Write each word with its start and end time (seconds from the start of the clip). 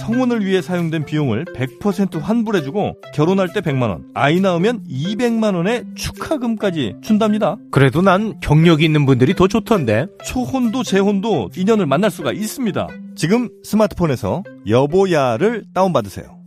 성혼을 0.00 0.44
위해 0.44 0.60
사용된 0.60 1.04
비용을 1.04 1.44
100% 1.46 2.20
환불해주고 2.20 2.96
결혼할 3.14 3.52
때 3.52 3.60
100만원, 3.60 4.04
아이 4.14 4.40
낳으면 4.40 4.84
200만원의 4.88 5.96
축하금까지 5.96 6.96
준답니다. 7.02 7.56
그래도 7.70 8.02
난 8.02 8.38
경력이 8.40 8.84
있는 8.84 9.06
분들이 9.06 9.34
더 9.34 9.48
좋던데. 9.48 10.06
초혼도 10.24 10.82
재혼도 10.82 11.50
인연을 11.56 11.86
만날 11.86 12.10
수가 12.10 12.32
있습니다. 12.32 12.88
지금 13.16 13.48
스마트폰에서 13.62 14.42
여보야를 14.68 15.64
다운받으세요. 15.74 16.44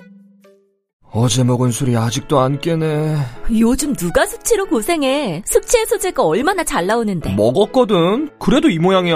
어제 1.12 1.44
먹은 1.44 1.72
술이 1.72 1.96
아직도 1.96 2.40
안 2.40 2.60
깨네. 2.60 3.16
요즘 3.60 3.94
누가 3.96 4.26
숙취로 4.26 4.66
고생해 4.68 5.42
숙취 5.46 5.78
해소제가 5.78 6.24
얼마나 6.24 6.64
잘 6.64 6.86
나오는데 6.86 7.34
먹었거든. 7.34 8.30
그래도 8.40 8.70
이 8.70 8.78
모양이야. 8.78 9.16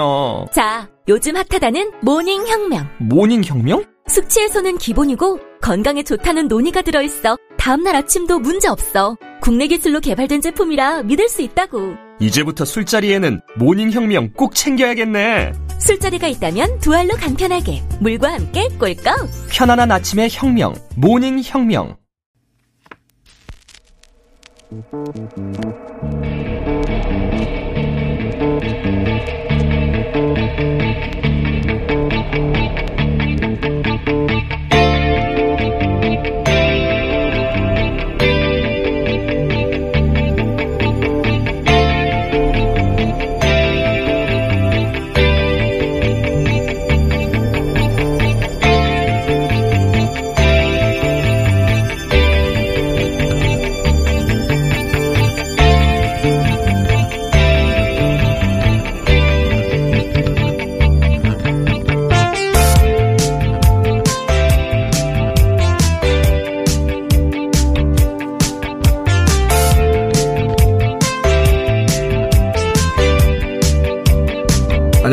자 0.52 0.88
요즘 1.08 1.36
핫하다는 1.36 1.92
모닝 2.00 2.46
혁명 2.46 2.88
모닝 2.98 3.44
혁명? 3.44 3.84
숙취 4.12 4.40
해소는 4.40 4.76
기본이고 4.76 5.40
건강에 5.62 6.02
좋다는 6.02 6.46
노니가 6.46 6.82
들어있어 6.82 7.38
다음날 7.56 7.96
아침도 7.96 8.40
문제없어 8.40 9.16
국내 9.40 9.66
기술로 9.66 10.00
개발된 10.00 10.42
제품이라 10.42 11.04
믿을 11.04 11.30
수 11.30 11.40
있다고 11.40 11.94
이제부터 12.20 12.66
술자리에는 12.66 13.40
모닝 13.56 13.90
혁명 13.90 14.30
꼭 14.34 14.54
챙겨야겠네. 14.54 15.52
술자리가 15.80 16.28
있다면 16.28 16.78
두 16.78 16.94
알로 16.94 17.16
간편하게 17.16 17.82
물과 18.00 18.34
함께 18.34 18.68
꿀꺽 18.78 19.28
편안한 19.50 19.90
아침의 19.90 20.28
혁명, 20.30 20.74
모닝 20.94 21.40
혁명. 21.42 21.96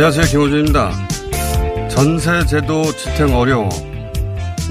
안녕하세요. 0.09 0.31
김호준입니다. 0.31 0.91
전세 1.89 2.43
제도 2.47 2.81
지탱 2.81 3.35
어려워. 3.35 3.69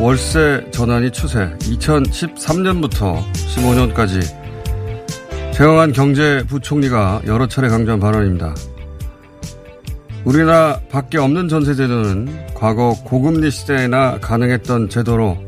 월세 0.00 0.66
전환이 0.72 1.12
추세. 1.12 1.38
2013년부터 1.60 3.22
15년까지 3.34 4.20
최영한 5.54 5.92
경제부총리가 5.92 7.22
여러 7.26 7.46
차례 7.46 7.68
강조한 7.68 8.00
발언입니다. 8.00 8.52
우리나라 10.24 10.80
밖에 10.90 11.18
없는 11.18 11.46
전세 11.46 11.76
제도는 11.76 12.54
과거 12.54 12.96
고금리 13.04 13.52
시대에나 13.52 14.18
가능했던 14.18 14.88
제도로 14.88 15.38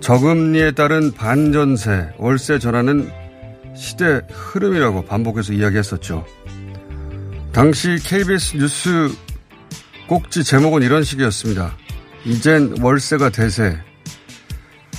저금리에 0.00 0.72
따른 0.72 1.12
반전세, 1.12 2.08
월세 2.18 2.58
전환은 2.58 3.12
시대 3.76 4.22
흐름이라고 4.28 5.04
반복해서 5.04 5.52
이야기했었죠. 5.52 6.24
당시 7.54 7.98
KBS 8.02 8.56
뉴스 8.56 9.14
꼭지 10.08 10.42
제목은 10.42 10.82
이런 10.82 11.04
식이었습니다. 11.04 11.76
이젠 12.24 12.74
월세가 12.82 13.30
대세. 13.30 13.78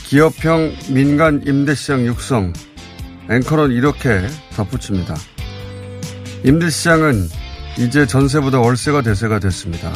기업형 0.05 0.73
민간 0.89 1.43
임대시장 1.45 2.05
육성. 2.05 2.53
앵커는 3.29 3.71
이렇게 3.71 4.25
덧붙입니다. 4.55 5.15
임대시장은 6.45 7.27
이제 7.77 8.07
전세보다 8.07 8.61
월세가 8.61 9.01
대세가 9.01 9.39
됐습니다. 9.39 9.91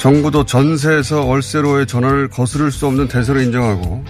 정부도 0.00 0.44
전세에서 0.44 1.24
월세로의 1.24 1.86
전환을 1.86 2.30
거스를 2.30 2.72
수 2.72 2.88
없는 2.88 3.06
대세로 3.06 3.40
인정하고 3.40 4.04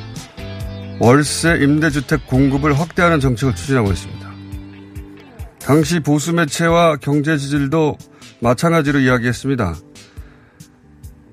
월세 0.99 1.59
임대주택 1.61 2.27
공급을 2.27 2.81
확대하는 2.81 3.21
정책을 3.21 3.55
추진하고 3.55 3.93
있습니다. 3.93 4.22
당시 5.65 6.01
보수 6.01 6.33
매체와 6.33 6.97
경제 6.97 7.37
지질도 7.37 7.97
마찬가지로 8.41 8.99
이야기했습니다. 8.99 9.77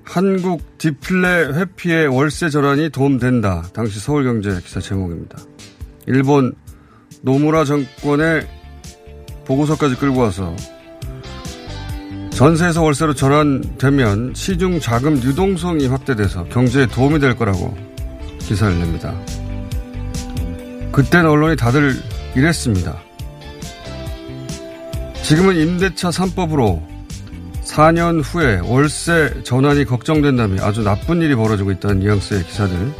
한국 0.04 0.78
디플레 0.78 1.58
회피에 1.58 2.06
월세 2.06 2.48
전환이 2.48 2.90
도움된다. 2.90 3.64
당시 3.72 3.98
서울경제 3.98 4.60
기사 4.64 4.80
제목입니다. 4.80 5.38
일본 6.06 6.54
노무라 7.22 7.64
정권의 7.64 8.46
보고서까지 9.44 9.96
끌고 9.96 10.20
와서 10.20 10.54
전세에서 12.30 12.82
월세로 12.82 13.14
전환되면 13.14 14.34
시중 14.34 14.80
자금 14.80 15.16
유동성이 15.16 15.88
확대돼서 15.88 16.44
경제에 16.44 16.86
도움이 16.86 17.18
될 17.18 17.36
거라고 17.36 17.76
기사를 18.38 18.78
냅니다. 18.78 19.14
그땐 20.92 21.26
언론이 21.26 21.56
다들 21.56 21.94
이랬습니다. 22.34 23.09
지금은 25.30 25.54
임대차 25.54 26.08
3법으로 26.08 26.84
4년 27.62 28.20
후에 28.20 28.58
월세 28.64 29.44
전환이 29.44 29.84
걱정된다며 29.84 30.60
아주 30.64 30.82
나쁜 30.82 31.22
일이 31.22 31.36
벌어지고 31.36 31.70
있다는 31.70 32.00
뉘앙스의 32.00 32.46
기사들 32.46 32.92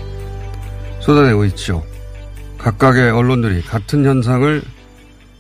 쏟아내고 1.00 1.44
있죠. 1.46 1.84
각각의 2.56 3.10
언론들이 3.10 3.62
같은 3.62 4.04
현상을 4.04 4.62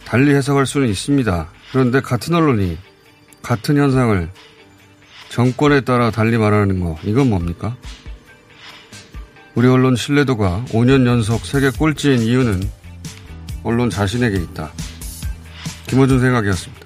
달리 0.04 0.34
해석할 0.34 0.66
수는 0.66 0.88
있습니다. 0.88 1.46
그런데 1.70 2.00
같은 2.00 2.34
언론이 2.34 2.76
같은 3.40 3.76
현상을 3.76 4.28
정권에 5.28 5.82
따라 5.82 6.10
달리 6.10 6.38
말하는 6.38 6.80
거, 6.80 6.98
이건 7.04 7.30
뭡니까? 7.30 7.76
우리 9.54 9.68
언론 9.68 9.94
신뢰도가 9.94 10.64
5년 10.70 11.06
연속 11.06 11.46
세계 11.46 11.70
꼴찌인 11.70 12.22
이유는 12.22 12.68
언론 13.62 13.90
자신에게 13.90 14.38
있다. 14.38 14.72
김호준 15.86 16.18
생각이었습니다. 16.18 16.79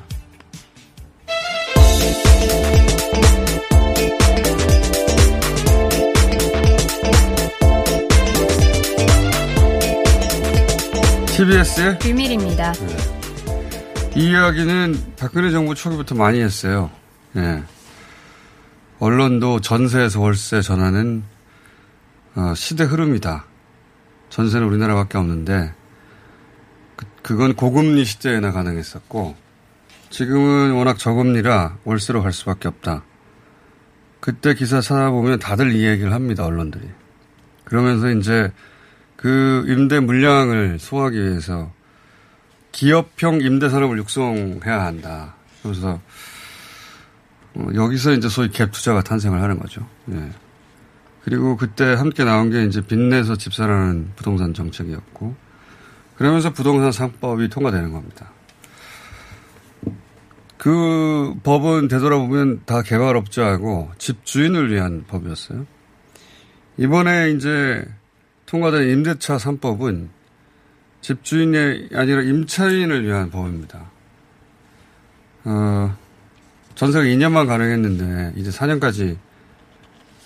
TBS의 11.36 11.98
비밀입니다. 11.98 12.72
이 14.14 14.30
이야기는 14.30 15.14
박근혜 15.18 15.50
정부 15.50 15.74
초기부터 15.74 16.14
많이 16.14 16.40
했어요. 16.40 16.92
예. 17.34 17.60
언론도 19.00 19.60
전세에서 19.60 20.20
월세 20.20 20.62
전환은 20.62 21.24
어, 22.36 22.54
시대 22.54 22.84
흐름이다. 22.84 23.46
전세는 24.30 24.64
우리나라밖에 24.64 25.18
없는데 25.18 25.74
그, 26.94 27.06
그건 27.22 27.56
고금리 27.56 28.04
시대에나 28.04 28.52
가능했었고 28.52 29.34
지금은 30.10 30.74
워낙 30.74 30.98
저금리라 30.98 31.78
월세로 31.82 32.22
갈 32.22 32.32
수밖에 32.32 32.68
없다. 32.68 33.02
그때 34.20 34.54
기사 34.54 34.80
찾아보면 34.80 35.40
다들 35.40 35.74
이 35.74 35.84
얘기를 35.84 36.12
합니다. 36.12 36.46
언론들이. 36.46 36.88
그러면서 37.64 38.08
이제 38.10 38.52
그 39.24 39.64
임대 39.68 40.00
물량을 40.00 40.78
소화하기 40.78 41.18
위해서 41.18 41.72
기업형 42.72 43.40
임대 43.40 43.70
산업을 43.70 43.96
육성해야 43.96 44.84
한다. 44.84 45.34
그래서 45.62 45.98
어, 47.54 47.66
여기서 47.74 48.12
이제 48.12 48.28
소위 48.28 48.50
갭 48.50 48.70
투자가 48.72 49.02
탄생을 49.02 49.40
하는 49.40 49.58
거죠. 49.58 49.88
예. 50.12 50.30
그리고 51.22 51.56
그때 51.56 51.94
함께 51.94 52.22
나온 52.22 52.50
게 52.50 52.64
이제 52.64 52.82
빚내서 52.82 53.36
집사라는 53.36 54.12
부동산 54.14 54.52
정책이었고 54.52 55.34
그러면서 56.16 56.52
부동산 56.52 56.92
상법이 56.92 57.48
통과되는 57.48 57.92
겁니다. 57.92 58.30
그 60.58 61.32
법은 61.42 61.88
되돌아보면 61.88 62.64
다 62.66 62.82
개발업자하고 62.82 63.92
집주인을 63.96 64.70
위한 64.70 65.06
법이었어요. 65.08 65.64
이번에 66.76 67.30
이제 67.30 67.86
통과된 68.54 68.88
임대차 68.88 69.36
3법은 69.36 70.06
집주인이 71.00 71.88
아니라 71.92 72.22
임차인을 72.22 73.04
위한 73.04 73.28
법입니다. 73.28 73.90
어, 75.42 75.96
전세가 76.76 77.04
2년만 77.04 77.48
가능했는데 77.48 78.34
이제 78.36 78.50
4년까지 78.50 79.16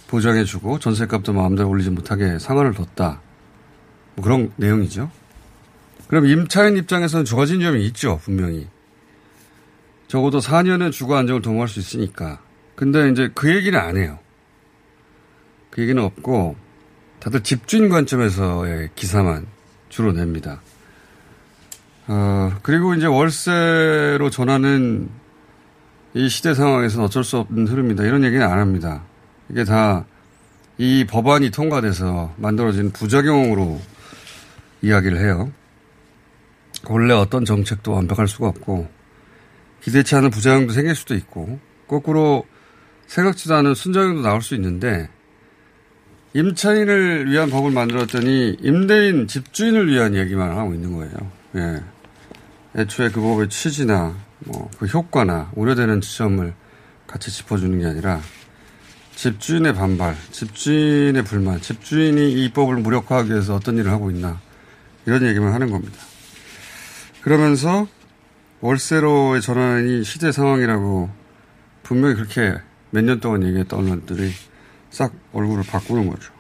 보장해주고 0.08 0.78
전세값도 0.78 1.32
마음대로 1.32 1.70
올리지 1.70 1.88
못하게 1.88 2.38
상한을 2.38 2.74
뒀다. 2.74 3.22
뭐 4.14 4.22
그런 4.22 4.52
내용이죠. 4.56 5.10
그럼 6.08 6.26
임차인 6.26 6.76
입장에서는 6.76 7.24
좋아진 7.24 7.62
점이 7.62 7.82
있죠, 7.86 8.20
분명히. 8.22 8.68
적어도 10.06 10.38
4년은 10.40 10.92
주거 10.92 11.16
안정을 11.16 11.40
도모할 11.40 11.68
수 11.68 11.78
있으니까. 11.78 12.42
근데 12.74 13.08
이제 13.08 13.30
그 13.34 13.54
얘기는 13.54 13.78
안 13.78 13.96
해요. 13.96 14.18
그 15.70 15.80
얘기는 15.80 16.02
없고 16.02 16.67
다들 17.28 17.42
집주인 17.42 17.88
관점에서의 17.88 18.90
기사만 18.94 19.46
주로 19.88 20.12
냅니다. 20.12 20.60
어, 22.06 22.52
그리고 22.62 22.94
이제 22.94 23.06
월세로 23.06 24.30
전하는 24.30 25.08
이 26.14 26.28
시대 26.28 26.54
상황에서는 26.54 27.04
어쩔 27.04 27.22
수 27.24 27.38
없는 27.38 27.66
흐름이다. 27.66 28.04
이런 28.04 28.24
얘기는 28.24 28.44
안 28.44 28.58
합니다. 28.58 29.02
이게 29.48 29.64
다 29.64 30.04
이 30.80 31.04
법안이 31.04 31.50
통과돼서 31.50 32.32
만들어진 32.36 32.92
부작용으로 32.92 33.80
이야기를 34.80 35.18
해요. 35.18 35.52
원래 36.88 37.12
어떤 37.14 37.44
정책도 37.44 37.92
완벽할 37.92 38.28
수가 38.28 38.46
없고 38.46 38.88
기대치 39.82 40.14
않은 40.14 40.30
부작용도 40.30 40.72
생길 40.72 40.94
수도 40.94 41.16
있고 41.16 41.58
거꾸로 41.88 42.46
생각지도 43.08 43.56
않은 43.56 43.74
순작용도 43.74 44.22
나올 44.22 44.40
수 44.40 44.54
있는데 44.54 45.08
임차인을 46.34 47.30
위한 47.30 47.50
법을 47.50 47.70
만들었더니 47.70 48.58
임대인 48.60 49.26
집주인을 49.26 49.88
위한 49.88 50.14
얘기만 50.14 50.56
하고 50.56 50.74
있는 50.74 50.94
거예요. 50.96 51.12
예. 51.56 51.82
애초에 52.80 53.08
그 53.10 53.20
법의 53.20 53.48
취지나 53.48 54.14
뭐 54.40 54.68
그 54.78 54.86
효과나 54.86 55.50
우려되는 55.56 56.00
지점을 56.00 56.52
같이 57.06 57.30
짚어주는 57.30 57.78
게 57.80 57.86
아니라 57.86 58.20
집주인의 59.16 59.74
반발, 59.74 60.14
집주인의 60.30 61.24
불만, 61.24 61.60
집주인이 61.60 62.32
이 62.44 62.52
법을 62.52 62.76
무력화하기 62.76 63.30
위해서 63.30 63.56
어떤 63.56 63.76
일을 63.78 63.90
하고 63.90 64.10
있나 64.12 64.38
이런 65.06 65.26
얘기만 65.26 65.52
하는 65.52 65.70
겁니다. 65.70 65.96
그러면서 67.22 67.88
월세로의 68.60 69.40
전환이 69.42 70.04
시대 70.04 70.30
상황이라고 70.30 71.10
분명히 71.82 72.14
그렇게 72.14 72.58
몇 72.90 73.02
년 73.02 73.18
동안 73.20 73.42
얘기했던 73.44 73.80
언론들이 73.80 74.30
싹 74.90 75.12
얼굴을 75.32 75.64
바꾸는 75.64 76.08
거죠. 76.08 76.32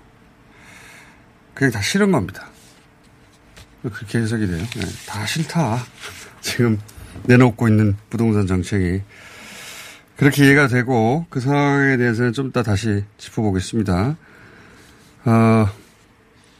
그냥 1.54 1.72
다 1.72 1.80
싫은 1.80 2.12
겁니다. 2.12 2.48
그렇게 3.82 4.18
해석이 4.18 4.46
돼요. 4.46 4.58
네, 4.58 4.82
다 5.06 5.24
싫다. 5.26 5.78
지금 6.40 6.78
내놓고 7.24 7.68
있는 7.68 7.96
부동산 8.10 8.46
정책이. 8.46 9.02
그렇게 10.16 10.44
이해가 10.44 10.66
되고 10.66 11.26
그 11.30 11.40
상황에 11.40 11.96
대해서는 11.96 12.32
좀 12.32 12.48
이따 12.48 12.62
다시 12.62 13.04
짚어보겠습니다. 13.18 14.16
어, 15.24 15.68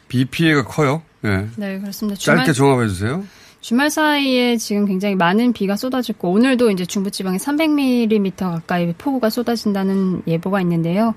비 0.06 0.25
피해가 0.25 0.64
커요. 0.64 1.02
네. 1.23 1.49
네, 1.56 1.81
그렇습니다. 1.81 2.19
짧게 2.20 2.52
종합해 2.52 2.88
주세요. 2.88 3.25
주말 3.60 3.90
사이에 3.90 4.56
지금 4.56 4.87
굉장히 4.87 5.16
많은 5.16 5.52
비가 5.52 5.76
쏟아졌고 5.76 6.31
오늘도 6.31 6.70
이제 6.70 6.87
중부지방에 6.87 7.38
300mm 7.38 8.37
가까이 8.38 8.93
폭우가 8.96 9.31
쏟아진다는 9.31 10.22
예보가 10.28 10.60
있는데요. 10.60 11.12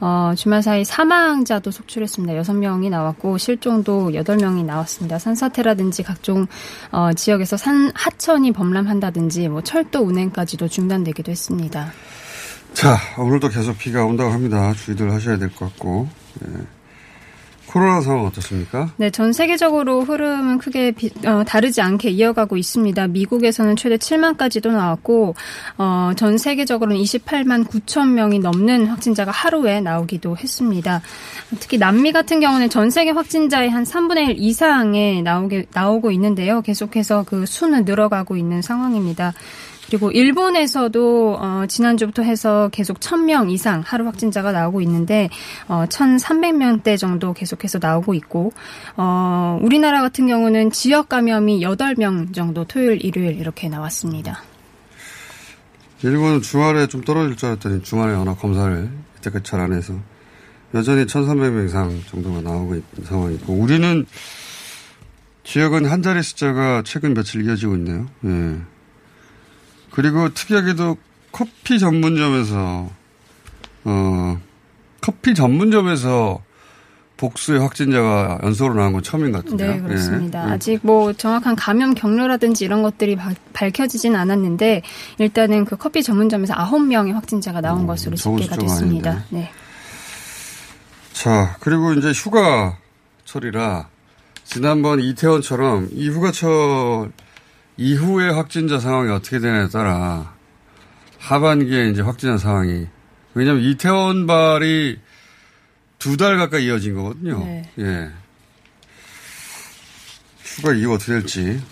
어, 0.00 0.32
주말 0.36 0.62
사이 0.62 0.84
사망자도 0.84 1.70
속출했습니다. 1.70 2.40
6명이 2.42 2.90
나왔고 2.90 3.38
실종도 3.38 4.10
8명이 4.10 4.64
나왔습니다. 4.66 5.18
산사태라든지 5.18 6.02
각종 6.02 6.46
어, 6.92 7.12
지역에서 7.14 7.56
산 7.56 7.90
하천이 7.94 8.52
범람한다든지 8.52 9.48
뭐 9.48 9.62
철도 9.62 10.00
운행까지도 10.00 10.68
중단되기도 10.68 11.30
했습니다. 11.32 11.92
자, 12.74 12.98
오늘도 13.18 13.48
계속 13.48 13.78
비가 13.78 14.04
온다고 14.04 14.30
합니다. 14.30 14.74
주의들 14.74 15.10
하셔야 15.12 15.38
될 15.38 15.48
것 15.48 15.70
같고. 15.70 16.08
네. 16.40 16.75
코로나 17.76 18.00
상황 18.00 18.24
어떻습니까? 18.24 18.90
네, 18.96 19.10
전 19.10 19.34
세계적으로 19.34 20.00
흐름은 20.00 20.56
크게 20.56 20.92
비, 20.92 21.10
어, 21.26 21.44
다르지 21.44 21.82
않게 21.82 22.08
이어가고 22.08 22.56
있습니다. 22.56 23.08
미국에서는 23.08 23.76
최대 23.76 23.98
7만까지도 23.98 24.70
나왔고 24.70 25.34
어, 25.76 26.12
전 26.16 26.38
세계적으로는 26.38 26.98
28만 27.02 27.68
9천 27.68 28.12
명이 28.12 28.38
넘는 28.38 28.86
확진자가 28.86 29.30
하루에 29.30 29.82
나오기도 29.82 30.38
했습니다. 30.38 31.02
특히 31.60 31.76
남미 31.76 32.12
같은 32.12 32.40
경우는 32.40 32.70
전 32.70 32.88
세계 32.88 33.10
확진자의 33.10 33.68
한 33.68 33.84
3분의 33.84 34.30
1 34.30 34.36
이상에 34.38 35.20
나오게 35.20 35.66
나오고 35.74 36.12
있는데요. 36.12 36.62
계속해서 36.62 37.24
그 37.24 37.44
수는 37.44 37.84
늘어가고 37.84 38.38
있는 38.38 38.62
상황입니다. 38.62 39.34
그리고 39.88 40.10
일본에서도 40.10 41.36
어, 41.40 41.64
지난주부터 41.68 42.22
해서 42.22 42.68
계속 42.72 42.98
1000명 43.00 43.50
이상 43.50 43.82
하루 43.84 44.06
확진자가 44.06 44.52
나오고 44.52 44.80
있는데 44.82 45.28
어, 45.68 45.84
1300명대 45.88 46.98
정도 46.98 47.32
계속해서 47.32 47.78
나오고 47.80 48.14
있고 48.14 48.52
어, 48.96 49.58
우리나라 49.62 50.02
같은 50.02 50.26
경우는 50.26 50.70
지역 50.72 51.08
감염이 51.08 51.60
8명 51.60 52.34
정도 52.34 52.64
토요일 52.64 53.04
일요일 53.04 53.38
이렇게 53.38 53.68
나왔습니다. 53.68 54.42
일본은 56.02 56.42
주말에 56.42 56.86
좀 56.88 57.02
떨어질 57.02 57.36
줄 57.36 57.48
알았더니 57.48 57.82
주말에 57.82 58.14
워낙 58.14 58.34
검사를 58.34 58.90
이때까지 59.18 59.44
잘 59.44 59.60
안 59.60 59.72
해서 59.72 59.94
여전히 60.74 61.06
1300명 61.06 61.66
이상 61.66 62.02
정도가 62.10 62.42
나오고 62.42 62.74
있는 62.74 63.04
상황이고 63.04 63.52
우리는 63.52 64.04
지역은 65.44 65.86
한 65.86 66.02
자리 66.02 66.22
숫자가 66.22 66.82
최근 66.84 67.14
며칠 67.14 67.46
이어지고 67.46 67.76
있네요. 67.76 68.06
예. 68.24 68.56
그리고 69.96 70.28
특이하게도 70.28 70.98
커피 71.32 71.78
전문점에서 71.78 72.90
어 73.84 74.40
커피 75.00 75.34
전문점에서 75.34 76.42
복수의 77.16 77.60
확진자가 77.60 78.40
연속으로 78.42 78.74
나온 78.74 78.92
건 78.92 79.02
처음인 79.02 79.32
것 79.32 79.42
같은데요. 79.42 79.72
네, 79.72 79.80
그렇습니다. 79.80 80.46
예. 80.46 80.52
아직 80.52 80.80
뭐 80.82 81.14
정확한 81.14 81.56
감염 81.56 81.94
경로라든지 81.94 82.66
이런 82.66 82.82
것들이 82.82 83.16
바, 83.16 83.32
밝혀지진 83.54 84.14
않았는데 84.14 84.82
일단은 85.16 85.64
그 85.64 85.76
커피 85.76 86.02
전문점에서 86.02 86.52
아홉 86.54 86.82
명의 86.82 87.14
확진자가 87.14 87.62
나온 87.62 87.80
음, 87.80 87.86
것으로 87.86 88.16
집계가 88.16 88.56
됐습니다. 88.56 89.10
아닌데. 89.12 89.26
네. 89.30 89.50
자, 91.14 91.56
그리고 91.60 91.94
이제 91.94 92.12
휴가철이라 92.12 93.88
지난번 94.44 95.00
이태원처럼 95.00 95.88
이 95.92 96.10
휴가철 96.10 97.12
이후에 97.76 98.30
확진자 98.30 98.78
상황이 98.78 99.10
어떻게 99.10 99.38
되냐에 99.38 99.68
따라 99.68 100.34
하반기에 101.18 101.90
이제 101.90 102.02
확진자 102.02 102.38
상황이 102.38 102.86
왜냐하면 103.34 103.62
이태원 103.64 104.26
발이 104.26 104.98
두 105.98 106.16
달 106.16 106.36
가까이 106.36 106.66
이어진 106.66 106.94
거거든요. 106.94 107.38
네. 107.44 107.70
예. 107.78 108.10
휴가 110.42 110.72
이후 110.72 110.94
어떻게 110.94 111.12
될지 111.12 111.62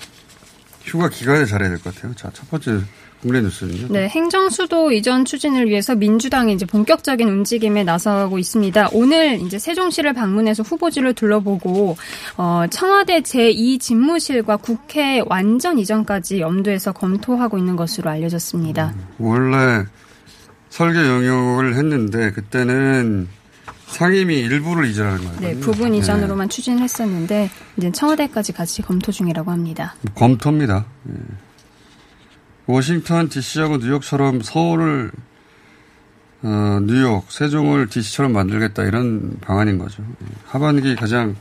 휴가 0.83 1.09
기간에 1.09 1.47
잘해야 1.47 1.69
될 1.71 1.79
것 1.79 1.95
같아요. 1.95 2.15
자, 2.15 2.31
첫 2.33 2.51
번째 2.51 2.81
국내 3.25 3.41
뉴스는요? 3.41 3.87
네, 3.89 4.07
행정수도 4.07 4.93
이전 4.93 5.25
추진을 5.25 5.67
위해서 5.67 5.95
민주당이 5.95 6.53
이제 6.53 6.67
본격적인 6.67 7.27
움직임에 7.27 7.83
나서고 7.83 8.39
있습니다. 8.39 8.91
오늘 8.93 9.41
이제 9.41 9.59
세종시를 9.59 10.13
방문해서 10.13 10.63
후보지를 10.63 11.15
둘러보고 11.15 11.97
어, 12.37 12.65
청와대 12.71 13.23
제2 13.23 13.81
집무실과 13.81 14.59
국회 14.59 15.23
완전 15.25 15.79
이전까지 15.79 16.41
염두에서 16.41 16.93
검토하고 16.93 17.57
있는 17.57 17.77
것으로 17.77 18.11
알려졌습니다. 18.11 18.93
음, 18.95 19.07
원래 19.19 19.87
설계 20.69 20.99
영역을 20.99 21.77
했는데 21.77 22.31
그때는 22.33 23.27
상임위 23.87 24.39
일부를 24.39 24.85
이전하는 24.91 25.25
거예요. 25.25 25.41
네, 25.41 25.61
부분 25.61 25.93
네. 25.93 25.99
이전으로만 25.99 26.49
네. 26.49 26.55
추진을 26.55 26.83
했었는데 26.83 27.49
이제 27.79 27.91
청와대까지 27.91 28.53
같이 28.53 28.83
검토 28.83 29.11
중이라고 29.11 29.51
합니다. 29.51 29.95
검토입니다. 30.15 30.85
네. 31.05 31.15
워싱턴 32.67 33.29
DC하고 33.29 33.79
뉴욕처럼 33.79 34.41
서울을 34.43 35.11
어, 36.43 36.79
뉴욕, 36.83 37.31
세종을 37.31 37.89
DC처럼 37.89 38.33
만들겠다 38.33 38.85
이런 38.85 39.39
방안인 39.41 39.79
거죠. 39.79 40.03
하반기 40.47 40.95
가장 40.95 41.37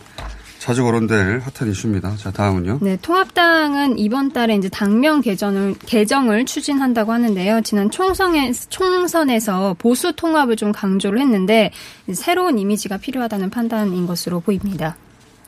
자주 0.59 0.81
거론될 0.83 1.41
핫한 1.41 1.69
이슈입니다. 1.69 2.15
자, 2.15 2.31
다음은요. 2.31 2.79
네, 2.81 2.97
통합당은 3.01 3.99
이번 3.99 4.31
달에 4.31 4.55
이제 4.55 4.69
당명 4.69 5.19
개정을 5.19 5.75
개정을 5.85 6.45
추진한다고 6.45 7.11
하는데요. 7.11 7.59
지난 7.63 7.91
총선에 7.91 8.53
총선에서 8.69 9.75
보수 9.77 10.15
통합을 10.15 10.55
좀 10.55 10.71
강조를 10.71 11.19
했는데 11.19 11.71
새로운 12.13 12.59
이미지가 12.59 12.95
필요하다는 12.95 13.49
판단인 13.49 14.07
것으로 14.07 14.39
보입니다. 14.39 14.95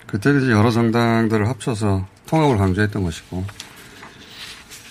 그때는 0.06 0.44
이제 0.44 0.52
여러 0.52 0.70
정당들을 0.70 1.48
합쳐서 1.48 2.06
통합을 2.26 2.58
강조했던 2.58 3.02
것이고. 3.02 3.46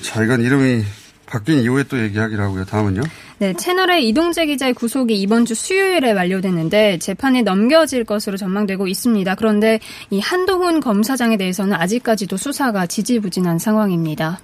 자, 0.03 0.23
이건 0.23 0.43
이름이 0.43 0.85
바뀐 1.27 1.61
이후에 1.63 1.85
또 1.85 1.99
얘기하기로 1.99 2.43
하고요. 2.43 2.65
다음은요. 2.65 3.03
네, 3.39 3.53
채널의 3.55 4.09
이동재 4.09 4.47
기자의 4.47 4.75
구속이 4.75 5.21
이번 5.21 5.45
주 5.45 5.55
수요일에 5.55 6.13
완료됐는데 6.13 6.99
재판에 6.99 7.43
넘겨질 7.43 8.05
것으로 8.05 8.37
전망되고 8.37 8.87
있습니다. 8.87 9.35
그런데 9.35 9.81
이 10.11 10.21
한동훈 10.21 10.81
검사장에 10.81 11.37
대해서는 11.37 11.75
아직까지도 11.75 12.37
수사가 12.37 12.87
지지부진한 12.87 13.59
상황입니다. 13.59 14.39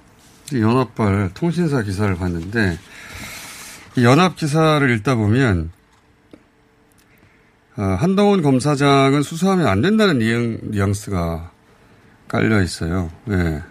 연합발 0.53 1.31
통신사 1.33 1.81
기사를 1.81 2.13
봤는데 2.15 2.77
연합 4.01 4.35
기사를 4.35 4.89
읽다 4.97 5.15
보면 5.15 5.71
어, 7.77 7.83
한동훈 7.83 8.41
검사장은 8.41 9.23
수사하면 9.23 9.67
안 9.67 9.81
된다는 9.81 10.19
뉘앙, 10.19 10.57
뉘앙스가 10.63 11.51
깔려 12.27 12.61
있어요. 12.61 13.09
네. 13.25 13.61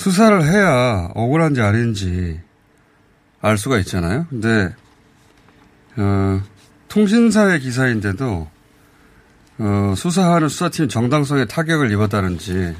수사를 0.00 0.42
해야 0.46 1.10
억울한지 1.14 1.60
아닌지 1.60 2.40
알 3.42 3.58
수가 3.58 3.78
있잖아요. 3.80 4.26
근데 4.30 4.74
어, 5.98 6.40
통신사의 6.88 7.60
기사인데도 7.60 8.48
어, 9.58 9.94
수사하는 9.94 10.48
수사팀 10.48 10.88
정당성에 10.88 11.44
타격을 11.44 11.92
입었다는지 11.92 12.74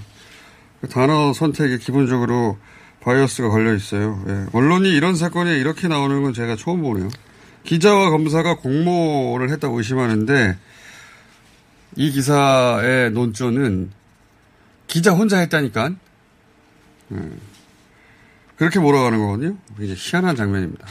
그 0.80 0.88
단어 0.88 1.34
선택에 1.34 1.76
기본적으로 1.76 2.56
바이어스가 3.02 3.50
걸려 3.50 3.74
있어요. 3.74 4.24
예. 4.26 4.46
언론이 4.54 4.88
이런 4.88 5.14
사건에 5.14 5.58
이렇게 5.58 5.88
나오는 5.88 6.22
건 6.22 6.32
제가 6.32 6.56
처음 6.56 6.80
보네요. 6.80 7.10
기자와 7.64 8.08
검사가 8.08 8.56
공모를 8.56 9.50
했다고 9.50 9.76
의심하는데 9.76 10.56
이 11.96 12.12
기사의 12.12 13.10
논조는 13.10 13.90
기자 14.86 15.12
혼자 15.12 15.38
했다니까. 15.40 15.90
예. 17.12 17.30
그렇게 18.56 18.78
몰아가는 18.78 19.18
거거든요. 19.18 19.56
굉장히 19.76 19.98
희한한 19.98 20.36
장면입니다. 20.36 20.86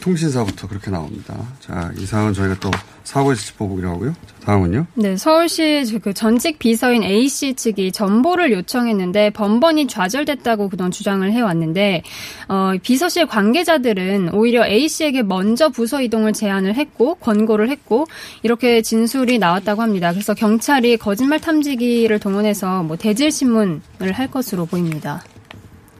통신사부터 0.00 0.66
그렇게 0.68 0.90
나옵니다. 0.90 1.36
자, 1.60 1.92
이 1.96 2.06
사항은 2.06 2.32
저희가 2.32 2.56
또 2.60 2.70
사고에서 3.04 3.40
짚어보기로 3.42 3.88
하고요. 3.90 4.12
자, 4.12 4.46
다음은요. 4.46 4.86
네, 4.94 5.16
서울시 5.16 5.98
그 6.02 6.14
전직 6.14 6.58
비서인 6.58 7.02
A씨 7.02 7.54
측이 7.54 7.92
전보를 7.92 8.52
요청했는데 8.52 9.30
번번이 9.30 9.86
좌절됐다고 9.88 10.68
그동안 10.68 10.90
주장을 10.90 11.30
해왔는데 11.30 12.02
어, 12.48 12.72
비서실 12.82 13.26
관계자들은 13.26 14.34
오히려 14.34 14.66
A씨에게 14.66 15.22
먼저 15.22 15.68
부서 15.68 16.00
이동을 16.02 16.32
제안을 16.32 16.74
했고 16.74 17.16
권고를 17.16 17.68
했고 17.70 18.06
이렇게 18.42 18.82
진술이 18.82 19.38
나왔다고 19.38 19.82
합니다. 19.82 20.12
그래서 20.12 20.34
경찰이 20.34 20.96
거짓말 20.96 21.40
탐지기를 21.40 22.18
동원해서 22.18 22.82
뭐 22.82 22.96
대질 22.96 23.30
신문을 23.30 24.12
할 24.12 24.30
것으로 24.30 24.66
보입니다. 24.66 25.22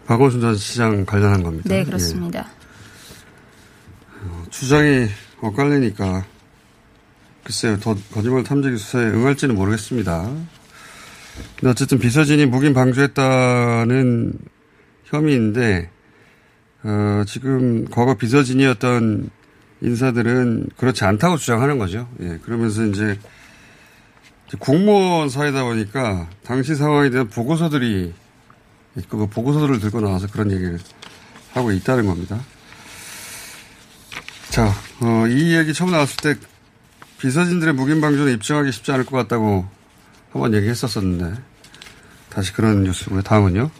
박원순 0.06 0.40
전 0.40 0.56
시장 0.56 1.04
관련한 1.04 1.42
겁니다. 1.42 1.68
네, 1.68 1.84
그렇습니다. 1.84 2.48
예. 2.56 2.59
주장이 4.60 5.08
엇갈리니까 5.40 6.26
글쎄요, 7.44 7.80
더 7.80 7.96
거짓말 8.12 8.44
탐지기 8.44 8.76
수사에 8.76 9.04
응할지는 9.06 9.54
모르겠습니다. 9.54 10.30
근데 11.56 11.70
어쨌든 11.70 11.98
비서진이 11.98 12.44
묵인 12.44 12.74
방조했다는 12.74 14.34
혐의인데 15.04 15.90
어, 16.82 17.24
지금 17.26 17.86
과거 17.86 18.18
비서진이었던 18.18 19.30
인사들은 19.80 20.68
그렇지 20.76 21.06
않다고 21.06 21.38
주장하는 21.38 21.78
거죠. 21.78 22.06
예, 22.20 22.38
그러면서 22.44 22.84
이제 22.84 23.18
공무원 24.58 25.30
사이다 25.30 25.64
보니까 25.64 26.28
당시 26.44 26.74
상황에 26.74 27.08
대한 27.08 27.28
보고서들이 27.28 28.12
그 29.08 29.26
보고서들을 29.26 29.80
들고 29.80 30.02
나와서 30.02 30.26
그런 30.30 30.50
얘기를 30.52 30.78
하고 31.54 31.72
있다는 31.72 32.04
겁니다. 32.04 32.38
자, 34.50 34.74
어, 35.00 35.28
이 35.28 35.54
얘기 35.56 35.72
처음 35.72 35.92
나왔을 35.92 36.16
때 36.16 36.34
비서진들의 37.18 37.72
묵인방조는 37.74 38.32
입증하기 38.34 38.72
쉽지 38.72 38.90
않을 38.90 39.06
것 39.06 39.16
같다고 39.16 39.64
한번 40.32 40.54
얘기했었었는데 40.54 41.40
다시 42.30 42.52
그런 42.52 42.82
뉴스고요. 42.82 43.22
다음은요. 43.22 43.70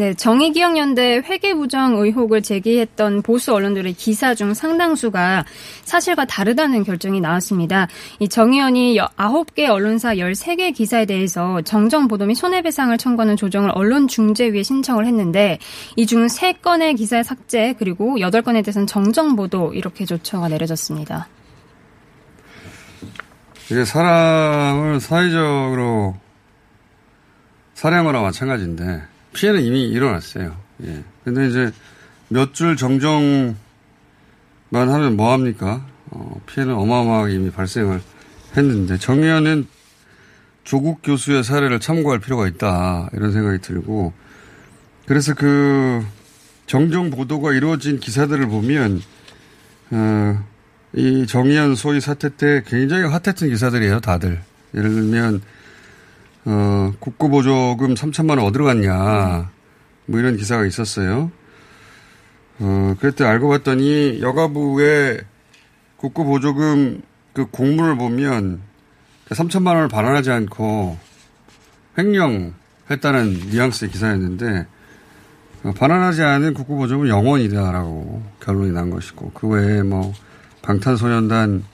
네, 0.00 0.14
정의기억연대 0.14 1.16
회계부정 1.26 1.98
의혹을 1.98 2.40
제기했던 2.40 3.20
보수 3.20 3.52
언론들의 3.52 3.92
기사 3.92 4.34
중 4.34 4.54
상당수가 4.54 5.44
사실과 5.84 6.24
다르다는 6.24 6.84
결정이 6.84 7.20
나왔습니다. 7.20 7.86
이 8.18 8.26
정 8.26 8.54
의원이 8.54 8.96
9개 8.96 9.68
언론사 9.68 10.14
13개 10.14 10.74
기사에 10.74 11.04
대해서 11.04 11.60
정정 11.60 12.08
보도 12.08 12.24
및 12.24 12.34
손해배상을 12.34 12.96
청구하는 12.96 13.36
조정을 13.36 13.72
언론중재위에 13.74 14.62
신청을 14.62 15.04
했는데 15.04 15.58
이 15.96 16.06
중 16.06 16.26
3건의 16.28 16.96
기사의 16.96 17.22
삭제 17.22 17.74
그리고 17.78 18.16
8건에 18.20 18.64
대해서는 18.64 18.86
정정 18.86 19.36
보도 19.36 19.74
이렇게 19.74 20.06
조처가 20.06 20.48
내려졌습니다. 20.48 21.28
이게 23.70 23.84
사람을 23.84 24.98
사회적으로 25.00 26.16
살해한 27.74 28.06
거나 28.06 28.22
마찬가지인데 28.22 29.09
피해는 29.32 29.62
이미 29.62 29.84
일어났어요. 29.88 30.56
예. 30.84 31.04
근데 31.24 31.48
이제 31.48 31.72
몇 32.28 32.52
줄 32.52 32.76
정정만 32.76 33.54
하면 34.72 35.16
뭐합니까? 35.16 35.86
어, 36.10 36.40
피해는 36.46 36.74
어마어마하게 36.74 37.34
이미 37.34 37.50
발생을 37.50 38.00
했는데 38.56 38.98
정의연은 38.98 39.66
조국 40.64 41.02
교수의 41.02 41.44
사례를 41.44 41.80
참고할 41.80 42.20
필요가 42.20 42.46
있다. 42.46 43.10
이런 43.12 43.32
생각이 43.32 43.58
들고 43.60 44.12
그래서 45.06 45.34
그 45.34 46.04
정정 46.66 47.10
보도가 47.10 47.52
이루어진 47.52 47.98
기사들을 47.98 48.46
보면 48.48 49.02
어, 49.90 50.44
이 50.92 51.26
정의연 51.26 51.74
소위 51.74 52.00
사태 52.00 52.28
때 52.28 52.62
굉장히 52.66 53.04
핫했던 53.04 53.48
기사들이에요. 53.48 54.00
다들. 54.00 54.40
예를 54.74 54.90
들면 54.90 55.42
어, 56.44 56.92
국고보조금 56.98 57.94
3천만 57.94 58.30
원 58.30 58.40
어디로 58.40 58.64
갔냐. 58.64 59.50
뭐 60.06 60.18
이런 60.18 60.36
기사가 60.36 60.64
있었어요. 60.64 61.30
어, 62.58 62.94
그랬더니 62.98 63.30
알고 63.30 63.48
봤더니 63.48 64.20
여가부의 64.20 65.20
국고보조금 65.96 67.02
그 67.32 67.46
공문을 67.46 67.96
보면 67.96 68.60
3천만 69.28 69.68
원을 69.68 69.88
반환하지 69.88 70.30
않고 70.30 70.98
횡령했다는 71.96 73.50
뉘앙스의 73.50 73.90
기사였는데 73.90 74.66
어, 75.62 75.72
반환하지 75.76 76.22
않은 76.22 76.54
국고보조금은 76.54 77.08
영원이다라고 77.08 78.22
결론이 78.40 78.72
난 78.72 78.90
것이고 78.90 79.32
그 79.32 79.48
외에 79.48 79.82
뭐 79.82 80.12
방탄소년단 80.62 81.64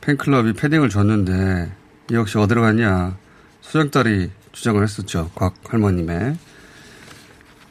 팬클럽이 0.00 0.54
패딩을 0.54 0.88
줬는데 0.88 1.70
이 2.10 2.14
역시 2.14 2.38
어디로 2.38 2.62
갔냐. 2.62 3.16
소장딸이 3.70 4.30
주장을 4.50 4.82
했었죠. 4.82 5.30
곽 5.36 5.54
할머님의. 5.72 6.36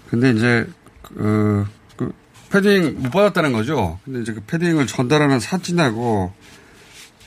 근데 0.09 0.31
이제, 0.31 0.67
그, 1.03 1.67
그, 1.97 2.13
패딩 2.49 3.01
못 3.01 3.09
받았다는 3.09 3.51
거죠. 3.51 3.99
근데 4.05 4.21
이제 4.21 4.33
그 4.33 4.41
패딩을 4.47 4.87
전달하는 4.87 5.41
사진하고 5.41 6.33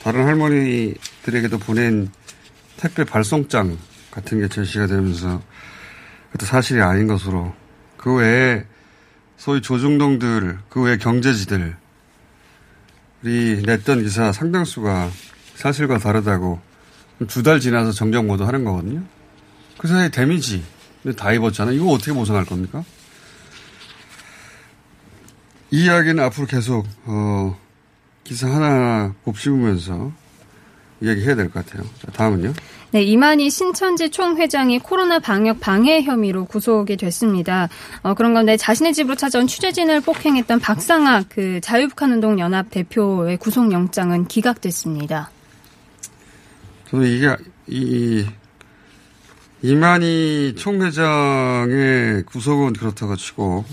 다른 0.01 0.25
할머니들에게도 0.25 1.59
보낸 1.59 2.09
택배 2.77 3.03
발송장 3.03 3.77
같은 4.09 4.41
게 4.41 4.47
제시가 4.47 4.87
되면서 4.87 5.41
그것도 6.31 6.47
사실이 6.47 6.81
아닌 6.81 7.07
것으로 7.07 7.53
그 7.95 8.15
외에 8.15 8.65
소위 9.37 9.61
조중동들, 9.61 10.57
그 10.69 10.81
외에 10.81 10.97
경제지들이 10.97 11.73
냈던 13.23 14.03
기사 14.03 14.31
상당수가 14.31 15.11
사실과 15.55 15.99
다르다고 15.99 16.72
두 17.27 17.43
달 17.43 17.59
지나서 17.59 17.91
정정 17.91 18.27
보도 18.27 18.45
하는 18.45 18.63
거거든요. 18.63 19.01
그 19.77 19.87
사이에 19.87 20.09
데미지 20.09 20.63
다 21.17 21.33
입었잖아. 21.33 21.71
이거 21.71 21.87
어떻게 21.89 22.13
보상할 22.13 22.45
겁니까? 22.45 22.83
이 25.71 25.85
이야기는 25.85 26.23
앞으로 26.23 26.45
계속 26.47 26.85
어, 27.05 27.57
기사 28.23 28.47
하나 28.49 29.13
곱씹으면서 29.23 30.11
이야기해야 31.01 31.35
될 31.35 31.49
것 31.49 31.65
같아요. 31.65 31.83
자, 31.99 32.11
다음은요. 32.11 32.53
네, 32.91 33.01
이만희 33.01 33.49
신천지 33.49 34.09
총회장이 34.11 34.79
코로나 34.79 35.17
방역 35.17 35.59
방해 35.59 36.03
혐의로 36.03 36.45
구속이 36.45 36.95
됐습니다. 36.95 37.67
어, 38.03 38.13
그런 38.13 38.33
건데 38.35 38.55
자신의 38.55 38.93
집으로 38.93 39.15
찾아온 39.15 39.47
취재진을 39.47 40.01
폭행했던 40.01 40.59
박상학 40.59 41.25
그 41.29 41.59
자유북한운동 41.61 42.39
연합 42.39 42.69
대표의 42.69 43.37
구속영장은 43.37 44.27
기각됐습니다. 44.27 45.31
저도 46.93 47.05
이게, 47.05 47.35
이, 47.65 48.23
이만희 49.63 50.53
총회장의 50.55 52.21
구속은 52.27 52.73
그렇다고 52.73 53.15
치고, 53.15 53.65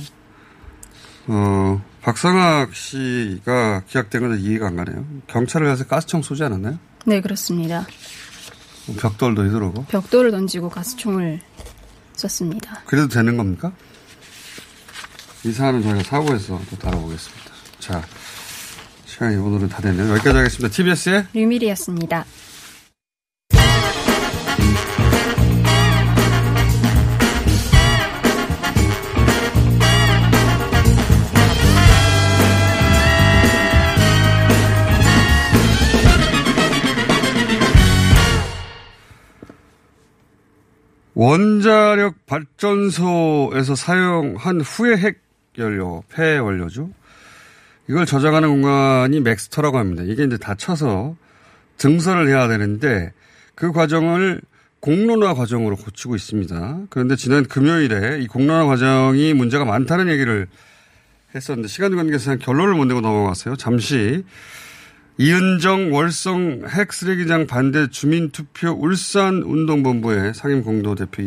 어, 1.27 1.85
박상학 2.01 2.75
씨가 2.75 3.83
기각된 3.87 4.23
건 4.23 4.41
이해가 4.41 4.69
안 4.69 4.77
가네요. 4.77 5.05
경찰을 5.27 5.67
가서 5.67 5.85
가스총 5.87 6.23
쏘지 6.23 6.45
않았나요? 6.45 6.79
네, 7.05 7.21
그렇습니다. 7.21 7.87
벽돌도 8.99 9.43
휘두르고. 9.43 9.85
벽돌을 9.85 10.31
던지고 10.31 10.71
가스총을 10.71 11.41
썼습니다. 12.15 12.81
그래도 12.87 13.09
되는 13.09 13.37
겁니까? 13.37 13.71
이 15.45 15.53
사안은 15.53 15.83
저희가 15.83 16.03
사고에서 16.05 16.59
또 16.71 16.79
다뤄보겠습니다. 16.79 17.51
자, 17.81 18.03
시간이 19.05 19.37
오늘은 19.37 19.69
다 19.69 19.83
됐네요. 19.83 20.11
여기까지 20.11 20.37
하겠습니다. 20.39 20.75
TBS의 20.75 21.27
류밀이었습니다. 21.35 22.25
원자력 41.21 42.25
발전소에서 42.25 43.75
사용한 43.75 44.63
후에 44.63 44.97
핵 44.97 45.21
연료, 45.59 46.03
폐 46.11 46.39
원료죠. 46.39 46.89
이걸 47.91 48.07
저장하는 48.07 48.49
공간이 48.49 49.21
맥스터라고 49.21 49.77
합니다. 49.77 50.03
이게 50.03 50.25
이제 50.25 50.39
다 50.39 50.61
차서 50.61 51.17
증설을 51.77 52.29
해야 52.29 52.49
되는데 52.49 53.13
그 53.55 53.71
과정을 53.71 54.41
공론화 54.81 55.35
과정으로 55.35 55.77
거치고 55.77 56.17
있습니다. 56.17 56.85
그런데 56.89 57.17
지난 57.17 57.45
금요일에 57.45 58.21
이 58.23 58.27
공론화 58.27 58.65
과정이 58.65 59.35
문제가 59.35 59.67
많다는 59.67 60.09
얘기를 60.09 60.47
했었는데 61.35 61.69
시간 61.69 61.95
관계상 61.97 62.39
결론을 62.39 62.73
못 62.73 62.87
내고 62.87 63.03
넘어갔어요. 63.03 63.57
잠시 63.57 64.25
이은정 65.19 65.93
월성 65.93 66.63
핵 66.69 66.93
쓰레기장 66.93 67.47
반대 67.47 67.89
주민투표 67.89 68.71
울산 68.71 69.43
운동본부의 69.43 70.35
상임 70.35 70.63
공동 70.63 70.95
대표 70.95 71.23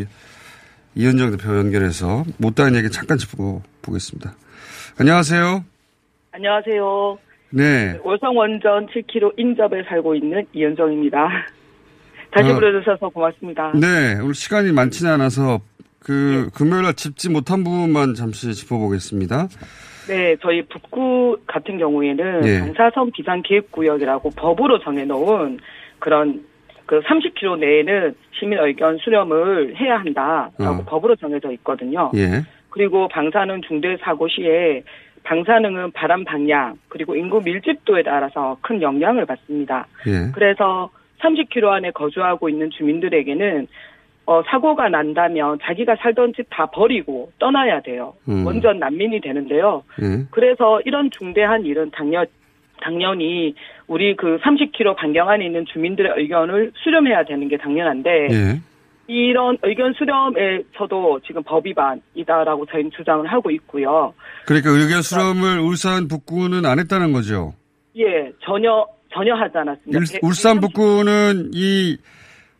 이은정 0.95 1.31
대표 1.37 1.57
연결해서 1.57 2.23
못다한 2.37 2.75
얘기 2.75 2.89
잠깐 2.89 3.17
짚어보겠습니다. 3.17 4.33
안녕하세요. 4.99 5.63
안녕하세요. 6.31 7.17
네. 7.51 7.99
월성 8.03 8.35
원전 8.35 8.87
7km 8.87 9.33
인접에 9.37 9.83
살고 9.87 10.15
있는 10.15 10.45
이은정입니다. 10.53 11.29
다시 12.31 12.49
어, 12.49 12.55
불러주셔서 12.55 13.09
고맙습니다. 13.09 13.73
네. 13.75 14.19
오늘 14.19 14.33
시간이 14.33 14.71
많지는 14.71 15.11
않아서 15.11 15.61
그 15.99 16.49
금요일 16.53 16.83
날 16.83 16.95
짚지 16.95 17.29
못한 17.29 17.63
부분만 17.63 18.15
잠시 18.15 18.53
짚어보겠습니다. 18.53 19.47
네, 20.07 20.35
저희 20.41 20.61
북구 20.63 21.37
같은 21.47 21.77
경우에는 21.77 22.41
예. 22.45 22.59
방사선 22.59 23.11
비상계획구역이라고 23.11 24.31
법으로 24.31 24.79
정해놓은 24.79 25.59
그런 25.99 26.43
그 26.85 27.01
30km 27.01 27.59
내에는 27.59 28.15
시민 28.37 28.59
의견 28.59 28.97
수렴을 28.97 29.75
해야 29.77 29.97
한다라고 29.97 30.81
어. 30.81 30.85
법으로 30.85 31.15
정해져 31.15 31.51
있거든요. 31.53 32.11
예. 32.15 32.43
그리고 32.69 33.07
방사능 33.07 33.61
중대 33.61 33.97
사고 34.01 34.27
시에 34.27 34.83
방사능은 35.23 35.91
바람 35.91 36.25
방향 36.25 36.75
그리고 36.89 37.15
인구 37.15 37.39
밀집도에 37.41 38.03
따라서 38.03 38.57
큰 38.61 38.81
영향을 38.81 39.25
받습니다. 39.25 39.87
예. 40.07 40.31
그래서 40.33 40.89
30km 41.21 41.69
안에 41.69 41.91
거주하고 41.91 42.49
있는 42.49 42.69
주민들에게는 42.71 43.67
어, 44.25 44.41
사고가 44.47 44.87
난다면 44.89 45.59
자기가 45.63 45.95
살던 45.97 46.33
집 46.35 46.45
다 46.49 46.65
버리고 46.67 47.31
떠나야 47.39 47.81
돼요. 47.81 48.13
음. 48.29 48.45
원전 48.45 48.79
난민이 48.79 49.19
되는데요. 49.21 49.83
예. 50.01 50.25
그래서 50.31 50.79
이런 50.85 51.09
중대한 51.11 51.65
일은 51.65 51.91
당연 51.91 52.25
당연히 52.81 53.53
우리 53.87 54.15
그 54.15 54.37
30km 54.39 54.95
반경 54.95 55.29
안에 55.29 55.45
있는 55.45 55.65
주민들의 55.65 56.13
의견을 56.17 56.71
수렴해야 56.75 57.23
되는 57.25 57.47
게 57.47 57.57
당연한데 57.57 58.09
예. 58.31 58.61
이런 59.07 59.57
의견 59.63 59.93
수렴에서도 59.93 61.19
지금 61.27 61.43
법 61.43 61.65
위반이다라고 61.65 62.65
저희는 62.67 62.91
주장을 62.91 63.25
하고 63.31 63.51
있고요. 63.51 64.13
그러니까 64.45 64.69
의견 64.69 65.01
수렴을 65.01 65.59
울산 65.59 66.07
북구는 66.07 66.65
안 66.65 66.79
했다는 66.79 67.11
거죠. 67.13 67.53
예, 67.97 68.31
전혀 68.43 68.85
전혀 69.13 69.35
하지 69.35 69.57
않았습니다. 69.57 69.99
울, 69.99 70.05
백- 70.11 70.23
울산 70.23 70.59
북구는 70.59 71.51
이 71.53 71.97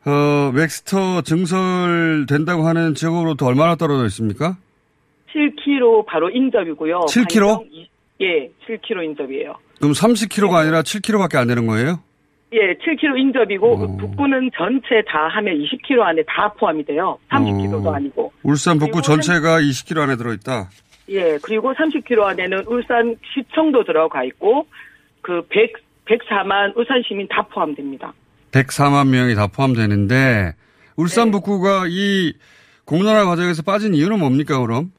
어, 0.06 0.52
맥스터 0.54 1.22
증설된다고 1.22 2.64
하는 2.64 2.94
지역으로부터 2.94 3.46
얼마나 3.48 3.76
떨어져 3.76 4.06
있습니까? 4.08 4.58
7km 5.34 6.06
바로 6.06 6.30
인접이고요. 6.30 7.02
7km? 7.08 7.48
반경 7.58 7.68
이- 7.72 7.88
예, 8.22 8.50
7km 8.68 9.04
인접이에요. 9.06 9.56
그럼 9.78 9.94
30km가 9.94 10.54
아니라 10.56 10.82
7km밖에 10.82 11.36
안 11.38 11.48
되는 11.48 11.66
거예요? 11.68 12.00
예, 12.54 12.76
7km 12.76 13.18
인접이고 13.18 13.74
어. 13.74 13.98
북부는 13.98 14.52
전체 14.56 15.02
다 15.08 15.28
하면 15.30 15.56
20km 15.58 16.02
안에 16.02 16.22
다 16.28 16.54
포함이 16.60 16.86
돼요. 16.86 17.18
30km도 17.32 17.88
어. 17.88 17.94
아니고. 17.96 18.32
울산 18.44 18.78
북구 18.78 19.02
전체가 19.02 19.60
20km 19.62 20.00
안에 20.02 20.16
들어있다. 20.18 20.70
예, 21.10 21.38
그리고 21.42 21.74
30km 21.74 22.22
안에는 22.24 22.66
울산 22.68 23.16
시청도 23.34 23.84
들어가 23.86 24.24
있고 24.26 24.68
그 25.22 25.42
100, 25.50 25.74
104만 26.06 26.78
울산 26.78 27.02
시민 27.08 27.28
다 27.28 27.42
포함됩니다. 27.52 28.14
104만 28.54 29.10
명이 29.10 29.36
다 29.36 29.48
포함되는데 29.48 30.54
울산 30.96 31.26
네. 31.26 31.32
북구가 31.32 31.86
이 31.88 32.34
공론화 32.86 33.26
과정에서 33.26 33.64
빠진 33.64 33.94
이유는 33.94 34.20
뭡니까 34.20 34.60
그럼? 34.60 34.92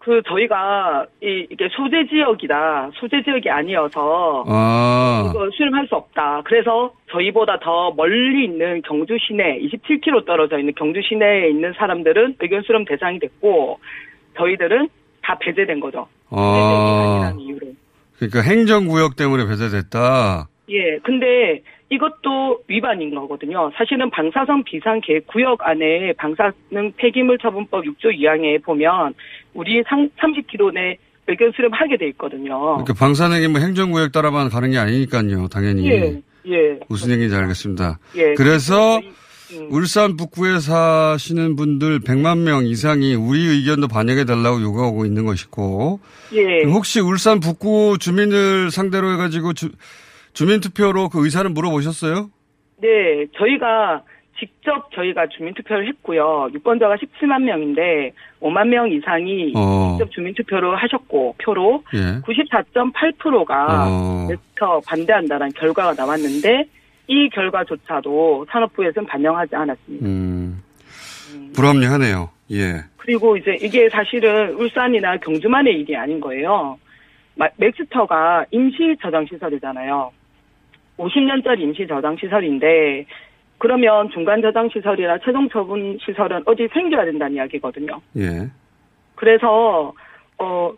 그 0.00 0.22
저희가 0.26 1.06
이, 1.22 1.46
이게 1.50 1.68
소재 1.70 2.06
지역이다. 2.08 2.90
소재 2.94 3.22
지역이 3.22 3.50
아니어서 3.50 4.44
아, 4.48 5.28
이거 5.28 5.50
수렴할 5.54 5.86
수 5.88 5.94
없다. 5.94 6.42
그래서 6.46 6.94
저희보다 7.10 7.60
더 7.60 7.92
멀리 7.92 8.46
있는 8.46 8.80
경주 8.80 9.18
시내, 9.20 9.58
27km 9.60 10.24
떨어져 10.24 10.58
있는 10.58 10.72
경주 10.74 11.00
시내에 11.06 11.50
있는 11.50 11.74
사람들은 11.76 12.36
의견 12.40 12.62
수렴 12.62 12.86
대상이 12.86 13.18
됐고, 13.18 13.78
저희들은 14.38 14.88
다 15.22 15.36
배제된 15.38 15.80
거죠. 15.80 16.08
아, 16.30 17.20
아니라는 17.26 17.40
이유로. 17.40 17.66
그러니까 18.16 18.40
행정구역 18.40 19.16
때문에 19.16 19.46
배제됐다. 19.46 20.48
예, 20.70 20.98
근데 21.02 21.62
이것도 21.90 22.62
위반인 22.68 23.14
거거든요. 23.14 23.70
사실은 23.76 24.10
방사선 24.10 24.62
비상계획 24.64 25.26
구역 25.26 25.60
안에 25.62 26.12
방사능 26.16 26.92
폐기물 26.96 27.36
처분법 27.38 27.84
6조 27.84 28.16
2항에 28.16 28.62
보면 28.62 29.14
우리 29.54 29.82
상, 29.88 30.08
30km 30.20 30.72
내 30.72 30.96
의견 31.26 31.52
수렴하게 31.52 31.96
돼 31.96 32.08
있거든요. 32.10 32.58
그러니까 32.60 32.94
방사능이 32.94 33.48
뭐 33.48 33.60
행정구역 33.60 34.12
따라만 34.12 34.48
가는 34.50 34.70
게 34.70 34.78
아니니까요, 34.78 35.48
당연히. 35.48 35.88
예, 35.90 36.22
예. 36.46 36.80
무슨 36.88 37.10
얘기인지 37.12 37.34
알겠습니다. 37.34 37.98
예. 38.16 38.34
그래서 38.34 38.98
음, 39.52 39.68
울산 39.70 40.16
북구에 40.16 40.60
사시는 40.60 41.56
분들 41.56 42.00
100만 42.00 42.38
명 42.38 42.66
이상이 42.66 43.14
우리 43.14 43.46
의견도 43.46 43.88
반영해 43.88 44.24
달라고 44.24 44.62
요구하고 44.62 45.04
있는 45.06 45.24
것이고 45.24 46.00
예. 46.34 46.64
혹시 46.70 47.00
울산 47.00 47.40
북구 47.40 47.96
주민을 47.98 48.70
상대로 48.70 49.12
해가지고 49.12 49.52
주, 49.54 49.70
주민투표로 50.32 51.08
그 51.08 51.24
의사를 51.24 51.48
물어보셨어요? 51.50 52.30
네, 52.78 53.26
저희가 53.36 54.02
직접 54.38 54.90
저희가 54.94 55.26
주민투표를 55.28 55.86
했고요. 55.88 56.48
유권자가 56.54 56.96
17만 56.96 57.42
명인데 57.42 58.12
5만 58.40 58.68
명 58.68 58.90
이상이 58.90 59.52
어. 59.54 59.96
직접 59.98 60.10
주민투표를 60.12 60.76
하셨고 60.82 61.34
표로 61.44 61.82
예. 61.94 62.20
94.8%가 62.22 63.86
어. 63.88 64.26
넥터 64.30 64.80
반대한다는 64.86 65.50
결과가 65.50 65.92
나왔는데 65.92 66.64
이 67.08 67.28
결과조차도 67.30 68.46
산업부에서는 68.50 69.06
반영하지 69.06 69.56
않았습니다. 69.56 70.06
음, 70.06 70.62
불합리하네요. 71.54 72.30
예. 72.52 72.84
그리고 72.96 73.36
이제 73.36 73.58
이게 73.60 73.88
사실은 73.90 74.54
울산이나 74.54 75.18
경주만의 75.18 75.80
일이 75.80 75.96
아닌 75.96 76.18
거예요. 76.20 76.78
마- 77.34 77.48
맥스터가 77.56 78.46
임시 78.52 78.96
저장 79.02 79.26
시설이잖아요. 79.26 80.12
50년짜리 81.00 81.60
임시 81.60 81.86
저장 81.86 82.16
시설인데 82.20 83.06
그러면 83.58 84.08
중간 84.10 84.40
저장 84.42 84.68
시설이나 84.72 85.18
최종 85.24 85.48
처분 85.48 85.98
시설은 86.04 86.42
어디 86.46 86.68
생겨야 86.72 87.04
된다는 87.04 87.36
이야기거든요. 87.36 88.00
예. 88.16 88.48
그래서 89.14 89.92
어 90.38 90.72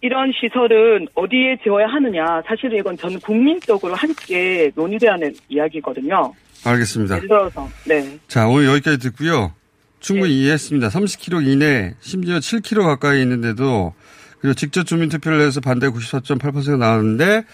이런 0.00 0.32
시설은 0.32 1.08
어디에 1.14 1.58
지어야 1.62 1.86
하느냐 1.86 2.42
사실은 2.46 2.78
이건 2.78 2.96
전 2.96 3.18
국민적으로 3.20 3.94
함께 3.94 4.70
논의되는 4.74 5.34
이야기거든요. 5.48 6.32
알겠습니다. 6.64 7.16
예를 7.16 7.28
들어서 7.28 7.68
네. 7.86 8.18
자, 8.28 8.46
오늘 8.46 8.66
여기까지 8.66 8.98
듣고요. 8.98 9.52
충분히 9.98 10.32
이해했습니다. 10.40 10.88
30km 10.88 11.46
이내, 11.46 11.94
심지어 12.00 12.36
7km 12.36 12.84
가까이 12.84 13.22
있는데도, 13.22 13.94
그리고 14.40 14.54
직접 14.54 14.84
주민투표를 14.84 15.40
해서 15.40 15.60
반대 15.60 15.88
94.8%가 15.88 16.76
나왔는데, 16.76 17.44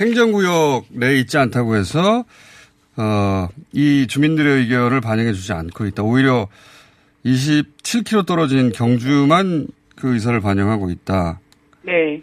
행정구역 0.00 0.86
내에 0.90 1.18
있지 1.18 1.38
않다고 1.38 1.76
해서, 1.76 2.24
어, 2.96 3.48
이 3.72 4.06
주민들의 4.06 4.58
의견을 4.58 5.00
반영해 5.00 5.32
주지 5.32 5.52
않고 5.52 5.86
있다. 5.86 6.02
오히려 6.02 6.48
27km 7.24 8.26
떨어진 8.26 8.72
경주만 8.72 9.66
그 9.96 10.14
의사를 10.14 10.38
반영하고 10.40 10.90
있다. 10.90 11.40
네. 11.82 12.20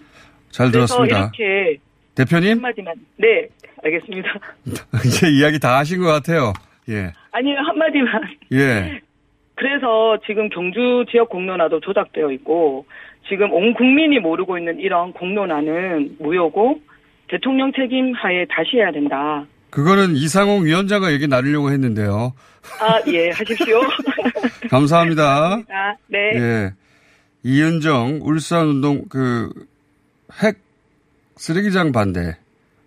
잘 0.52 0.72
들었습니다. 0.72 1.32
이렇게 1.38 1.78
대표님? 2.16 2.58
한마디만. 2.58 2.96
네, 3.18 3.48
알겠습니다. 3.84 4.30
이제 5.06 5.30
이야기 5.30 5.60
다 5.60 5.78
하신 5.78 6.02
것 6.02 6.08
같아요. 6.08 6.54
예. 6.90 7.14
아니요, 7.32 7.58
한마디만. 7.66 8.22
예. 8.54 9.02
그래서 9.56 10.18
지금 10.26 10.50
경주 10.50 11.06
지역 11.12 11.30
공론화도 11.30 11.82
조작되어 11.82 12.32
있고 12.32 12.86
지금 13.28 13.52
온 13.52 13.74
국민이 13.74 14.20
모르고 14.20 14.58
있는 14.58 14.80
이런 14.80 15.12
공론화는 15.14 16.16
무효고 16.20 16.80
대통령 17.30 17.72
책임 17.74 18.14
하에 18.14 18.46
다시 18.50 18.78
해야 18.78 18.92
된다. 18.92 19.46
그거는 19.70 20.16
이상홍 20.16 20.66
위원장과 20.66 21.12
얘기 21.14 21.28
나누려고 21.28 21.72
했는데요. 21.72 22.34
아, 22.80 23.02
예, 23.08 23.30
하십시오. 23.30 23.82
감사합니다. 24.70 25.62
아, 25.70 25.96
네. 26.08 26.18
예. 26.36 26.74
이은정 27.44 28.20
울산운동 28.22 29.06
그 29.10 29.50
핵 30.42 30.60
쓰레기장 31.36 31.92
반대 31.92 32.38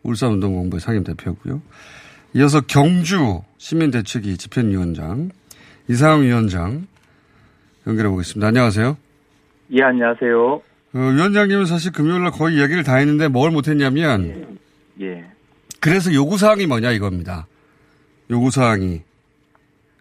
울산운동본부의 0.02 0.80
상임 0.80 1.04
대표고요. 1.04 1.60
이어서 2.34 2.60
경주 2.62 3.42
시민대책위 3.58 4.36
집행위원장 4.36 5.30
이상황 5.88 6.22
위원장 6.22 6.86
연결해 7.86 8.08
보겠습니다. 8.10 8.48
안녕하세요. 8.48 8.96
예, 9.72 9.82
안녕하세요. 9.82 10.62
어, 10.94 10.98
위원장님은 10.98 11.66
사실 11.66 11.92
금요일 11.92 12.22
날 12.22 12.30
거의 12.32 12.56
이야기를 12.56 12.82
다 12.82 12.96
했는데 12.96 13.28
뭘 13.28 13.50
못했냐면 13.50 14.58
예. 15.00 15.24
그래서 15.80 16.12
요구사항이 16.12 16.66
뭐냐 16.66 16.92
이겁니다. 16.92 17.46
요구사항이. 18.30 19.02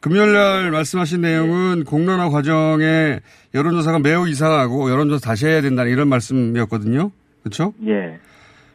금요일 0.02 0.34
날 0.34 0.72
말씀하신 0.72 1.22
내용은 1.22 1.84
공론화 1.86 2.30
과정에 2.30 3.20
여론조사가 3.54 4.00
매우 4.00 4.28
이상하고 4.28 4.90
여론조사 4.90 5.30
다시 5.30 5.48
해야 5.48 5.62
된다는 5.62 5.92
이런 5.92 6.08
말씀이었거든요. 6.10 7.12
그렇죠? 7.44 7.74
예. 7.88 8.20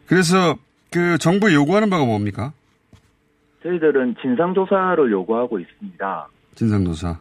그래서 0.06 0.56
그 0.92 1.18
정부에 1.18 1.54
요구하는 1.54 1.90
바가 1.90 2.04
뭡니까? 2.04 2.52
저희들은 3.62 4.16
진상조사를 4.22 5.10
요구하고 5.10 5.58
있습니다. 5.58 6.28
진상조사. 6.54 7.18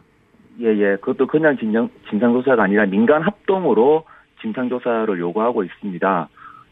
예, 0.60 0.66
예. 0.66 0.96
그것도 0.96 1.26
그냥 1.26 1.56
진정, 1.58 1.90
진상조사가 2.08 2.62
아니라 2.62 2.86
민간 2.86 3.22
합동으로 3.22 4.04
진상조사를 4.40 5.18
요구하고 5.18 5.64
있습니다. 5.64 6.28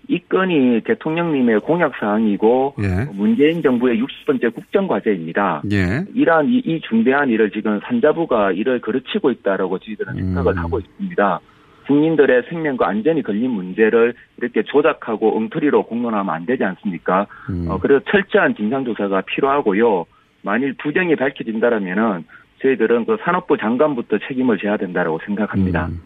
이 0.08 0.18
건이 0.28 0.82
대통령님의 0.84 1.60
공약사항이고 1.60 2.74
예. 2.80 3.10
문재인 3.12 3.62
정부의 3.62 4.02
60번째 4.02 4.54
국정과제입니다. 4.54 5.62
예. 5.72 6.04
이러한 6.14 6.48
이, 6.48 6.58
이 6.58 6.80
중대한 6.82 7.30
일을 7.30 7.50
지금 7.50 7.80
산자부가 7.84 8.52
이를 8.52 8.80
그르치고 8.80 9.30
있다라고 9.30 9.78
저희들은 9.78 10.14
생각을 10.14 10.52
음. 10.52 10.58
하고 10.58 10.78
있습니다. 10.78 11.40
국민들의 11.86 12.44
생명과 12.48 12.88
안전이 12.88 13.22
걸린 13.22 13.50
문제를 13.50 14.14
이렇게 14.38 14.62
조작하고 14.62 15.36
엉터리로 15.36 15.84
공론하면 15.84 16.34
안 16.34 16.46
되지 16.46 16.64
않습니까? 16.64 17.26
음. 17.50 17.66
어, 17.68 17.78
그래서 17.78 18.02
철저한 18.10 18.56
진상조사가 18.56 19.22
필요하고요. 19.22 20.06
만일 20.42 20.74
부정이 20.74 21.16
밝혀진다라면은 21.16 22.24
저희들은 22.62 23.06
그 23.06 23.16
산업부 23.22 23.56
장관부터 23.58 24.18
책임을 24.26 24.58
져야 24.58 24.76
된다라고 24.76 25.20
생각합니다. 25.26 25.86
음. 25.86 26.00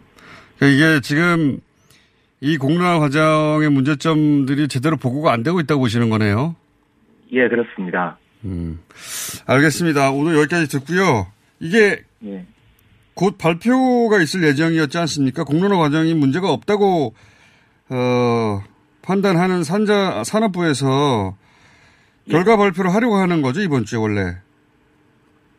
그러니까 0.59 0.67
이게 0.67 1.01
지금 1.01 1.59
이 2.41 2.57
공론화 2.57 2.99
과정의 2.99 3.69
문제점들이 3.69 4.67
제대로 4.67 4.97
보고가 4.97 5.31
안 5.31 5.43
되고 5.43 5.59
있다고 5.59 5.81
보시는 5.81 6.09
거네요. 6.09 6.55
예, 7.31 7.47
그렇습니다. 7.47 8.17
음. 8.43 8.79
알겠습니다. 9.45 10.11
오늘 10.11 10.37
여기까지 10.37 10.67
듣고요. 10.67 11.27
이게 11.59 12.03
예. 12.25 12.45
곧 13.13 13.37
발표가 13.37 14.21
있을 14.21 14.43
예정이었지 14.43 14.97
않습니까? 14.97 15.43
공론화 15.43 15.77
과정이 15.77 16.13
문제가 16.13 16.51
없다고 16.51 17.13
어, 17.89 18.63
판단하는 19.01 19.63
산자 19.63 20.23
산업부에서 20.23 21.35
결과 22.29 22.57
발표를 22.57 22.93
하려고 22.93 23.15
하는 23.15 23.41
거죠 23.41 23.61
이번 23.61 23.85
주에 23.85 23.97
원래. 23.97 24.35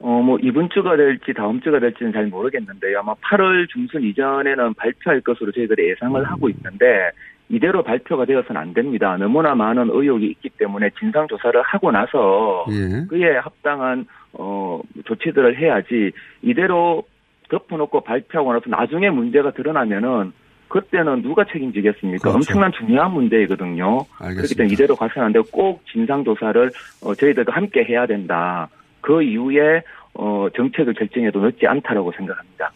어, 0.00 0.22
뭐, 0.22 0.38
이번 0.42 0.70
주가 0.70 0.96
될지 0.96 1.34
다음 1.34 1.60
주가 1.60 1.78
될지는 1.78 2.12
잘 2.12 2.26
모르겠는데요. 2.26 3.00
아마 3.00 3.14
8월 3.14 3.68
중순 3.68 4.02
이전에는 4.02 4.74
발표할 4.74 5.20
것으로 5.20 5.52
저희들이 5.52 5.90
예상을 5.90 6.24
하고 6.24 6.48
있는데, 6.48 7.10
이대로 7.50 7.82
발표가 7.82 8.24
되어서는 8.24 8.60
안 8.60 8.72
됩니다. 8.72 9.16
너무나 9.18 9.54
많은 9.54 9.90
의혹이 9.90 10.26
있기 10.26 10.50
때문에 10.50 10.90
진상조사를 10.98 11.60
하고 11.62 11.90
나서, 11.90 12.64
예. 12.70 13.04
그에 13.08 13.36
합당한, 13.36 14.06
어, 14.32 14.80
조치들을 15.04 15.58
해야지, 15.58 16.12
이대로 16.40 17.02
덮어놓고 17.50 18.00
발표하고 18.00 18.54
나서 18.54 18.70
나중에 18.70 19.10
문제가 19.10 19.50
드러나면은, 19.50 20.32
그때는 20.68 21.20
누가 21.22 21.44
책임지겠습니까? 21.44 22.30
그렇죠. 22.30 22.36
엄청난 22.36 22.70
중요한 22.72 23.12
문제이거든요. 23.12 24.04
그렇기 24.04 24.24
알겠습니다. 24.24 24.54
때문에 24.56 24.72
이대로 24.72 24.94
가서는 24.94 25.26
안 25.26 25.32
되고 25.32 25.44
꼭 25.50 25.82
진상조사를 25.92 26.70
어, 27.02 27.14
저희들과 27.16 27.52
함께 27.52 27.84
해야 27.84 28.06
된다. 28.06 28.68
그 29.00 29.22
이후에 29.22 29.82
어, 30.14 30.48
정책을 30.56 30.94
결정해도 30.94 31.40
늦지 31.40 31.66
않다라고 31.66 32.12
생각합니다. 32.16 32.72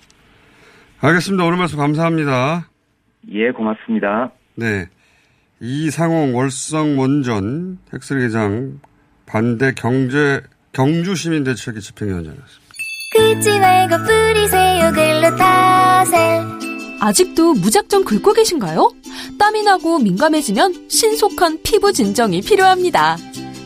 알겠습니다. 1.00 1.44
오늘 1.44 1.58
말씀 1.58 1.78
감사합니다. 1.78 2.68
예, 3.32 3.50
고맙습니다. 3.50 4.30
네. 4.54 4.86
이상홍 5.60 6.36
월성 6.36 6.98
원전 6.98 7.78
핵쓰레기장 7.92 8.80
반대 9.26 9.72
경제 9.74 10.42
경주 10.72 11.14
시민 11.14 11.44
대책위 11.44 11.80
집행위원장이었습니다. 11.80 12.64
긁지 13.14 13.58
말고 13.60 13.96
뿌리세요 14.04 14.92
글루타셀 14.92 16.64
아직도 17.00 17.54
무작정 17.54 18.04
긁고 18.04 18.32
계신가요? 18.32 18.90
땀이 19.38 19.62
나고 19.62 19.98
민감해지면 19.98 20.88
신속한 20.88 21.60
피부 21.62 21.92
진정이 21.92 22.40
필요합니다. 22.40 23.16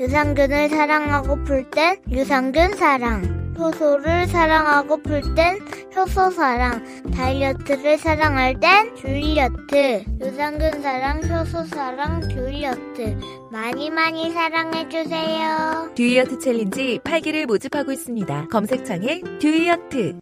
유산균을 0.00 0.70
사랑하고플 0.70 1.68
땐 1.70 1.98
유산균 2.10 2.74
사랑 2.78 3.54
효소를 3.58 4.28
사랑하고플 4.28 5.20
땐 5.34 5.58
효소 5.94 6.30
사랑 6.30 6.82
다이어트를 7.10 7.98
사랑할 7.98 8.58
땐 8.58 8.94
듀이어트 8.94 10.02
유산균 10.22 10.80
사랑 10.80 11.22
효소 11.22 11.66
사랑 11.66 12.26
듀이어트 12.28 13.18
많이 13.52 13.90
많이 13.90 14.30
사랑해주세요. 14.30 15.90
듀이어트 15.94 16.38
챌린지 16.38 16.98
8기를 17.04 17.44
모집하고 17.44 17.92
있습니다. 17.92 18.48
검색창에 18.48 19.20
듀이어트. 19.38 20.18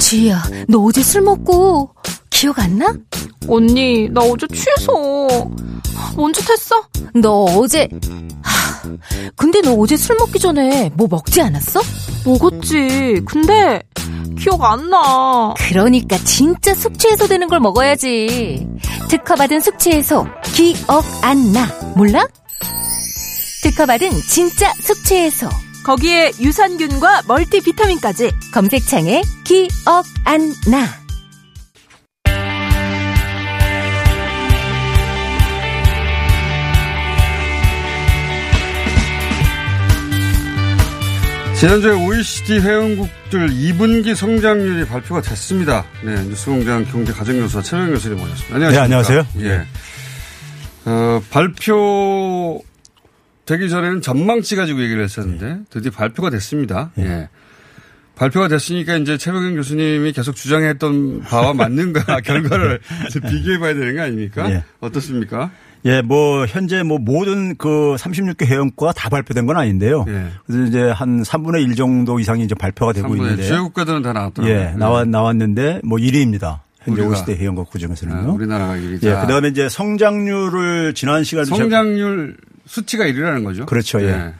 지희야, 0.00 0.42
너 0.68 0.78
어제 0.80 1.02
술 1.02 1.22
먹고 1.22 1.90
기억 2.36 2.58
안 2.58 2.76
나? 2.76 2.92
언니, 3.48 4.10
나 4.10 4.20
어제 4.20 4.46
취해서. 4.48 5.26
뭔짓 6.14 6.48
했어? 6.50 6.86
너 7.14 7.44
어제 7.44 7.88
하, 8.42 8.82
근데 9.36 9.62
너 9.62 9.72
어제 9.72 9.96
술 9.96 10.16
먹기 10.18 10.38
전에 10.38 10.90
뭐 10.94 11.08
먹지 11.10 11.40
않았어? 11.40 11.80
먹었지. 12.26 13.22
근데 13.26 13.82
기억 14.38 14.62
안 14.64 14.90
나. 14.90 15.54
그러니까 15.56 16.18
진짜 16.18 16.74
숙취해소 16.74 17.26
되는 17.26 17.48
걸 17.48 17.58
먹어야지. 17.60 18.68
특허받은 19.08 19.60
숙취해소 19.60 20.26
기억 20.52 21.04
안 21.22 21.52
나. 21.52 21.66
몰라? 21.96 22.26
특허받은 23.62 24.10
진짜 24.28 24.74
숙취해소. 24.82 25.48
거기에 25.84 26.32
유산균과 26.38 27.22
멀티비타민까지. 27.26 28.30
검색창에 28.52 29.22
기억 29.44 30.04
안 30.24 30.54
나. 30.66 31.05
지난주에 41.58 41.92
OECD 41.92 42.60
회원국들 42.60 43.48
2분기 43.48 44.14
성장률이 44.14 44.86
발표가 44.86 45.22
됐습니다. 45.22 45.86
네, 46.04 46.14
뉴스공장 46.24 46.84
경제가정교사 46.84 47.62
최명 47.62 47.90
교수님 47.90 48.18
모셨습니다. 48.18 48.54
안녕하십니까. 48.56 48.70
네, 48.70 48.84
안녕하세요. 48.84 49.26
예. 49.40 49.66
어, 50.84 51.22
발표 51.30 52.62
되기 53.46 53.70
전에는 53.70 54.02
전망치 54.02 54.54
가지고 54.54 54.82
얘기를 54.82 55.02
했었는데 55.02 55.60
드디어 55.70 55.90
발표가 55.90 56.28
됐습니다. 56.28 56.90
예. 56.98 57.30
발표가 58.16 58.48
됐으니까 58.48 58.96
이제 58.96 59.16
최병현 59.16 59.56
교수님이 59.56 60.12
계속 60.12 60.36
주장했던 60.36 61.22
바와 61.22 61.54
맞는가 61.54 62.20
결과를 62.20 62.80
비교해 63.30 63.58
봐야 63.58 63.72
되는 63.72 63.96
거 63.96 64.02
아닙니까? 64.02 64.50
예. 64.50 64.62
어떻습니까? 64.80 65.50
예, 65.84 66.02
뭐 66.02 66.46
현재 66.46 66.82
뭐 66.82 66.98
모든 66.98 67.56
그 67.56 67.94
36개 67.98 68.46
회원국가 68.46 68.92
다 68.92 69.08
발표된 69.08 69.46
건 69.46 69.56
아닌데요. 69.56 70.04
예. 70.08 70.26
그래서 70.46 70.64
이제 70.64 70.82
한 70.90 71.22
3분의 71.22 71.62
1 71.62 71.76
정도 71.76 72.18
이상이 72.18 72.44
이제 72.44 72.54
발표가 72.54 72.92
되고 72.92 73.08
3분의 73.08 73.16
있는데 73.18 73.42
주요 73.44 73.64
국가들은 73.64 74.02
다 74.02 74.12
나왔더라고요. 74.12 74.56
예, 74.56 74.74
나왔 74.76 75.08
나왔는데 75.08 75.80
뭐 75.84 75.98
1위입니다. 75.98 76.60
현재 76.80 77.02
우리가. 77.02 77.08
OECD 77.08 77.34
회원국 77.34 77.70
그중에서는요. 77.70 78.30
아, 78.30 78.32
우리나라가 78.32 78.74
1위다. 78.74 79.04
예, 79.04 79.20
그다음에 79.20 79.48
이제 79.48 79.68
성장률을 79.68 80.94
지난 80.94 81.24
시간에 81.24 81.46
성장률 81.46 82.36
수치가 82.66 83.04
1위라는 83.04 83.44
거죠? 83.44 83.66
그렇죠. 83.66 84.00
예. 84.02 84.08
예, 84.08 84.32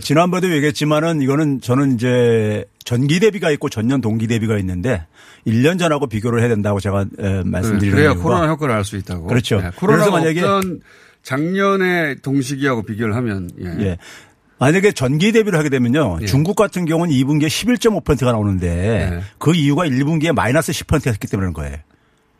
지난번에도 0.00 0.52
얘기했지만은 0.54 1.20
이거는 1.22 1.60
저는 1.60 1.94
이제 1.94 2.64
전기 2.84 3.20
대비가 3.20 3.50
있고 3.50 3.68
전년 3.68 4.00
동기 4.00 4.26
대비가 4.26 4.56
있는데 4.58 5.04
1년 5.46 5.78
전하고 5.78 6.06
비교를 6.06 6.40
해야 6.40 6.48
된다고 6.48 6.80
제가 6.80 7.04
에, 7.18 7.42
말씀드리는 7.44 7.94
그래야 7.94 8.10
이유가 8.12 8.22
코로나 8.22 8.48
효과를 8.48 8.74
알 8.74 8.84
수 8.84 8.96
있다고. 8.96 9.26
그렇죠. 9.26 9.56
예, 9.64 9.70
코로나가 9.76 10.10
그래서 10.20 10.40
만약에- 10.40 10.80
작년의 11.22 12.16
동시기하고 12.22 12.82
비교를 12.84 13.14
하면 13.16 13.50
예. 13.60 13.66
예. 13.84 13.98
만약에 14.58 14.92
전기 14.92 15.32
대비를 15.32 15.58
하게 15.58 15.68
되면요. 15.68 16.18
예. 16.22 16.26
중국 16.26 16.56
같은 16.56 16.84
경우는 16.86 17.12
2분기에 17.12 17.46
11.5%가 17.48 18.32
나오는데 18.32 18.68
예. 19.16 19.20
그 19.38 19.54
이유가 19.54 19.84
1분기에 19.86 20.32
마이너스 20.32 20.72
10%가 20.72 21.10
했기 21.10 21.26
때문에 21.26 21.50
그런 21.50 21.52
거예요. 21.52 21.76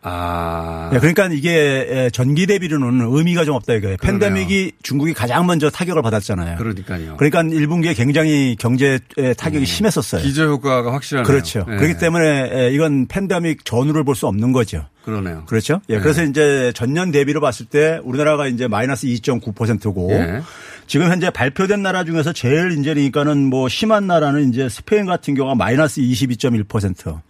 아. 0.08 0.90
예, 0.94 0.98
그러니까 0.98 1.26
이게 1.32 2.08
전기 2.12 2.46
대비로는 2.46 3.08
의미가 3.10 3.44
좀 3.44 3.56
없다 3.56 3.74
이거예요. 3.74 3.96
팬데믹이 3.96 4.72
중국이 4.82 5.12
가장 5.14 5.46
먼저 5.46 5.68
타격을 5.68 6.00
받았잖아요. 6.02 6.58
그러니까요. 6.58 7.16
그러니까 7.16 7.42
1분기에 7.42 7.96
굉장히 7.96 8.54
경제 8.56 9.00
타격이 9.36 9.66
심했었어요. 9.66 10.22
기저 10.22 10.46
효과가 10.46 10.92
확실하네요. 10.92 11.26
그렇죠. 11.26 11.66
예. 11.68 11.76
그렇기 11.76 11.98
때문에 11.98 12.50
예, 12.54 12.70
이건 12.72 13.06
팬데믹 13.08 13.64
전후를 13.64 14.04
볼 14.04 14.14
수 14.14 14.26
없는 14.28 14.52
거죠. 14.52 14.86
그러네요. 15.04 15.44
그렇죠. 15.46 15.80
예. 15.88 15.96
네. 15.96 16.00
그래서 16.00 16.22
이제 16.24 16.72
전년 16.74 17.10
대비로 17.10 17.40
봤을 17.40 17.66
때 17.66 18.00
우리나라가 18.02 18.46
이제 18.46 18.66
마이너스 18.66 19.06
2.9%고 19.08 20.12
예. 20.12 20.40
지금 20.86 21.10
현재 21.10 21.30
발표된 21.30 21.82
나라 21.82 22.04
중에서 22.04 22.32
제일 22.32 22.76
이제 22.78 22.94
그러니까는 22.94 23.50
뭐 23.50 23.68
심한 23.68 24.06
나라는 24.06 24.48
이제 24.50 24.68
스페인 24.68 25.04
같은 25.06 25.34
경우가 25.34 25.56
마이너스 25.56 26.00
22.1%. 26.00 27.20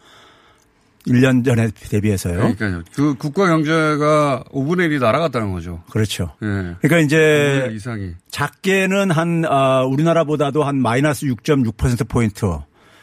1년 1.06 1.44
전에 1.44 1.68
대비해서요. 1.90 2.34
그러니까요. 2.36 2.82
그 2.94 3.14
국가 3.14 3.46
경제가 3.46 4.44
5분의 4.52 4.88
1이 4.90 5.00
날아갔다는 5.00 5.52
거죠. 5.52 5.82
그렇죠. 5.90 6.32
예. 6.42 6.46
그러니까 6.80 6.86
5분의 6.88 7.04
이제 7.04 7.64
1 7.70 7.76
이상이. 7.76 8.10
작게는 8.30 9.10
한 9.10 9.44
아, 9.46 9.82
우리나라보다도 9.84 10.64
한 10.64 10.76
마이너스 10.80 11.26
6.6% 11.26 12.08
포인트. 12.08 12.44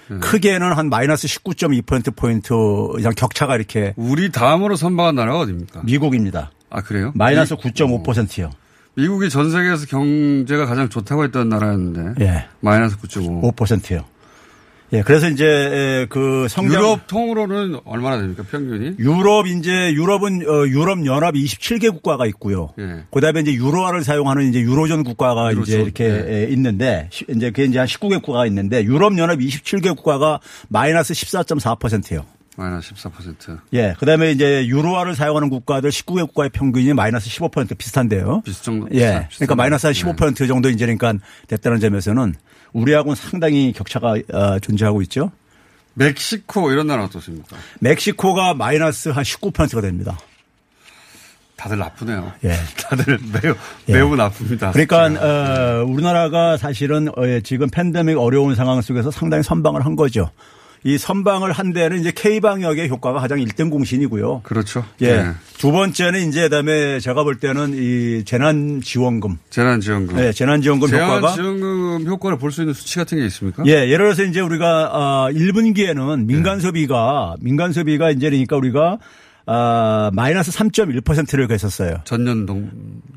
네. 0.09 0.17
크게는 0.19 0.73
한 0.73 0.89
마이너스 0.89 1.27
19.2% 1.27 2.15
포인트 2.15 2.53
이상 2.99 3.13
격차가 3.15 3.55
이렇게 3.55 3.93
우리 3.95 4.31
다음으로 4.31 4.75
선방한 4.75 5.15
나라가 5.15 5.39
어디입니까? 5.39 5.83
미국입니다. 5.85 6.51
아 6.69 6.81
그래요? 6.81 7.11
마이너스 7.15 7.53
미- 7.53 7.59
9.5%요. 7.71 8.49
미국이 8.95 9.29
전 9.29 9.49
세계에서 9.49 9.85
경제가 9.87 10.65
가장 10.65 10.89
좋다고 10.89 11.23
했던 11.23 11.47
나라였는데 11.49 12.23
예. 12.25 12.45
마이너스 12.59 12.97
9.5. 12.97 13.55
5%요. 13.55 14.03
예, 14.93 15.01
그래서 15.01 15.27
이제 15.27 16.06
그 16.10 16.47
성장 16.49 16.82
유럽 16.82 17.08
통으로는 17.08 17.79
얼마나 17.84 18.17
됩니까 18.17 18.43
평균이? 18.49 18.95
유럽 18.99 19.47
이제 19.47 19.91
유럽은 19.93 20.47
어, 20.47 20.67
유럽 20.67 21.03
연합 21.06 21.34
27개 21.34 21.91
국가가 21.91 22.25
있고요. 22.27 22.69
예. 22.79 23.03
그다음에 23.12 23.39
이제 23.41 23.53
유로화를 23.53 24.03
사용하는 24.03 24.49
이제 24.49 24.60
유로존 24.62 25.03
국가가 25.03 25.51
이제 25.51 25.56
유로존, 25.58 25.82
이렇게 25.82 26.03
예. 26.06 26.43
에, 26.43 26.47
있는데 26.51 27.08
시- 27.12 27.25
이제 27.29 27.49
그게 27.49 27.65
이제 27.65 27.79
한 27.79 27.88
19개 27.88 28.21
국가가 28.21 28.45
있는데 28.45 28.84
유럽 28.84 29.17
연합 29.17 29.39
27개 29.39 29.95
국가가 29.95 30.39
마이너스 30.69 31.13
14.4%예요. 31.13 32.25
마이너스 32.56 32.93
14%. 32.93 33.58
예. 33.73 33.95
그 33.99 34.06
다음에 34.06 34.29
이제 34.32 34.67
유로화를 34.67 35.15
사용하는 35.15 35.49
국가들 35.49 35.89
19개 35.89 36.19
국가의 36.27 36.51
평균이 36.51 36.93
마이너스 36.93 37.27
15% 37.29 37.75
비슷한데요. 37.75 38.41
비슷 38.45 38.63
정도. 38.63 38.88
예. 38.93 39.25
비슷- 39.27 39.39
그러니까 39.39 39.56
마이너스 39.56 39.88
한 39.88 39.93
네. 39.95 40.03
15% 40.03 40.47
정도 40.47 40.69
이제 40.69 40.86
그러니까 40.86 41.13
됐다는 41.47 41.79
점에서는 41.79 42.36
우리하고는 42.73 43.15
상당히 43.15 43.71
격차가 43.71 44.15
어, 44.33 44.59
존재하고 44.59 45.01
있죠. 45.03 45.31
멕시코 45.93 46.71
이런 46.71 46.88
나라 46.88 47.05
어떻습니까? 47.05 47.55
멕시코가 47.79 48.55
마이너스 48.55 49.09
한 49.09 49.23
19%가 49.23 49.81
됩니다. 49.81 50.17
다들 51.55 51.77
나쁘네요. 51.77 52.33
예. 52.43 52.55
다들 52.81 53.19
매우 53.31 53.55
예. 53.88 53.93
매우 53.93 54.15
나쁩니다. 54.15 54.71
그러니까 54.71 55.05
어, 55.05 55.86
우리나라가 55.86 56.57
사실은 56.57 57.07
어, 57.09 57.25
예, 57.25 57.41
지금 57.41 57.69
팬데믹 57.69 58.17
어려운 58.17 58.55
상황 58.55 58.81
속에서 58.81 59.12
상당히 59.12 59.43
선방을 59.43 59.86
한 59.86 59.95
거죠. 59.95 60.29
이 60.85 60.97
선방을 60.97 61.51
한 61.53 61.71
데는 61.71 61.99
이제 62.01 62.11
K방역의 62.11 62.89
효과가 62.89 63.19
가장 63.19 63.39
1등 63.39 63.69
공신이고요. 63.69 64.41
그렇죠. 64.43 64.83
예. 65.01 65.17
네. 65.17 65.31
두 65.57 65.71
번째는 65.71 66.27
이제 66.27 66.41
그다음에 66.43 66.99
제가 66.99 67.23
볼 67.23 67.35
때는 67.37 67.73
이 67.75 68.23
재난 68.25 68.81
지원금. 68.81 69.37
재난 69.49 69.79
지원금. 69.79 70.19
예, 70.19 70.31
재난 70.33 70.61
지원금 70.61 70.89
효과가. 70.89 71.33
재난 71.35 71.35
지원금 71.35 72.05
효과를 72.07 72.37
볼 72.37 72.51
수 72.51 72.61
있는 72.61 72.73
수치 72.73 72.97
같은 72.97 73.17
게 73.17 73.25
있습니까? 73.27 73.63
예, 73.65 73.71
예를 73.89 73.97
들어서 74.05 74.23
이제 74.23 74.41
우리가 74.41 74.89
아 74.93 75.27
1분기에는 75.31 76.25
민간 76.25 76.59
소비가 76.59 77.35
민간 77.39 77.71
소비가 77.71 78.11
이제 78.11 78.29
그러니까 78.29 78.57
우리가 78.57 78.97
아 79.45 80.11
마이너스 80.13 80.51
3.1%를 80.51 81.49
했었어요. 81.49 81.97
전년 82.03 82.45
동 82.45 82.69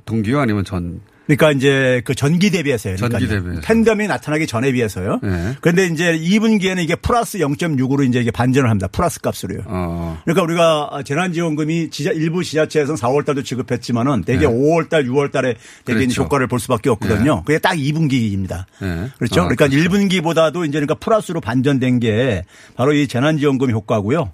동기요 0.07 0.41
아니면 0.41 0.65
전 0.65 1.01
그러니까 1.27 1.53
이제 1.53 2.03
그 2.05 2.15
전기 2.15 2.51
대비해서요. 2.51 2.97
전기 2.97 3.15
그러니까요. 3.15 3.41
대비해서. 3.41 3.61
팬데믹이 3.63 4.09
나타나기 4.09 4.47
전에 4.47 4.73
비해서요. 4.73 5.21
네. 5.23 5.57
그런데 5.61 5.87
이제 5.87 6.17
2분기에는 6.19 6.83
이게 6.83 6.95
플러스 6.95 7.39
0.6으로 7.39 8.09
이제 8.09 8.21
이게 8.21 8.31
반전을 8.31 8.71
합니다. 8.71 8.87
플러스 8.91 9.21
값으로요. 9.21 9.63
어. 9.67 10.21
그러니까 10.25 10.43
우리가 10.43 11.03
재난지원금이 11.05 11.91
지자, 11.91 12.13
일부 12.13 12.45
지자체에서는 12.45 12.97
4월 12.97 13.25
달도 13.25 13.43
지급했지만은 13.43 14.23
대개 14.23 14.47
네. 14.47 14.47
5월 14.47 14.89
달, 14.89 15.05
6월 15.05 15.33
달에 15.33 15.55
대개 15.85 15.99
이제 16.01 16.15
그렇죠. 16.15 16.23
효과를 16.23 16.47
볼 16.47 16.61
수밖에 16.61 16.91
없거든요. 16.91 17.43
그게 17.45 17.59
딱 17.59 17.75
2분기입니다. 17.75 18.65
네. 18.81 19.11
그렇죠. 19.19 19.43
아, 19.43 19.49
그러니까 19.49 19.67
1분기보다도 19.69 20.63
이제 20.65 20.73
그러니까 20.79 20.95
플러스로 20.95 21.41
반전된 21.41 22.01
게 22.01 22.45
바로 22.77 22.93
이 22.93 23.09
재난지원금 23.09 23.71
효과고요. 23.71 24.31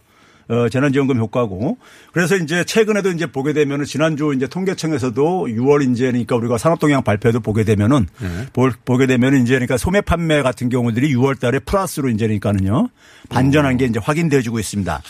어, 0.49 0.69
재난지원금 0.69 1.19
효과고. 1.19 1.79
그래서 2.13 2.37
이제 2.37 2.65
최근에도 2.65 3.11
이제 3.11 3.27
보게 3.27 3.53
되면은 3.53 3.85
지난주 3.85 4.33
이제 4.35 4.47
통계청에서도 4.47 5.47
6월 5.47 5.91
이제 5.91 6.07
그러니까 6.07 6.37
우리가 6.37 6.59
산업동향 6.59 7.03
발표도 7.03 7.41
보게 7.41 7.65
되면은 7.65 8.07
네. 8.21 8.47
볼, 8.53 8.73
보게 8.85 9.07
되면은 9.07 9.43
이제 9.43 9.55
그러니까 9.55 9.77
소매 9.77 10.01
판매 10.01 10.43
같은 10.43 10.69
경우들이 10.69 11.15
6월 11.15 11.39
달에 11.39 11.59
플러스로 11.61 12.09
이제 12.09 12.27
그러니까는요. 12.27 12.89
반전한 13.29 13.77
게 13.77 13.87
이제 13.87 14.01
확인되어지고 14.03 14.59
있습니다. 14.59 15.03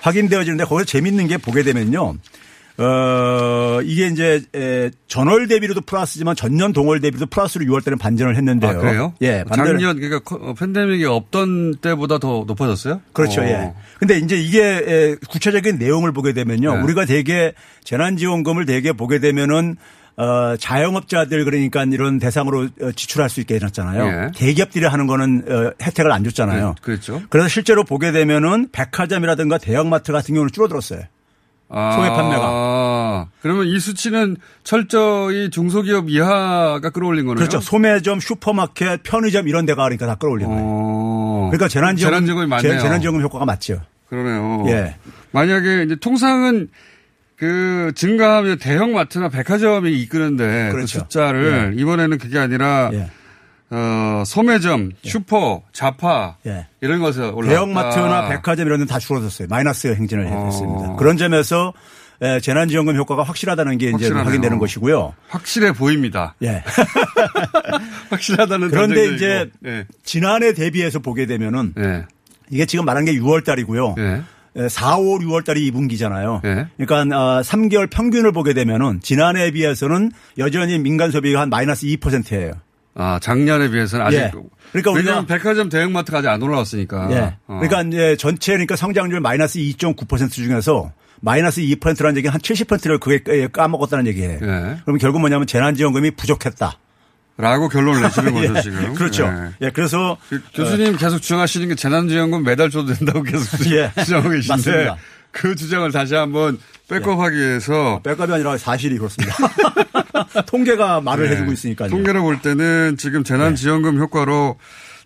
확인되어지는데 0.00 0.64
거기서 0.64 0.84
재밌는 0.86 1.28
게 1.28 1.38
보게 1.38 1.62
되면요. 1.62 2.16
어, 2.76 3.80
이게 3.84 4.08
이제 4.08 4.42
에, 4.54 4.90
전월 5.06 5.46
대비로도 5.46 5.82
플러스지만 5.82 6.34
전년 6.34 6.72
동월 6.72 7.00
대비도 7.00 7.26
플러스로 7.26 7.64
6월 7.66 7.84
달에 7.84 7.96
반전을 7.96 8.36
했는데요. 8.36 8.70
아, 8.70 8.74
그래요? 8.74 9.14
예. 9.22 9.44
반대로- 9.44 9.54
작년 9.78 9.96
그러니까 9.96 10.18
코- 10.24 10.36
어, 10.36 10.54
팬데믹이 10.54 11.04
없던 11.04 11.76
때보다 11.76 12.18
더 12.18 12.44
높아졌어요? 12.46 13.00
그렇죠. 13.12 13.42
어. 13.42 13.44
예. 13.44 13.72
근데 14.00 14.18
이제 14.18 14.36
이게 14.36 14.60
에, 14.62 15.14
구체적인 15.30 15.78
내용을 15.78 16.12
보게 16.12 16.32
되면요. 16.32 16.76
네. 16.76 16.82
우리가 16.82 17.04
대개 17.04 17.52
재난지원금을 17.84 18.66
대개 18.66 18.92
보게 18.92 19.20
되면은 19.20 19.76
어, 20.16 20.56
자영업자들 20.56 21.44
그러니까 21.44 21.82
이런 21.84 22.18
대상으로 22.20 22.68
어, 22.82 22.92
지출할 22.94 23.28
수 23.28 23.40
있게 23.40 23.56
해놨잖아요. 23.56 24.04
예. 24.26 24.30
대기업들이 24.36 24.84
하는 24.84 25.06
거는 25.06 25.44
어, 25.48 25.72
혜택을 25.82 26.10
안 26.12 26.22
줬잖아요. 26.24 26.68
네, 26.68 26.74
그렇죠. 26.82 27.22
그래서 27.30 27.48
실제로 27.48 27.82
보게 27.84 28.12
되면은 28.12 28.68
백화점이라든가 28.72 29.58
대형마트 29.58 30.12
같은 30.12 30.34
경우는 30.34 30.52
줄어들었어요. 30.52 31.00
소매 31.74 32.08
판매가. 32.08 32.42
아, 32.42 33.26
그러면 33.42 33.66
이 33.66 33.78
수치는 33.78 34.36
철저히 34.62 35.50
중소기업 35.50 36.08
이하가 36.08 36.90
끌어올린 36.90 37.26
거네요. 37.26 37.36
그렇죠. 37.36 37.60
소매점, 37.60 38.20
슈퍼마켓, 38.20 39.02
편의점 39.02 39.48
이런 39.48 39.66
데가 39.66 39.82
그러니까 39.82 40.06
다 40.06 40.14
끌어올린 40.14 40.46
거예요. 40.46 40.62
어. 40.64 41.48
그러니까 41.50 41.68
재난지원금, 41.68 42.14
재난지원금이 42.14 42.48
많네요. 42.48 42.80
재난지원금 42.80 43.22
효과가 43.22 43.44
맞죠. 43.44 43.80
그러네요. 44.08 44.64
예. 44.68 44.96
만약에 45.32 45.82
이제 45.82 45.96
통상은 45.96 46.68
그 47.36 47.92
증가하면 47.96 48.58
대형 48.58 48.92
마트나 48.92 49.28
백화점이 49.28 49.92
이끄는데 49.92 50.68
그 50.70 50.76
그렇죠. 50.76 51.00
숫자를 51.00 51.74
이번에는 51.76 52.18
그게 52.18 52.38
아니라 52.38 52.90
예. 52.92 53.10
어, 53.70 54.22
소매점, 54.26 54.92
슈퍼, 55.02 55.62
자파 55.72 56.36
예. 56.46 56.66
이런 56.80 57.00
것에 57.00 57.22
올라 57.22 57.48
대형마트나 57.48 58.28
백화점 58.28 58.66
이런 58.66 58.78
데는 58.78 58.86
다 58.88 58.98
줄어들었어요. 58.98 59.48
마이너스 59.48 59.88
행진을 59.94 60.26
어. 60.26 60.44
했습니다. 60.46 60.96
그런 60.96 61.16
점에서 61.16 61.72
에, 62.22 62.38
재난지원금 62.40 62.94
효과가 62.96 63.24
확실하다는 63.24 63.78
게 63.78 63.86
이제 63.86 63.92
확실하네요. 63.92 64.24
확인되는 64.26 64.58
것이고요. 64.58 65.14
확실해 65.28 65.72
보입니다. 65.72 66.34
예. 66.42 66.62
확실하다는 68.10 68.70
그런데. 68.70 69.14
이제 69.14 69.50
예. 69.66 69.86
지난해 70.04 70.52
대비해서 70.52 70.98
보게 71.00 71.26
되면은 71.26 71.74
예. 71.78 72.04
이게 72.50 72.66
지금 72.66 72.84
말한 72.84 73.04
게 73.06 73.12
6월 73.14 73.44
달이고요. 73.44 73.94
예. 73.98 74.22
4, 74.68 74.98
5, 74.98 75.18
6월 75.18 75.44
달이 75.44 75.68
2분기잖아요. 75.72 76.44
예. 76.44 76.68
그러니까 76.86 77.16
어, 77.18 77.40
3개월 77.42 77.90
평균을 77.90 78.30
보게 78.30 78.52
되면은 78.54 79.00
지난해에 79.02 79.50
비해서는 79.50 80.12
여전히 80.38 80.78
민간 80.78 81.10
소비가 81.10 81.40
한 81.40 81.50
마이너스 81.50 81.86
2%예요. 81.86 82.52
아, 82.94 83.18
작년에 83.20 83.70
비해서는 83.70 84.06
아직 84.06 84.16
예. 84.18 84.32
그러니까 84.72 84.92
왜냐하면 84.92 85.26
백화점 85.26 85.68
대형마트가 85.68 86.18
아직 86.18 86.28
안 86.28 86.42
올라왔으니까. 86.42 87.08
예. 87.10 87.36
어. 87.46 87.60
그러니까 87.60 87.82
이제 87.82 88.16
전체 88.16 88.52
그러니까 88.52 88.76
성장률 88.76 89.20
마이너스 89.20 89.58
2.9% 89.58 90.30
중에서 90.30 90.92
마이너스 91.20 91.60
2%라는 91.60 92.16
얘기는 92.16 92.32
한 92.32 92.40
70%를 92.40 92.98
그게 92.98 93.48
까먹었다는 93.48 94.06
얘기예요. 94.08 94.38
예. 94.42 94.76
그럼 94.84 94.98
결국 94.98 95.20
뭐냐면 95.20 95.46
재난지원금이 95.46 96.12
부족했다. 96.12 96.78
라고 97.36 97.68
결론을 97.68 98.00
내시는 98.02 98.32
거죠, 98.34 98.54
예. 98.56 98.62
지금. 98.62 98.94
그렇죠. 98.94 99.24
예. 99.24 99.66
예, 99.66 99.70
그래서 99.70 100.16
그 100.28 100.40
교수님 100.54 100.96
계속 100.96 101.18
주장하시는 101.20 101.68
게 101.68 101.74
재난지원금 101.74 102.44
매달 102.44 102.70
줘도 102.70 102.94
된다고 102.94 103.22
계속 103.22 103.66
예. 103.72 103.90
주장하고 103.98 104.30
계신데 104.30 104.52
맞습니다. 104.54 104.96
그 105.32 105.56
주장을 105.56 105.90
다시 105.90 106.14
한번 106.14 106.58
백업하기 106.88 107.36
위해서 107.36 108.00
백업이 108.04 108.32
아니라 108.32 108.56
사실이 108.56 108.98
그렇습니다. 108.98 109.34
통계가 110.46 111.00
말을 111.00 111.28
네. 111.28 111.32
해주고 111.32 111.52
있으니까요. 111.52 111.90
통계를 111.90 112.20
볼 112.20 112.40
때는 112.40 112.96
지금 112.96 113.24
재난지원금 113.24 113.98
효과로 113.98 114.56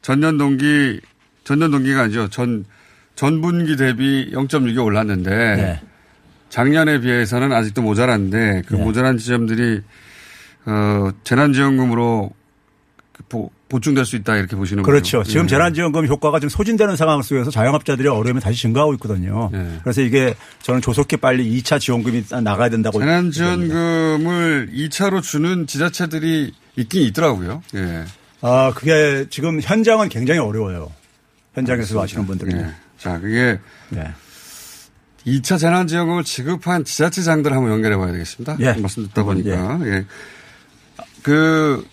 전년 0.02 0.38
동기 0.38 1.00
전년 1.44 1.70
동기가 1.70 2.02
아니죠. 2.02 2.28
전 2.28 2.64
전분기 3.14 3.76
대비 3.76 4.30
0.6이 4.32 4.82
올랐는데 4.84 5.30
네. 5.30 5.80
작년에 6.50 7.00
비해서는 7.00 7.52
아직도 7.52 7.82
모자란데 7.82 8.62
그 8.66 8.74
네. 8.74 8.82
모자란 8.82 9.18
지점들이 9.18 9.82
어 10.66 11.10
재난지원금으로 11.24 12.30
그 13.12 13.22
보, 13.68 13.78
보충될 13.78 14.04
수 14.04 14.16
있다 14.16 14.36
이렇게 14.36 14.56
보시는 14.56 14.82
거죠. 14.82 14.90
그렇죠. 14.90 15.22
지금 15.22 15.44
예. 15.44 15.48
재난지원금 15.48 16.06
효과가 16.06 16.40
좀 16.40 16.48
소진되는 16.48 16.96
상황 16.96 17.22
속에서 17.22 17.50
자영업자들의 17.50 18.10
어려움이 18.10 18.40
다시 18.40 18.60
증가하고 18.60 18.94
있거든요. 18.94 19.50
예. 19.54 19.78
그래서 19.82 20.00
이게 20.02 20.34
저는 20.62 20.80
조속히 20.80 21.16
빨리 21.16 21.60
2차 21.60 21.78
지원금이 21.80 22.24
나가야 22.42 22.70
된다고. 22.70 22.98
재난지원금을 22.98 24.70
2차로 24.72 25.22
주는 25.22 25.66
지자체들이 25.66 26.52
있긴 26.76 27.02
있더라고요. 27.02 27.62
예. 27.74 28.04
아, 28.40 28.72
그게 28.74 29.26
지금 29.30 29.60
현장은 29.60 30.08
굉장히 30.08 30.40
어려워요. 30.40 30.90
현장에서 31.54 32.00
하시는 32.00 32.26
분들은. 32.26 32.58
예. 32.60 32.74
자, 32.98 33.18
그게 33.20 33.58
네. 33.90 34.12
2차 35.26 35.58
재난지원금을 35.58 36.24
지급한 36.24 36.84
지자체장들 36.84 37.52
한번 37.52 37.72
연결해 37.72 37.96
봐야 37.96 38.12
되겠습니다. 38.12 38.56
예. 38.60 38.72
말씀 38.74 39.06
듣다 39.08 39.24
보니까. 39.24 39.80
예. 39.84 40.04
그 41.22 41.84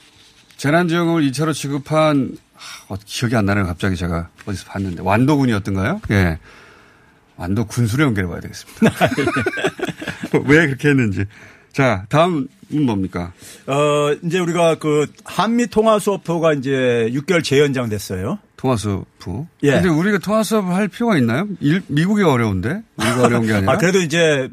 재난지원금을 0.58 1.24
2차로 1.30 1.54
지급한 1.54 2.38
하, 2.56 2.94
어, 2.94 2.98
기억이 3.06 3.36
안 3.36 3.46
나네요. 3.46 3.65
갑자기 3.65 3.96
제가 3.96 4.30
어디서 4.46 4.65
봤는데 4.65 5.02
완도군이었던가요? 5.02 6.02
예. 6.12 6.39
완도 7.38 7.65
군수로 7.65 8.06
연결해 8.06 8.30
봐야 8.30 8.39
되겠습니다. 8.39 8.91
왜 10.46 10.65
그렇게 10.68 10.89
했는지. 10.89 11.26
자, 11.74 12.06
다음은 12.08 12.48
뭡니까? 12.86 13.34
어, 13.68 14.15
이제 14.24 14.39
우리가 14.39 14.76
그 14.76 15.08
한미 15.26 15.68
통화 15.68 16.00
수업표가 16.00 16.54
이제 16.54 17.10
6개월 17.12 17.44
재연장 17.44 17.89
됐어요. 17.89 18.39
통화수프. 18.56 19.46
예. 19.63 19.72
근데 19.72 19.89
우리가 19.89 20.20
통화 20.20 20.44
수업을 20.44 20.74
할 20.74 20.88
필요가 20.88 21.18
있나요? 21.18 21.48
일, 21.60 21.84
미국이 21.88 22.24
어려운데? 22.24 22.82
우리가 22.96 23.24
어려운 23.24 23.46
게 23.46 23.54
아니라. 23.54 23.74
아, 23.74 23.78
그래도 23.78 24.00
이제 24.00 24.50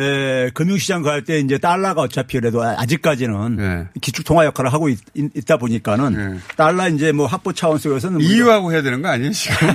에, 0.00 0.50
금융시장 0.54 1.02
갈 1.02 1.20
때 1.24 1.38
이제 1.38 1.58
달러가 1.58 2.02
어차피 2.02 2.38
그래도 2.38 2.62
아직까지는 2.62 3.56
네. 3.56 3.84
기축통화 4.00 4.46
역할을 4.46 4.72
하고 4.72 4.88
있, 4.88 4.98
다 5.46 5.58
보니까는 5.58 6.40
달러 6.56 6.88
이제 6.88 7.12
뭐 7.12 7.26
확보 7.26 7.52
차원 7.52 7.78
속에서는 7.78 8.20
이유하고 8.22 8.72
해야 8.72 8.80
되는 8.82 9.02
거 9.02 9.08
아니에요, 9.08 9.32
지금? 9.32 9.68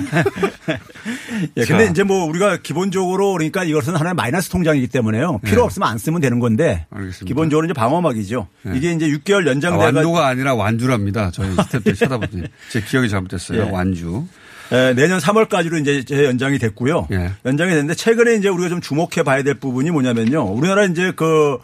예, 1.56 1.64
자. 1.64 1.76
근데 1.76 1.90
이제 1.90 2.02
뭐 2.02 2.24
우리가 2.24 2.58
기본적으로 2.58 3.32
그러니까 3.34 3.62
이것은 3.64 3.94
하나의 3.94 4.14
마이너스 4.14 4.48
통장이기 4.50 4.88
때문에요. 4.88 5.38
필요 5.44 5.56
네. 5.60 5.64
없으면 5.66 5.88
안 5.88 5.98
쓰면 5.98 6.20
되는 6.20 6.40
건데 6.40 6.86
알겠습니다. 6.90 7.26
기본적으로 7.26 7.66
이제 7.66 7.74
방어막이죠. 7.74 8.48
네. 8.62 8.72
이게 8.76 8.92
이제 8.92 9.06
6개월 9.08 9.46
아, 9.46 9.50
연장돼가 9.50 9.84
완도가 9.84 10.26
아니라 10.26 10.54
완주랍니다. 10.54 11.30
저희 11.32 11.52
스태프들 11.54 11.94
쳐다보더니. 11.94 12.44
제 12.70 12.80
기억이 12.80 13.08
잘못됐어요. 13.08 13.66
예. 13.66 13.70
완주. 13.70 14.26
에, 14.72 14.94
내년 14.94 15.18
3월까지로 15.18 15.80
이제 15.80 16.04
재연장이 16.04 16.58
됐고요. 16.58 17.08
예. 17.12 17.30
연장이 17.44 17.70
됐는데 17.70 17.94
최근에 17.94 18.34
이제 18.34 18.48
우리가 18.48 18.68
좀 18.68 18.80
주목해 18.80 19.22
봐야 19.24 19.42
될 19.42 19.54
부분이 19.54 19.90
뭐냐면요. 19.90 20.44
우리나라 20.52 20.84
이제 20.84 21.12
그 21.14 21.58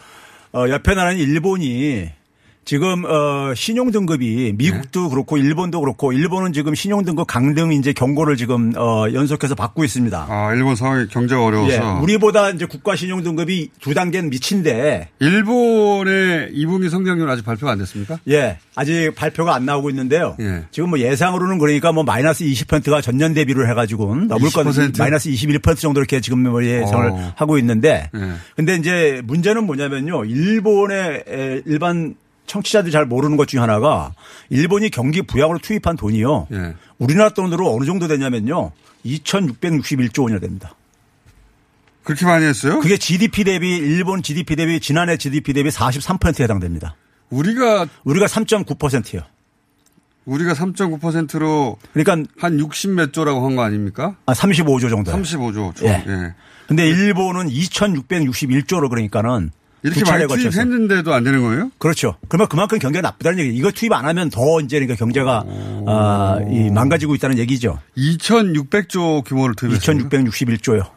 어, 0.55 0.69
옆에 0.69 0.95
나라는 0.95 1.19
일본이 1.19 2.11
지금 2.65 3.05
어 3.05 3.55
신용 3.57 3.91
등급이 3.91 4.55
미국도 4.57 5.09
그렇고 5.09 5.37
일본도 5.37 5.81
그렇고 5.81 6.13
일본은 6.13 6.53
지금 6.53 6.75
신용 6.77 7.05
등급 7.05 7.27
강등 7.27 7.73
이제 7.73 7.93
경고를 7.93 8.37
지금 8.37 8.73
어 8.77 9.07
연속해서 9.13 9.57
받고 9.57 9.83
있습니다. 9.85 10.27
아, 10.29 10.55
일본 10.55 10.77
상황이 10.77 11.09
경제가 11.09 11.45
어려워서. 11.45 11.75
예, 11.75 12.03
우리보다 12.03 12.51
이제 12.51 12.65
국가 12.67 12.95
신용 12.95 13.23
등급이 13.25 13.71
두 13.81 13.95
단계는 13.95 14.31
미친데 14.31 15.09
일본의 15.19 16.53
2분기 16.55 16.89
성장률 16.89 17.29
아직 17.29 17.45
발표가 17.45 17.73
안 17.73 17.79
됐습니까? 17.79 18.21
예, 18.29 18.59
아직 18.77 19.13
발표가 19.17 19.55
안 19.57 19.65
나오고 19.67 19.91
있는데요. 19.91 20.37
예. 20.41 20.65
지금 20.71 20.91
뭐 20.91 21.01
예상으로는 21.01 21.59
그러니까 21.59 21.91
뭐 21.91 22.05
마이너스 22.05 22.45
20%가 22.45 23.01
전년 23.01 23.35
대비를 23.35 23.69
해가지고 23.71 24.15
넘을 24.15 24.51
건 24.51 24.67
20%? 24.67 24.99
마이너스 24.99 25.31
21% 25.31 25.79
정도 25.79 26.01
이렇게 26.01 26.21
지금 26.21 26.43
뭐 26.45 26.65
예상을 26.65 27.11
어. 27.11 27.33
하고 27.35 27.59
있는데 27.59 28.09
예. 28.15 28.33
근데 28.55 28.77
이제 28.77 29.21
문제는 29.25 29.67
뭐냐면요. 29.67 30.25
일본의 30.27 31.25
에, 31.29 31.63
일반 31.67 32.15
청취자들이 32.47 32.93
잘 32.93 33.07
모르는 33.07 33.37
것 33.37 33.49
중에 33.49 33.61
하나가 33.61 34.13
일본이 34.51 34.91
경기 34.91 35.23
부양으로 35.23 35.59
투입한 35.59 35.97
돈이요. 35.97 36.49
예. 36.53 36.75
우리나라 36.99 37.31
돈으로 37.31 37.75
어느 37.75 37.85
정도 37.87 38.09
되냐면요. 38.09 38.73
2,661조 39.07 40.23
원이나 40.23 40.41
됩니다. 40.41 40.75
그렇게 42.05 42.25
많이 42.27 42.45
했어요? 42.45 42.81
그게 42.81 42.97
GDP 42.97 43.45
대비 43.45 43.77
일본 43.77 44.23
GDP 44.23 44.57
대비 44.57 44.81
지난해 44.81 45.17
GDP 45.17 45.53
대비 45.53 45.71
43%에 45.71 46.45
해당됩니다. 46.45 46.97
우리가 47.31 47.87
우리가 48.05 48.27
3.9%예요. 48.27 49.23
우리가 50.25 50.53
3.9%로 50.55 51.79
그러니까 51.95 52.31
한 52.39 52.59
60 52.59 52.91
몇 52.91 53.13
조라고 53.13 53.45
한 53.47 53.57
거 53.57 53.63
아닙니까? 53.63 54.17
아, 54.27 54.33
35조 54.35 54.89
정도. 54.91 55.11
35조. 55.13 55.75
조. 55.75 55.87
예. 55.87 56.05
예. 56.07 56.35
근데 56.69 56.87
일본은 56.89 57.49
2,661조로 57.49 58.89
그러니까는 58.89 59.51
이렇게 59.83 60.03
많이. 60.05 60.27
투입했는데도 60.27 61.13
안 61.13 61.25
되는 61.25 61.43
거예요? 61.43 61.71
그렇죠. 61.79 62.17
그러면 62.29 62.49
그만큼 62.49 62.79
경기가 62.79 63.03
나쁘다는 63.03 63.41
얘기. 63.41 63.57
이거 63.57 63.71
투입 63.73 63.93
안 63.93 64.05
하면 64.07 64.31
더 64.31 64.61
이제 64.61 64.79
그러니까 64.79 64.97
경제가 64.97 65.45
아, 65.87 66.39
이 66.51 66.71
망가지고 66.71 67.15
있다는 67.17 67.39
얘기죠. 67.39 67.79
2,600조 67.97 69.25
규모를 69.25 69.55
투입했어요. 69.55 69.99
2,661조요. 69.99 70.89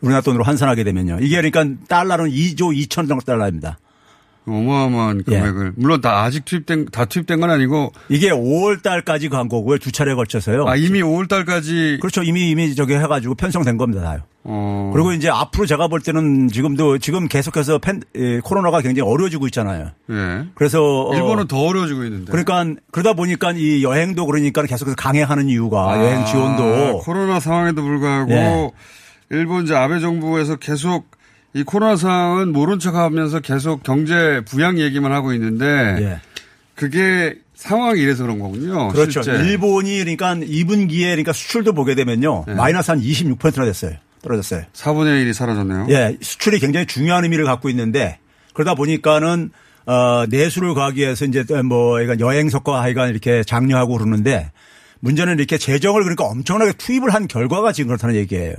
우리나라 0.00 0.20
돈으로 0.20 0.44
환산하게 0.44 0.84
되면요. 0.84 1.18
이게 1.20 1.40
그러니까 1.40 1.82
달러는 1.88 2.30
2조 2.30 2.76
2천 2.86 3.08
정도 3.08 3.20
달러입니다. 3.20 3.78
어마어마한 4.46 5.22
예. 5.30 5.40
금액을. 5.40 5.72
물론 5.76 6.00
다 6.00 6.22
아직 6.22 6.44
투입된, 6.44 6.86
다 6.92 7.06
투입된 7.06 7.40
건 7.40 7.50
아니고. 7.50 7.92
이게 8.08 8.30
5월 8.30 8.82
달까지 8.82 9.28
간 9.30 9.48
거고요. 9.48 9.78
두 9.78 9.90
차례에 9.90 10.14
걸쳐서요. 10.14 10.66
아, 10.66 10.76
이미 10.76 11.00
5월 11.02 11.28
달까지. 11.28 11.98
그렇죠. 12.00 12.22
이미 12.22 12.50
이미 12.50 12.74
저기 12.74 12.94
해가지고 12.94 13.34
편성된 13.36 13.76
겁니다. 13.78 14.02
다요. 14.02 14.20
어. 14.46 14.90
그리고 14.92 15.12
이제 15.12 15.30
앞으로 15.30 15.64
제가 15.64 15.88
볼 15.88 16.00
때는 16.00 16.48
지금도 16.48 16.98
지금 16.98 17.28
계속해서 17.28 17.78
팬, 17.78 18.02
예, 18.16 18.40
코로나가 18.40 18.82
굉장히 18.82 19.08
어려워지고 19.10 19.46
있잖아요. 19.46 19.92
예. 20.10 20.44
그래서 20.54 21.08
어, 21.08 21.14
일본은 21.14 21.46
더 21.48 21.60
어려워지고 21.60 22.04
있는데. 22.04 22.30
그러니까 22.30 22.80
그러다 22.90 23.14
보니까 23.14 23.52
이 23.52 23.82
여행도 23.82 24.26
그러니까 24.26 24.62
계속해서 24.64 24.96
강행하는 24.96 25.48
이유가 25.48 25.92
아, 25.92 25.98
여행 25.98 26.26
지원도 26.26 26.98
코로나 27.00 27.40
상황에도 27.40 27.82
불구하고 27.82 28.30
예. 28.32 28.70
일본 29.30 29.64
이제 29.64 29.74
아베 29.74 30.00
정부에서 30.00 30.56
계속 30.56 31.06
이 31.54 31.62
코로나 31.62 31.96
상황은 31.96 32.52
모른 32.52 32.80
척 32.80 32.96
하면서 32.96 33.38
계속 33.38 33.84
경제 33.84 34.42
부양 34.44 34.78
얘기만 34.78 35.12
하고 35.12 35.32
있는데 35.32 35.64
예. 36.00 36.20
그게 36.74 37.36
상황이 37.54 38.00
이래서 38.00 38.24
그런 38.24 38.40
거군요. 38.40 38.88
그렇죠. 38.88 39.22
실제. 39.22 39.38
일본이 39.38 39.98
그러니까 39.98 40.34
2분기에 40.34 41.10
그러니까 41.10 41.32
수출도 41.32 41.72
보게 41.72 41.94
되면요. 41.94 42.44
네. 42.48 42.54
마이너스 42.54 42.90
한 42.90 43.00
26%나 43.00 43.64
됐어요. 43.64 43.92
떨어졌어요. 44.22 44.64
4분의 44.72 45.24
1이 45.24 45.32
사라졌네요. 45.32 45.86
예, 45.90 46.16
수출이 46.20 46.58
굉장히 46.58 46.86
중요한 46.86 47.22
의미를 47.22 47.44
갖고 47.44 47.68
있는데 47.70 48.18
그러다 48.52 48.74
보니까는 48.74 49.50
어, 49.86 50.24
내수를 50.28 50.74
가기 50.74 51.02
위해서 51.02 51.24
이제 51.24 51.44
뭐 51.62 52.00
여행석과 52.18 52.82
하여간 52.82 53.10
이렇게 53.10 53.44
장려하고 53.44 53.92
그러는데 53.98 54.50
문제는 55.00 55.38
이렇게 55.38 55.58
재정을 55.58 56.02
그러니까 56.02 56.24
엄청나게 56.24 56.72
투입을 56.78 57.12
한 57.14 57.28
결과가 57.28 57.72
지금 57.72 57.88
그렇다는 57.88 58.16
얘기예요. 58.16 58.54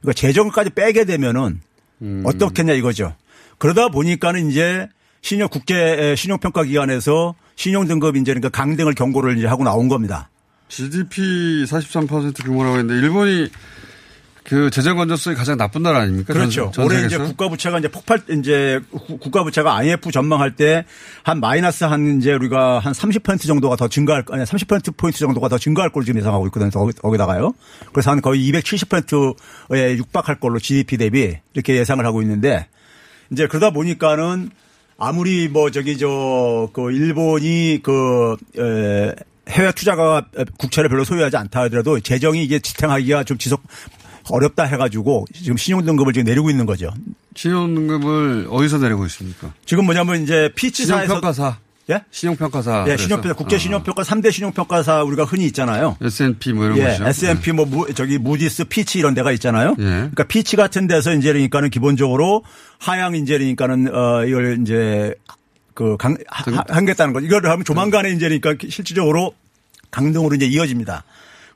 그러니까 0.00 0.20
재정까지 0.20 0.70
빼게 0.70 1.04
되면은 1.04 1.60
음. 2.02 2.22
어떻겠냐 2.24 2.72
이거죠. 2.74 3.14
그러다 3.58 3.88
보니까는 3.88 4.50
이제 4.50 4.88
신용 5.22 5.48
국제 5.48 6.14
신용평가 6.16 6.64
기관에서 6.64 7.34
신용 7.56 7.86
등급 7.86 8.16
이제 8.16 8.32
그러니까 8.32 8.50
강등을 8.50 8.94
경고를 8.94 9.36
이제 9.36 9.46
하고 9.46 9.64
나온 9.64 9.88
겁니다. 9.88 10.30
GDP 10.68 11.64
43% 11.64 12.44
규모라고 12.44 12.78
했는데 12.78 13.00
일본이 13.00 13.48
그 14.48 14.70
재정 14.70 14.96
건전성이 14.96 15.36
가장 15.36 15.58
나쁜 15.58 15.82
나라 15.82 16.00
아닙니까? 16.00 16.32
그렇죠. 16.32 16.70
전, 16.70 16.72
전 16.72 16.84
올해 16.86 17.04
이제? 17.04 17.18
국가 17.18 17.48
부채가 17.50 17.78
이제 17.80 17.88
폭발 17.88 18.20
이제 18.30 18.80
구- 18.90 19.18
국가 19.18 19.44
부채가 19.44 19.76
IMF 19.76 20.10
전망할 20.10 20.56
때 20.56 20.84
한 21.22 21.40
마이너스 21.40 21.84
한 21.84 22.18
이제 22.18 22.32
우리가 22.32 22.78
한 22.78 22.92
30% 22.94 23.46
정도가 23.46 23.76
더 23.76 23.88
증가할 23.88 24.24
아니 24.30 24.44
30% 24.44 24.96
포인트 24.96 25.18
정도가 25.18 25.48
더 25.50 25.58
증가할 25.58 25.90
걸로 25.92 26.04
지금 26.06 26.18
예상하고 26.20 26.46
있거든요. 26.46 26.70
거기, 26.70 26.92
거기다가요. 26.94 27.52
그래서 27.92 28.10
한 28.10 28.22
거의 28.22 28.50
270%에 28.50 29.96
육박할 29.98 30.40
걸로 30.40 30.58
GDP 30.58 30.96
대비 30.96 31.36
이렇게 31.54 31.76
예상을 31.76 32.04
하고 32.06 32.22
있는데 32.22 32.66
이제 33.30 33.46
그러다 33.46 33.70
보니까는 33.70 34.50
아무리 34.98 35.48
뭐 35.48 35.70
저기 35.70 35.98
저 35.98 36.70
그 36.72 36.90
일본이 36.92 37.80
그 37.82 38.36
에, 38.58 39.14
해외 39.48 39.72
투자가 39.72 40.26
국채를 40.58 40.88
별로 40.90 41.04
소유하지 41.04 41.36
않다 41.36 41.60
하더라도 41.62 42.00
재정이 42.00 42.42
이게 42.44 42.58
지탱하기가 42.58 43.24
좀 43.24 43.38
지속 43.38 43.62
어렵다 44.34 44.64
해가지고 44.64 45.26
지금 45.34 45.56
신용 45.56 45.84
등급을 45.84 46.12
지금 46.12 46.26
내리고 46.26 46.50
있는 46.50 46.66
거죠. 46.66 46.92
신용 47.34 47.74
등급을 47.74 48.46
어디서 48.50 48.78
내리고 48.78 49.06
있습니까? 49.06 49.52
지금 49.64 49.84
뭐냐면 49.84 50.22
이제 50.22 50.50
피치사에서 50.54 51.04
신용평가사. 51.06 51.58
예? 51.90 52.02
신용평가사. 52.10 52.84
예, 52.88 52.96
신용평가 52.98 53.34
국제 53.34 53.56
신용평가 53.56 54.02
3대 54.02 54.30
신용평가사 54.30 55.02
우리가 55.04 55.24
흔히 55.24 55.46
있잖아요. 55.46 55.96
S&P 56.02 56.52
뭐 56.52 56.66
이런 56.66 56.78
예, 56.78 56.84
거죠. 56.84 57.06
S&P 57.06 57.52
뭐 57.52 57.64
무- 57.64 57.92
저기 57.94 58.18
무디스 58.18 58.64
피치 58.64 58.98
이런 58.98 59.14
데가 59.14 59.32
있잖아요. 59.32 59.74
예. 59.78 59.82
그러니까 59.84 60.24
피치 60.24 60.56
같은 60.56 60.86
데서 60.86 61.14
이제 61.14 61.32
그러니까는 61.32 61.70
기본적으로 61.70 62.42
하향 62.78 63.14
이제 63.16 63.38
그러니까는 63.38 63.94
어 63.94 64.24
이걸 64.26 64.58
이제 64.60 65.14
그 65.72 65.96
강, 65.96 66.16
하- 66.28 66.64
하겠다는 66.68 67.14
거죠. 67.14 67.24
이걸 67.26 67.46
하면 67.46 67.64
조만간에 67.64 68.10
이제 68.10 68.28
그러니까 68.38 68.66
실질적으로 68.68 69.32
강등으로 69.90 70.34
이제 70.34 70.44
이어집니다. 70.44 71.04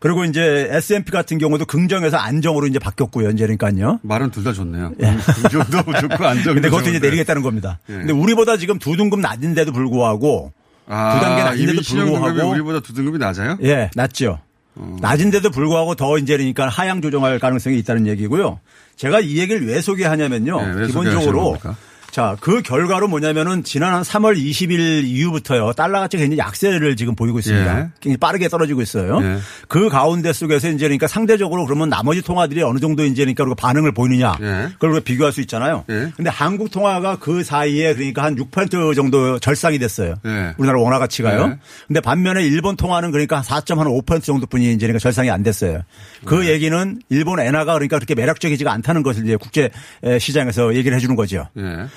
그리고 0.03 0.25
이제 0.25 0.67
S&P 0.69 1.13
같은 1.13 1.39
경우도 1.39 1.65
긍정에서 1.67 2.17
안정으로 2.17 2.67
이제 2.67 2.81
바뀌었고요. 2.81 3.31
이제 3.31 3.45
그러니까요. 3.47 4.01
말은 4.03 4.31
둘 4.33 4.43
다 4.43 4.53
좋네요. 4.53 4.93
예. 5.01 5.17
긍정도 5.33 5.79
좋고 6.01 6.27
안정도 6.27 6.55
근데 6.55 6.69
그것도 6.69 6.83
이제 6.83 6.91
좋은데. 6.95 7.07
내리겠다는 7.07 7.43
겁니다. 7.43 7.79
예. 7.89 7.93
근데 7.95 8.13
우리보다 8.13 8.57
지금 8.57 8.81
두 8.81 8.97
등급 8.97 9.21
낮은데도 9.21 9.71
불구하고 9.71 10.53
아, 10.89 11.15
두 11.15 11.25
단계 11.25 11.45
낮은데도 11.45 11.83
불구하고 11.83 12.51
우리보다 12.51 12.81
두 12.81 12.93
등급이 12.93 13.19
낮아요? 13.19 13.57
예, 13.63 13.91
낮죠. 13.95 14.41
어. 14.75 14.97
낮은데도 15.01 15.51
불구하고 15.51 15.95
더 15.95 16.19
이제 16.19 16.37
그러니까 16.37 16.69
하향 16.69 17.01
조정할 17.01 17.39
가능성이 17.39 17.79
있다는 17.79 18.09
얘기고요. 18.09 18.59
제가 18.97 19.21
이 19.21 19.39
얘기를 19.39 19.65
왜 19.69 19.81
소개하냐면요. 19.81 20.59
예, 20.61 20.65
왜 20.67 20.89
소개하시는 20.89 20.89
기본적으로 20.89 21.45
겁니까? 21.45 21.77
자, 22.13 22.37
그 22.41 22.61
결과로 22.61 23.09
뭐냐면은 23.09 23.65
지난 23.65 23.95
한 23.95 24.03
3월 24.03 24.37
20일 24.37 25.05
이후부터요. 25.05 25.73
달러 25.73 25.99
가치가 25.99 26.21
굉장히 26.21 26.41
약세를 26.41 26.95
지금 26.95 27.15
보이고 27.15 27.39
있습니다. 27.39 27.81
예. 27.81 27.89
굉장히 28.01 28.19
빠르게 28.19 28.49
떨어지고 28.49 28.83
있어요. 28.83 29.19
예. 29.23 29.39
그 29.67 29.89
가운데 29.89 30.31
속에서 30.35 30.69
이제 30.69 30.85
그러니까 30.85 31.07
상대적으로 31.07 31.65
그러면 31.65 31.89
나머지 31.89 32.21
통화들이 32.21 32.63
어느 32.65 32.81
정도 32.81 33.03
이제 33.07 33.25
그러니까 33.25 33.55
반응을 33.55 33.93
보이느냐. 33.93 34.37
예. 34.43 34.69
그걸 34.79 35.01
비교할 35.01 35.33
수 35.33 35.41
있잖아요. 35.41 35.85
예. 35.89 36.13
근데 36.15 36.29
한국 36.29 36.71
통화가 36.71 37.17
그 37.17 37.43
사이에 37.43 37.95
그러니까 37.95 38.25
한 38.25 38.37
6% 38.37 38.95
정도 38.95 39.39
절상이 39.39 39.79
됐어요. 39.79 40.17
예. 40.27 40.53
우리나라 40.59 40.81
원화 40.83 40.99
가치가요. 40.99 41.53
예. 41.53 41.59
근데 41.87 42.01
반면에 42.03 42.45
일본 42.45 42.77
통화는 42.77 43.11
그러니까 43.11 43.37
한 43.39 43.43
4.5% 43.43 44.23
정도뿐이 44.23 44.67
이제 44.75 44.87
그러니까 44.87 44.99
절상이 44.99 45.31
안 45.31 45.43
됐어요. 45.43 45.81
그 46.27 46.35
네. 46.35 46.49
얘기는 46.51 47.01
일본 47.09 47.41
엔화가 47.41 47.73
그러니까 47.73 47.97
그렇게 47.97 48.15
매력적이지가 48.15 48.71
않다는 48.71 49.03
것을 49.03 49.25
이제 49.25 49.37
국제 49.37 49.71
에, 50.03 50.19
시장에서 50.19 50.75
얘기를 50.75 50.95
해주는 50.95 51.17
거죠. 51.17 51.49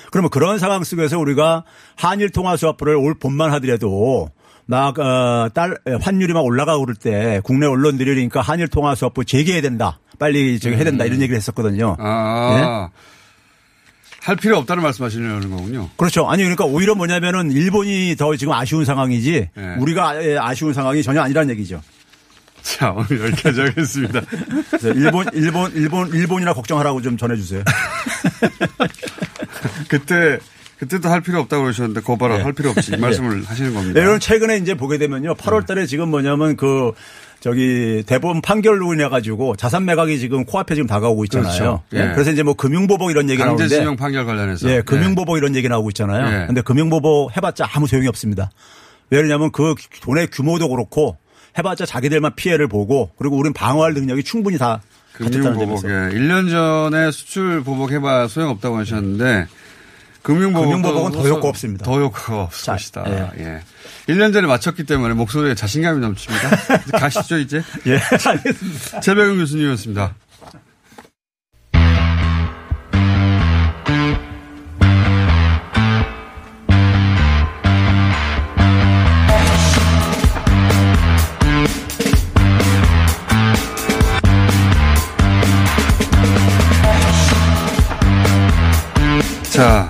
예. 0.06 0.08
그러면 0.10 0.30
그런 0.30 0.58
상황 0.58 0.84
속에서 0.84 1.18
우리가 1.18 1.64
한일 1.96 2.30
통화 2.30 2.56
수화풀을 2.56 2.94
올 2.96 3.14
봄만 3.14 3.52
하더라도 3.52 4.30
막, 4.68 4.98
어, 4.98 5.48
딸, 5.54 5.78
환율이 6.00 6.32
막 6.32 6.40
올라가고 6.44 6.84
그럴 6.84 6.96
때 6.96 7.40
국내 7.44 7.66
언론들이 7.66 8.12
그러니까 8.12 8.40
한일 8.40 8.68
통화 8.68 8.94
수화풀 8.94 9.24
재개해야 9.24 9.62
된다. 9.62 10.00
빨리 10.18 10.58
저기 10.58 10.74
해야 10.76 10.84
된다. 10.84 11.04
이런 11.04 11.20
얘기를 11.20 11.36
했었거든요. 11.36 11.96
음. 11.98 12.04
아. 12.04 12.90
할 14.22 14.34
필요 14.34 14.56
없다는 14.58 14.82
말씀하시려는 14.82 15.50
거군요. 15.50 15.88
그렇죠. 15.96 16.28
아니 16.28 16.42
그러니까 16.42 16.64
오히려 16.64 16.96
뭐냐면은 16.96 17.52
일본이 17.52 18.16
더 18.18 18.34
지금 18.34 18.52
아쉬운 18.54 18.84
상황이지 18.84 19.50
네. 19.54 19.74
우리가 19.78 20.14
아쉬운 20.40 20.72
상황이 20.72 21.04
전혀 21.04 21.20
아니라는 21.20 21.50
얘기죠. 21.50 21.80
자, 22.66 22.90
오늘 22.90 23.26
여기까지 23.26 23.60
하겠습니다. 23.60 24.22
그래서 24.70 24.90
일본 24.90 25.26
일본 25.34 25.70
일본 25.76 26.12
일본이나 26.12 26.52
걱정하라고 26.52 27.00
좀 27.00 27.16
전해주세요. 27.16 27.62
그때, 29.88 30.38
그때도 30.78 31.08
할 31.08 31.20
필요 31.20 31.38
없다고 31.40 31.62
그러셨는데, 31.62 32.00
그거 32.00 32.16
봐라, 32.16 32.38
네. 32.38 32.42
할 32.42 32.52
필요 32.52 32.70
없이 32.70 32.92
이 32.92 32.96
말씀을 32.98 33.44
하시는 33.44 33.72
겁니다. 33.72 33.94
네, 33.94 34.00
여러분 34.00 34.18
최근에 34.18 34.56
이제 34.56 34.74
보게 34.74 34.98
되면요. 34.98 35.36
8월 35.36 35.64
달에 35.64 35.86
지금 35.86 36.10
뭐냐면 36.10 36.56
그 36.56 36.90
저기 37.38 38.02
대법원 38.04 38.40
판결로 38.40 38.92
인해 38.94 39.08
가지고 39.08 39.54
자산 39.54 39.84
매각이 39.84 40.18
지금 40.18 40.44
코앞에 40.44 40.74
지금 40.74 40.88
다가오고 40.88 41.22
있잖아요. 41.26 41.52
그렇죠. 41.52 41.82
예. 41.92 42.10
그래서 42.14 42.32
이제 42.32 42.42
뭐 42.42 42.54
금융보복 42.54 43.12
이런 43.12 43.30
얘기 43.30 43.38
나오는데 43.38 43.62
강제신용 43.62 43.94
판결 43.94 44.26
관련해서. 44.26 44.68
예, 44.68 44.82
금융보복 44.82 45.38
이런 45.38 45.54
얘기 45.54 45.68
나오고 45.68 45.90
있잖아요. 45.90 46.42
예. 46.42 46.46
근데 46.46 46.62
금융보복 46.62 47.36
해봤자 47.36 47.68
아무 47.72 47.86
소용이 47.86 48.08
없습니다. 48.08 48.50
왜냐하면 49.10 49.52
그 49.52 49.76
돈의 50.02 50.28
규모도 50.32 50.68
그렇고 50.68 51.16
해봤자 51.58 51.86
자기들만 51.86 52.34
피해를 52.36 52.68
보고 52.68 53.10
그리고 53.18 53.36
우리는 53.36 53.52
방어할 53.52 53.94
능력이 53.94 54.22
충분히 54.24 54.58
다 54.58 54.82
갖췄다는 55.12 55.54
금융보복, 55.54 55.80
점에서. 55.82 56.14
예. 56.14 56.18
1년 56.18 56.50
전에 56.50 57.10
수출 57.10 57.62
보복해봐 57.64 58.28
소용없다고 58.28 58.76
하셨는데, 58.78 59.46
금융보복은 60.22 60.82
더 61.12 61.28
효과 61.28 61.48
없습니다. 61.48 61.84
더 61.84 62.00
효과가 62.00 62.42
없을 62.42 62.72
것이다. 62.72 63.04
예. 63.06 63.42
예. 63.42 63.60
1년 64.12 64.32
전에 64.32 64.46
마쳤기 64.46 64.84
때문에 64.84 65.14
목소리에 65.14 65.54
자신감이 65.54 66.00
넘칩니다. 66.00 66.50
가시죠, 66.98 67.38
이제. 67.38 67.62
예, 67.86 67.98
알겠습니다. 68.28 69.00
최백은 69.00 69.38
교수님이었습니다. 69.38 70.14
자, 89.56 89.88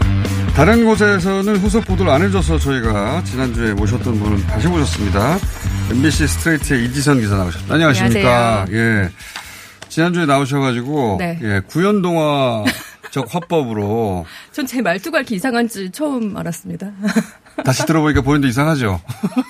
다른 0.55 0.85
곳에서는 0.85 1.57
후속 1.57 1.85
보도를 1.85 2.13
안 2.13 2.23
해줘서 2.23 2.59
저희가 2.59 3.23
지난주에 3.25 3.75
모셨던 3.75 4.19
분을 4.19 4.47
다시 4.47 4.69
모셨습니다. 4.69 5.39
MBC 5.91 6.27
스트레이트의 6.29 6.85
이지선 6.87 7.21
기자 7.21 7.37
나오셨습니다. 7.37 7.75
안녕하십니까. 7.75 8.67
예. 8.71 9.09
지난주에 9.89 10.27
나오셔가지고, 10.27 11.17
네. 11.19 11.39
예, 11.43 11.61
구연동화적 11.67 13.27
화법으로 13.35 14.27
전 14.53 14.67
제 14.67 14.81
말투가 14.83 15.19
이렇게 15.19 15.37
이상한지 15.37 15.91
처음 15.91 16.37
알았습니다. 16.37 16.91
다시 17.65 17.85
들어보니까 17.87 18.21
본인도 18.23 18.47
이상하죠. 18.49 19.01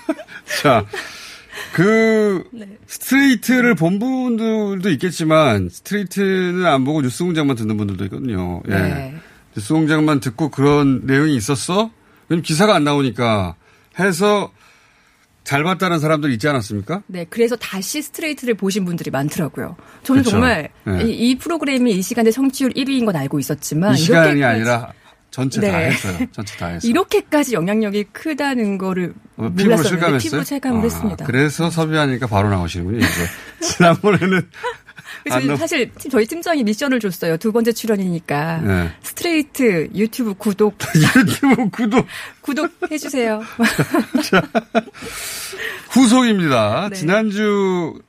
자, 0.63 0.85
그 1.73 2.45
네. 2.53 2.67
스트레이트를 2.87 3.75
본 3.75 3.99
분들도 3.99 4.89
있겠지만 4.91 5.69
스트레이트는 5.71 6.65
안 6.67 6.85
보고 6.85 7.03
뉴스 7.03 7.23
공장만 7.25 7.57
듣는 7.57 7.77
분들도 7.77 8.05
있거든요. 8.05 8.63
예. 8.69 8.73
네. 8.75 9.15
뉴스 9.57 9.73
공장만 9.73 10.21
듣고 10.21 10.51
그런 10.51 11.01
내용이 11.05 11.35
있었어? 11.35 11.91
왜냐면 12.29 12.43
기사가 12.43 12.75
안 12.75 12.85
나오니까 12.85 13.55
해서 13.99 14.53
잘 15.45 15.65
봤다는 15.65 15.99
사람들 15.99 16.31
있지 16.33 16.47
않았습니까? 16.47 17.03
네, 17.07 17.25
그래서 17.31 17.57
다시 17.57 18.03
스트레이트를 18.03 18.55
보신 18.55 18.85
분들이 18.85 19.11
많더라고요. 19.11 19.77
저는 20.03 20.23
그쵸. 20.23 20.33
정말 20.33 20.69
네. 20.85 21.05
이, 21.05 21.31
이 21.31 21.39
프로그램이 21.39 21.93
이 21.93 22.03
시간에 22.03 22.31
청취율 22.31 22.73
1위인 22.73 23.07
건 23.07 23.17
알고 23.17 23.39
있었지만 23.39 23.95
이 23.95 23.97
시간이 23.97 24.45
아니라 24.45 24.93
전체 25.31 25.61
다 25.61 25.79
네. 25.79 25.87
했어요. 25.87 26.19
전체 26.33 26.57
다 26.57 26.67
했어요. 26.67 26.91
이렇게까지 26.91 27.55
영향력이 27.55 28.05
크다는 28.13 28.77
거를 28.77 29.15
어, 29.37 29.51
피부로 29.57 29.83
실감했어요? 29.83 30.19
피부 30.19 30.45
체감을 30.45 30.81
아, 30.81 30.83
했습니다. 30.83 31.25
그래서 31.25 31.71
섭외하니까 31.71 32.27
바로 32.27 32.51
나오시는군요, 32.51 32.99
이제. 32.99 33.27
지난번에는 33.61 34.51
그래서 35.25 35.57
사실 35.57 35.91
팀- 35.99 36.11
저희 36.11 36.27
팀장이 36.27 36.63
미션을 36.65 37.01
줬어요. 37.01 37.37
두 37.37 37.53
번째 37.53 37.73
출연이니까 37.73 38.59
네. 38.59 38.91
스트레이트 39.03 39.89
유튜브 39.95 40.35
구독 40.35 40.77
유튜브 41.17 41.69
구독 41.71 42.07
구독해 42.43 42.99
주세요. 42.99 43.43
후속입니다. 45.91 46.89
네. 46.91 46.97
지난주 46.97 48.01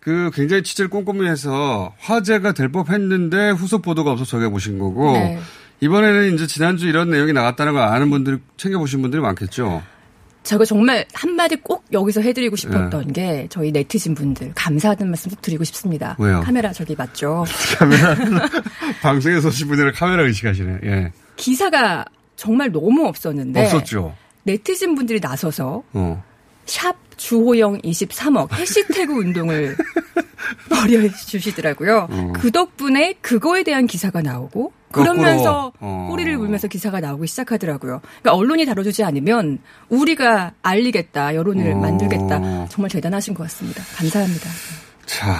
그 0.00 0.30
굉장히 0.34 0.62
취재를 0.62 0.88
꼼꼼히 0.88 1.28
해서 1.28 1.94
화제가 1.98 2.52
될 2.52 2.70
법했는데 2.70 3.50
후속 3.50 3.82
보도가 3.82 4.12
없어서 4.12 4.30
저게 4.30 4.48
보신 4.48 4.78
거고 4.78 5.12
네. 5.12 5.38
이번에는 5.80 6.34
이제 6.34 6.46
지난주 6.46 6.88
이런 6.88 7.10
내용이 7.10 7.32
나갔다는 7.32 7.72
걸 7.74 7.82
아는 7.82 8.10
분들 8.10 8.40
챙겨보신 8.56 9.02
분들이 9.02 9.20
많겠죠. 9.22 9.82
제가 10.42 10.64
정말 10.64 11.06
한마디 11.12 11.56
꼭 11.56 11.84
여기서 11.92 12.22
해드리고 12.22 12.56
싶었던 12.56 13.08
네. 13.08 13.12
게 13.12 13.46
저희 13.50 13.72
네티즌 13.72 14.14
분들 14.14 14.52
감사하다는 14.54 15.10
말씀 15.10 15.30
꼭 15.30 15.42
드리고 15.42 15.64
싶습니다. 15.64 16.16
왜요? 16.18 16.40
카메라 16.40 16.72
저기 16.72 16.94
맞죠? 16.96 17.44
카메라 17.78 18.16
방송에서 19.02 19.48
오신 19.48 19.68
분들은 19.68 19.92
카메라 19.92 20.22
의식하시네. 20.22 20.78
예. 20.84 21.12
기사가 21.36 22.04
정말 22.36 22.72
너무 22.72 23.06
없었는데 23.06 23.64
없었죠. 23.64 24.16
네티즌 24.44 24.94
분들이 24.94 25.20
나서서 25.20 25.82
어. 25.92 26.24
샵 26.64 26.96
주호영 27.20 27.82
23억 27.82 28.52
해시태그 28.54 29.12
운동을 29.12 29.76
벌여주시더라고요. 30.70 32.08
어. 32.10 32.32
그 32.34 32.50
덕분에 32.50 33.14
그거에 33.20 33.62
대한 33.62 33.86
기사가 33.86 34.22
나오고. 34.22 34.72
그러면서 34.90 35.70
어. 35.78 36.08
꼬리를 36.10 36.36
물면서 36.36 36.66
기사가 36.66 36.98
나오기 36.98 37.28
시작하더라고요. 37.28 38.00
그러니까 38.02 38.32
언론이 38.34 38.64
다뤄주지 38.64 39.04
않으면 39.04 39.58
우리가 39.88 40.52
알리겠다, 40.62 41.36
여론을 41.36 41.72
어. 41.72 41.76
만들겠다. 41.76 42.66
정말 42.68 42.90
대단하신 42.90 43.34
것 43.34 43.44
같습니다. 43.44 43.84
감사합니다. 43.96 44.50
자, 45.06 45.36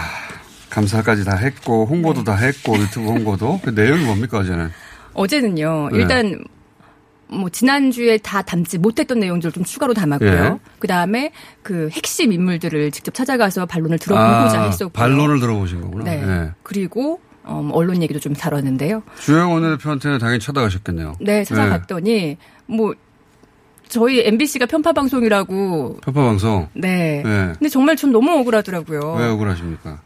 감사까지 0.69 1.25
다 1.25 1.35
했고 1.35 1.87
홍보도 1.87 2.23
다 2.23 2.37
했고 2.37 2.77
유튜브 2.79 3.09
홍보도 3.09 3.59
그 3.65 3.71
내용이 3.71 4.05
뭡니까 4.05 4.39
어제는? 4.39 4.71
어제는요, 5.15 5.89
네. 5.91 5.99
일단, 5.99 6.45
뭐, 7.33 7.49
지난주에 7.49 8.19
다 8.19 8.43
담지 8.43 8.79
못했던 8.79 9.19
내용들을 9.21 9.53
좀 9.53 9.65
추가로 9.65 9.95
담았고요. 9.95 10.31
예. 10.31 10.71
그 10.79 10.89
다음에 10.89 11.33
그 11.63 11.89
핵심 11.93 12.33
인물들을 12.33 12.91
직접 12.91 13.15
찾아가서 13.15 13.67
반론을 13.67 13.99
들어보고자 13.99 14.65
했었고. 14.65 14.93
반론을 14.93 15.41
들어보신 15.41 15.81
거구나. 15.81 16.05
네. 16.05 16.23
예. 16.23 16.51
그리고, 16.63 17.21
어, 17.45 17.63
뭐 17.63 17.77
언론 17.77 18.03
얘기도 18.03 18.19
좀 18.21 18.35
다뤘는데요. 18.35 19.03
주영 19.21 19.53
원내대표한테는 19.53 20.19
당연히 20.19 20.41
찾아가셨겠네요. 20.41 21.15
네, 21.21 21.45
찾아갔더니, 21.45 22.37
뭐, 22.67 22.95
저희 23.89 24.21
MBC가 24.21 24.67
편파 24.67 24.93
방송이라고. 24.93 25.99
편파 26.03 26.23
방송. 26.23 26.69
네. 26.75 27.23
네. 27.25 27.53
근데 27.59 27.69
정말 27.69 27.97
전 27.97 28.13
너무 28.13 28.31
억울하더라고요. 28.39 29.17
왜 29.19 29.27
억울하십니까? 29.27 30.01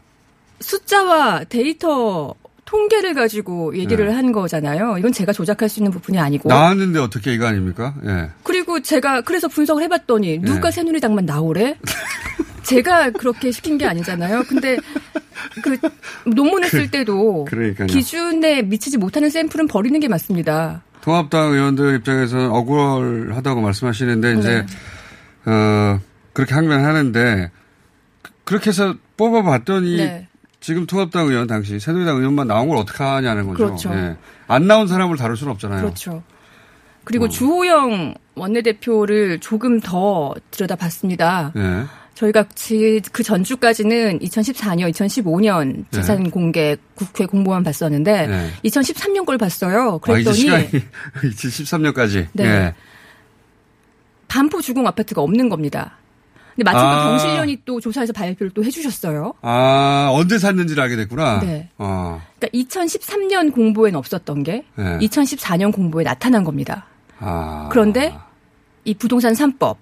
숫자와 0.59 1.43
데이터 1.43 2.33
통계를 2.65 3.13
가지고 3.13 3.77
얘기를 3.77 4.07
네. 4.07 4.13
한 4.13 4.31
거잖아요. 4.31 4.97
이건 4.97 5.11
제가 5.13 5.31
조작할 5.33 5.69
수 5.69 5.79
있는 5.79 5.91
부분이 5.91 6.17
아니고. 6.19 6.49
나왔는데 6.49 6.99
어떻게 6.99 7.33
이거 7.33 7.45
아닙니까? 7.45 7.93
예. 8.05 8.29
그리고 8.43 8.81
제가 8.81 9.21
그래서 9.21 9.47
분석을 9.47 9.83
해봤더니 9.83 10.39
누가 10.39 10.69
네. 10.69 10.71
새누리당만 10.71 11.25
나오래? 11.25 11.77
제가 12.63 13.11
그렇게 13.11 13.51
시킨 13.51 13.77
게 13.77 13.85
아니잖아요. 13.85 14.43
근데 14.49 14.77
그 15.61 15.77
논문을 16.27 16.67
쓸 16.69 16.89
때도 16.89 17.45
그러니까요. 17.49 17.85
기준에 17.87 18.63
미치지 18.63 18.97
못하는 18.97 19.29
샘플은 19.29 19.67
버리는 19.67 19.99
게 19.99 20.07
맞습니다. 20.07 20.81
통합당 21.01 21.51
의원들 21.53 21.95
입장에서는 21.97 22.49
억울하다고 22.49 23.61
말씀하시는데 23.61 24.33
이제 24.39 24.65
네. 25.45 25.51
어 25.51 25.99
그렇게 26.33 26.55
항변하는데 26.55 27.51
그- 28.23 28.31
그렇게 28.43 28.71
해서 28.71 28.95
뽑아봤더니 29.17 29.97
네. 29.97 30.27
지금 30.65 30.87
통합당 30.87 31.27
의원 31.27 31.45
당시 31.45 31.79
새누리당 31.79 32.17
의원만 32.17 32.47
나온 32.47 32.67
걸 32.69 32.77
어떻게 32.79 33.03
하냐는 33.03 33.45
거죠. 33.45 33.65
그렇죠. 33.67 33.93
예. 33.93 34.15
안 34.47 34.65
나온 34.65 34.87
사람을 34.87 35.15
다룰 35.15 35.37
수는 35.37 35.53
없잖아요. 35.53 35.81
그렇죠. 35.81 36.23
그리고 37.03 37.25
어. 37.25 37.29
주호영 37.29 38.15
원내대표를 38.33 39.41
조금 39.41 39.79
더 39.79 40.33
들여다봤습니다. 40.49 41.53
예. 41.55 41.83
저희가 42.15 42.45
지- 42.55 42.99
그 43.11 43.21
전주까지는 43.21 44.17
2014년, 44.21 44.89
2015년 44.91 45.75
네. 45.75 45.83
재산 45.91 46.31
공개 46.31 46.75
국회 46.95 47.27
공보만 47.27 47.63
봤었는데 47.63 48.25
네. 48.25 48.49
2013년 48.63 49.23
걸 49.27 49.37
봤어요. 49.37 49.91
아, 49.93 49.97
그랬더니 49.99 50.35
시간이 50.35 50.67
2013년까지. 51.21 52.27
네. 52.33 52.43
예. 52.43 52.73
반포 54.27 54.61
주공 54.63 54.87
아파트가 54.87 55.21
없는 55.21 55.47
겁니다. 55.47 55.99
근데 56.55 56.63
마침 56.63 56.79
또 56.79 56.85
아. 56.87 57.09
경실련이 57.09 57.61
또 57.65 57.79
조사해서 57.81 58.13
발표를 58.13 58.51
또 58.51 58.63
해주셨어요. 58.63 59.33
아 59.41 60.09
언제 60.13 60.37
샀는지를 60.39 60.81
알게 60.83 60.95
됐구나. 60.95 61.39
네. 61.41 61.69
어. 61.77 62.21
그러니까 62.39 62.57
2013년 62.57 63.53
공보에는 63.53 63.97
없었던 63.99 64.43
게 64.43 64.63
네. 64.75 64.97
2014년 64.99 65.73
공보에 65.73 66.03
나타난 66.03 66.43
겁니다. 66.43 66.85
아. 67.19 67.67
그런데 67.71 68.15
이 68.85 68.93
부동산 68.93 69.33
3법 69.33 69.77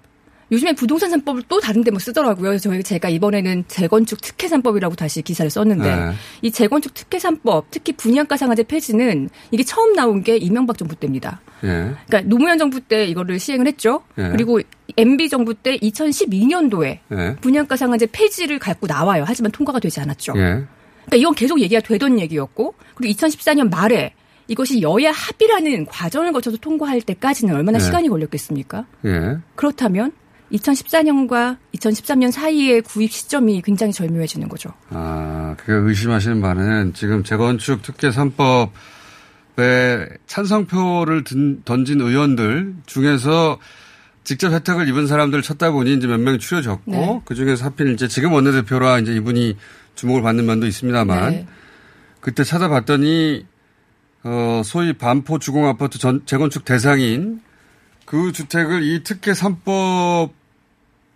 요즘에 0.52 0.72
부동산 0.74 1.10
3법을 1.10 1.44
또 1.48 1.58
다른 1.60 1.82
데 1.82 1.90
뭐 1.90 1.98
쓰더라고요. 1.98 2.50
그래서 2.50 2.68
저희 2.70 2.82
제가 2.82 3.08
이번에는 3.08 3.64
재건축 3.66 4.20
특혜 4.20 4.46
3법이라고 4.48 4.96
다시 4.96 5.22
기사를 5.22 5.48
썼는데 5.50 5.94
네. 5.96 6.12
이 6.42 6.50
재건축 6.50 6.92
특혜 6.94 7.18
3법 7.18 7.64
특히 7.70 7.92
분양가 7.92 8.36
상한제 8.36 8.64
폐지는 8.64 9.30
이게 9.50 9.62
처음 9.64 9.94
나온 9.94 10.22
게 10.22 10.36
이명박 10.36 10.76
정부 10.76 10.94
때입니다. 10.96 11.40
예. 11.64 11.68
그러니까 12.06 12.20
노무현 12.22 12.58
정부 12.58 12.80
때 12.80 13.06
이거를 13.06 13.38
시행을 13.38 13.66
했죠. 13.66 14.02
예. 14.18 14.28
그리고 14.28 14.60
MB 14.96 15.28
정부 15.28 15.54
때 15.54 15.76
2012년도에 15.78 16.98
예. 17.12 17.36
분양가 17.40 17.76
상한제 17.76 18.06
폐지를 18.12 18.58
갖고 18.58 18.86
나와요. 18.86 19.24
하지만 19.26 19.50
통과가 19.52 19.80
되지 19.80 20.00
않았죠. 20.00 20.32
예. 20.36 20.40
그러니까 20.40 21.16
이건 21.16 21.34
계속 21.34 21.60
얘기가 21.60 21.80
되던 21.80 22.18
얘기였고 22.20 22.74
그리고 22.94 23.12
2014년 23.18 23.70
말에 23.70 24.14
이것이 24.48 24.82
여야 24.82 25.10
합의라는 25.10 25.86
과정을 25.86 26.32
거쳐서 26.32 26.56
통과할 26.58 27.00
때까지는 27.02 27.54
얼마나 27.54 27.78
네. 27.78 27.84
시간이 27.84 28.08
걸렸겠습니까? 28.08 28.86
예. 29.06 29.38
그렇다면 29.56 30.12
2014년과 30.52 31.56
2013년 31.74 32.30
사이의 32.30 32.82
구입 32.82 33.10
시점이 33.10 33.62
굉장히 33.62 33.92
절묘해지는 33.92 34.48
거죠. 34.48 34.70
아, 34.90 35.56
그 35.58 35.88
의심하시는 35.88 36.40
바는 36.40 36.92
지금 36.94 37.24
재건축 37.24 37.82
특혜 37.82 38.10
3법에 38.10 38.68
찬성표를 40.26 41.24
든- 41.24 41.62
던진 41.64 42.00
의원들 42.00 42.74
중에서 42.86 43.58
직접 44.24 44.52
혜택을 44.52 44.88
입은 44.88 45.06
사람들을 45.06 45.42
찾다 45.42 45.70
보니 45.70 45.94
이제 45.94 46.06
몇 46.06 46.18
명이 46.18 46.38
추려졌고 46.38 46.90
네. 46.90 47.20
그 47.24 47.34
중에서 47.34 47.66
하필 47.66 47.92
이제 47.92 48.08
지금 48.08 48.32
원내대표라 48.32 48.98
이제 49.00 49.12
이분이 49.14 49.56
주목을 49.94 50.22
받는 50.22 50.46
면도 50.46 50.66
있습니다만 50.66 51.30
네. 51.30 51.46
그때 52.20 52.42
찾아봤더니 52.42 53.44
어, 54.24 54.62
소위 54.64 54.94
반포 54.94 55.38
주공 55.38 55.66
아파트 55.68 55.98
전, 55.98 56.22
재건축 56.24 56.64
대상인 56.64 57.42
그 58.06 58.32
주택을 58.32 58.82
이 58.82 59.02
특혜 59.04 59.32
3법 59.32 60.30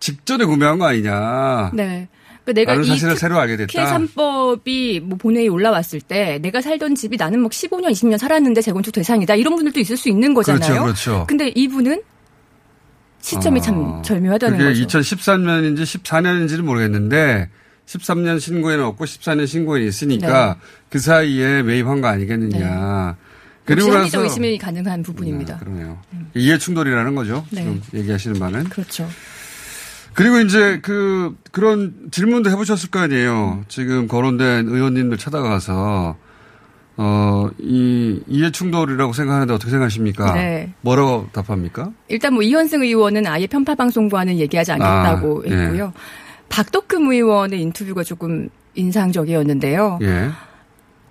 직전에 0.01 0.45
구매한 0.45 0.79
거 0.79 0.87
아니냐. 0.87 1.71
네. 1.75 2.09
그러니까 2.45 2.53
내가 2.73 2.75
이 2.83 2.87
사실을 2.87 3.15
특- 3.15 3.21
새로 3.21 3.39
알게 3.39 3.57
됐다. 3.57 3.99
3법이 3.99 5.01
뭐 5.01 5.17
본회의 5.19 5.49
올라왔을 5.49 6.01
때 6.03 6.39
내가 6.41 6.61
살던 6.61 6.95
집이 6.95 7.17
나는 7.17 7.41
뭐 7.41 7.49
15년, 7.51 7.91
20년 7.91 8.17
살았는데 8.19 8.61
재건축 8.61 8.93
대상이다. 8.93 9.35
이런 9.35 9.55
분들도 9.57 9.81
있을 9.81 9.97
수 9.97 10.09
있는 10.09 10.35
거잖아요. 10.35 10.61
그렇죠, 10.61 10.83
그렇죠. 10.83 11.25
근데 11.27 11.49
이분은 11.55 12.03
시점이 13.21 13.61
참 13.61 14.03
절묘하다는 14.03 14.59
그게 14.59 14.71
거죠. 14.71 14.99
2013년인지 15.01 15.83
14년인지는 15.83 16.63
모르겠는데 16.63 17.49
13년 17.87 18.41
신고에는 18.41 18.85
없고 18.85 19.05
14년 19.05 19.47
신고에 19.47 19.85
있으니까 19.85 20.55
네. 20.55 20.61
그 20.91 20.99
사이에 20.99 21.63
매입한 21.63 22.01
거 22.01 22.09
아니겠느냐. 22.09 23.17
역시 23.17 23.19
그리고 23.65 23.93
합리적 23.93 24.21
나서 24.21 24.25
의심이 24.25 24.59
가능한 24.59 25.03
부분입니다. 25.03 25.59
그러네요. 25.59 25.99
이해 26.35 26.59
충돌이라는 26.59 27.15
거죠. 27.15 27.45
네. 27.51 27.63
지금 27.63 27.83
얘기하시는 27.95 28.39
바는. 28.39 28.65
그렇죠. 28.65 29.09
그리고 30.15 30.41
이제 30.41 30.81
그 30.83 31.37
그런 31.53 31.95
질문도 32.11 32.51
해보셨을 32.51 32.91
거 32.91 32.99
아니에요. 32.99 33.65
지금 33.69 34.09
거론된 34.09 34.69
의원님들 34.69 35.19
찾아가서 35.19 36.17
어 37.01 37.49
이 37.61 38.21
이해 38.27 38.51
충돌이라고 38.51 39.13
생각하는데 39.13 39.53
어떻게 39.55 39.71
생각하십니까? 39.71 40.35
네. 40.35 40.73
뭐라고 40.83 41.29
답합니까? 41.33 41.91
일단 42.09 42.35
뭐 42.35 42.43
이현승 42.43 42.83
의원은 42.83 43.27
아예 43.27 43.47
편파 43.47 43.75
방송과는 43.77 44.39
얘기하지 44.39 44.73
않겠다고 44.73 45.45
아, 45.47 45.51
예. 45.51 45.55
했고요. 45.57 45.93
박덕흠 46.49 47.13
의원의 47.13 47.61
인터뷰가 47.63 48.03
조금 48.03 48.49
인상적이었는데요. 48.75 49.99
예. 50.03 50.29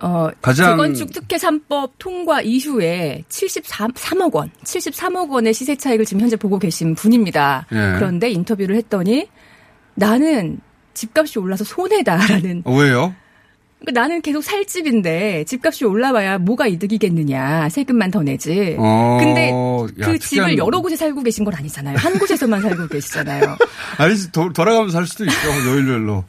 어, 0.00 0.28
가장- 0.40 0.70
재건축 0.76 1.12
특혜 1.12 1.36
3법 1.36 1.92
통과 1.98 2.40
이후에 2.40 3.24
73억 3.28 4.32
원, 4.34 4.50
73억 4.64 5.30
원의 5.30 5.52
시세 5.54 5.74
차익을 5.74 6.04
지금 6.04 6.20
현재 6.20 6.36
보고 6.36 6.58
계신 6.58 6.94
분입니다. 6.94 7.66
예. 7.72 7.94
그런데 7.98 8.30
인터뷰를 8.30 8.76
했더니 8.76 9.28
나는 9.94 10.60
집값이 10.94 11.38
올라서 11.38 11.64
손해다라는 11.64 12.62
어, 12.64 12.74
왜요? 12.76 13.14
그러니까 13.80 14.00
나는 14.00 14.20
계속 14.20 14.42
살 14.42 14.66
집인데 14.66 15.44
집값이 15.44 15.84
올라와야 15.84 16.38
뭐가 16.38 16.66
이득이겠느냐 16.66 17.68
세금만 17.68 18.10
더 18.10 18.22
내지. 18.22 18.76
어, 18.78 19.18
근데 19.20 19.50
야, 20.00 20.06
그 20.06 20.18
집을 20.18 20.58
여러 20.58 20.80
곳에 20.80 20.96
살고 20.96 21.22
계신 21.22 21.44
건 21.44 21.54
아니잖아요. 21.54 21.96
한 21.96 22.18
곳에서만 22.18 22.60
살고 22.60 22.88
계시잖아요. 22.88 23.56
아니 23.98 24.14
도, 24.32 24.52
돌아가면서 24.52 24.98
살 24.98 25.06
수도 25.06 25.24
있죠. 25.24 25.48
요일별로. 25.66 26.24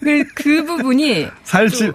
그, 0.00 0.24
그 0.34 0.64
부분이 0.64 1.26
살집 1.44 1.94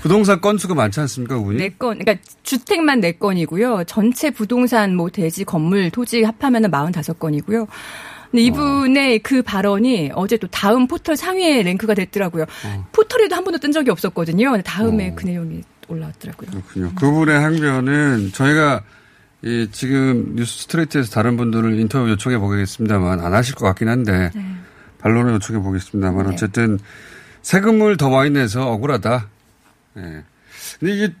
부동산 0.00 0.40
건수가 0.40 0.74
많지 0.74 1.00
않습니까, 1.00 1.36
그분이? 1.36 1.58
네 1.58 1.68
건, 1.70 1.98
그러니까 1.98 2.22
주택만 2.42 3.00
네 3.00 3.12
건이고요. 3.12 3.84
전체 3.86 4.30
부동산 4.30 4.96
뭐 4.96 5.08
대지, 5.10 5.44
건물, 5.44 5.90
토지 5.90 6.22
합하면 6.24 6.64
은 6.64 6.70
45건이고요. 6.70 7.66
근데 8.34 8.42
이분의 8.46 9.20
그 9.20 9.42
발언이 9.42 10.10
어제 10.16 10.36
또 10.36 10.48
다음 10.48 10.88
포털 10.88 11.16
상위에 11.16 11.62
랭크가 11.62 11.94
됐더라고요. 11.94 12.46
포털에도 12.90 13.36
한 13.36 13.44
번도 13.44 13.60
뜬 13.60 13.70
적이 13.70 13.92
없었거든요. 13.92 14.60
다음에 14.62 15.14
그 15.14 15.24
내용이 15.24 15.62
올라왔더라고요. 15.86 16.50
그렇군요. 16.50 16.92
그분의 16.96 17.38
항변은 17.38 18.32
저희가 18.32 18.82
이 19.42 19.68
지금 19.70 20.34
뉴스 20.34 20.62
스트레이트에서 20.62 21.12
다른 21.12 21.36
분들을 21.36 21.78
인터뷰 21.78 22.10
요청해 22.10 22.38
보겠습니다만 22.38 23.20
안 23.20 23.34
하실 23.34 23.54
것 23.54 23.66
같긴 23.66 23.88
한데 23.88 24.32
반론을 24.98 25.34
요청해 25.34 25.62
보겠습니다만 25.62 26.26
어쨌든 26.26 26.80
세금을 27.42 27.96
더 27.98 28.10
많이 28.10 28.30
내서 28.30 28.68
억울하다. 28.68 29.28
예. 29.98 30.24
근데 30.80 30.92
이게 30.92 31.14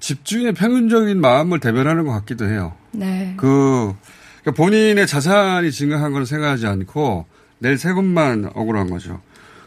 집주인의 0.00 0.54
평균적인 0.54 1.20
마음을 1.20 1.60
대변하는 1.60 2.06
것 2.06 2.12
같기도 2.12 2.48
해요. 2.48 2.74
네. 2.90 3.34
그 3.36 3.94
그러니까 4.42 4.62
본인의 4.62 5.06
자산이 5.06 5.70
증가한 5.72 6.12
걸 6.12 6.26
생각하지 6.26 6.66
않고 6.66 7.26
낼 7.58 7.78
세금만 7.78 8.50
억울한 8.54 8.90
거죠. 8.90 9.20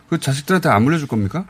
그 0.10 0.20
자식들한테 0.20 0.70
안 0.70 0.84
물려줄 0.84 1.08
겁니까? 1.08 1.46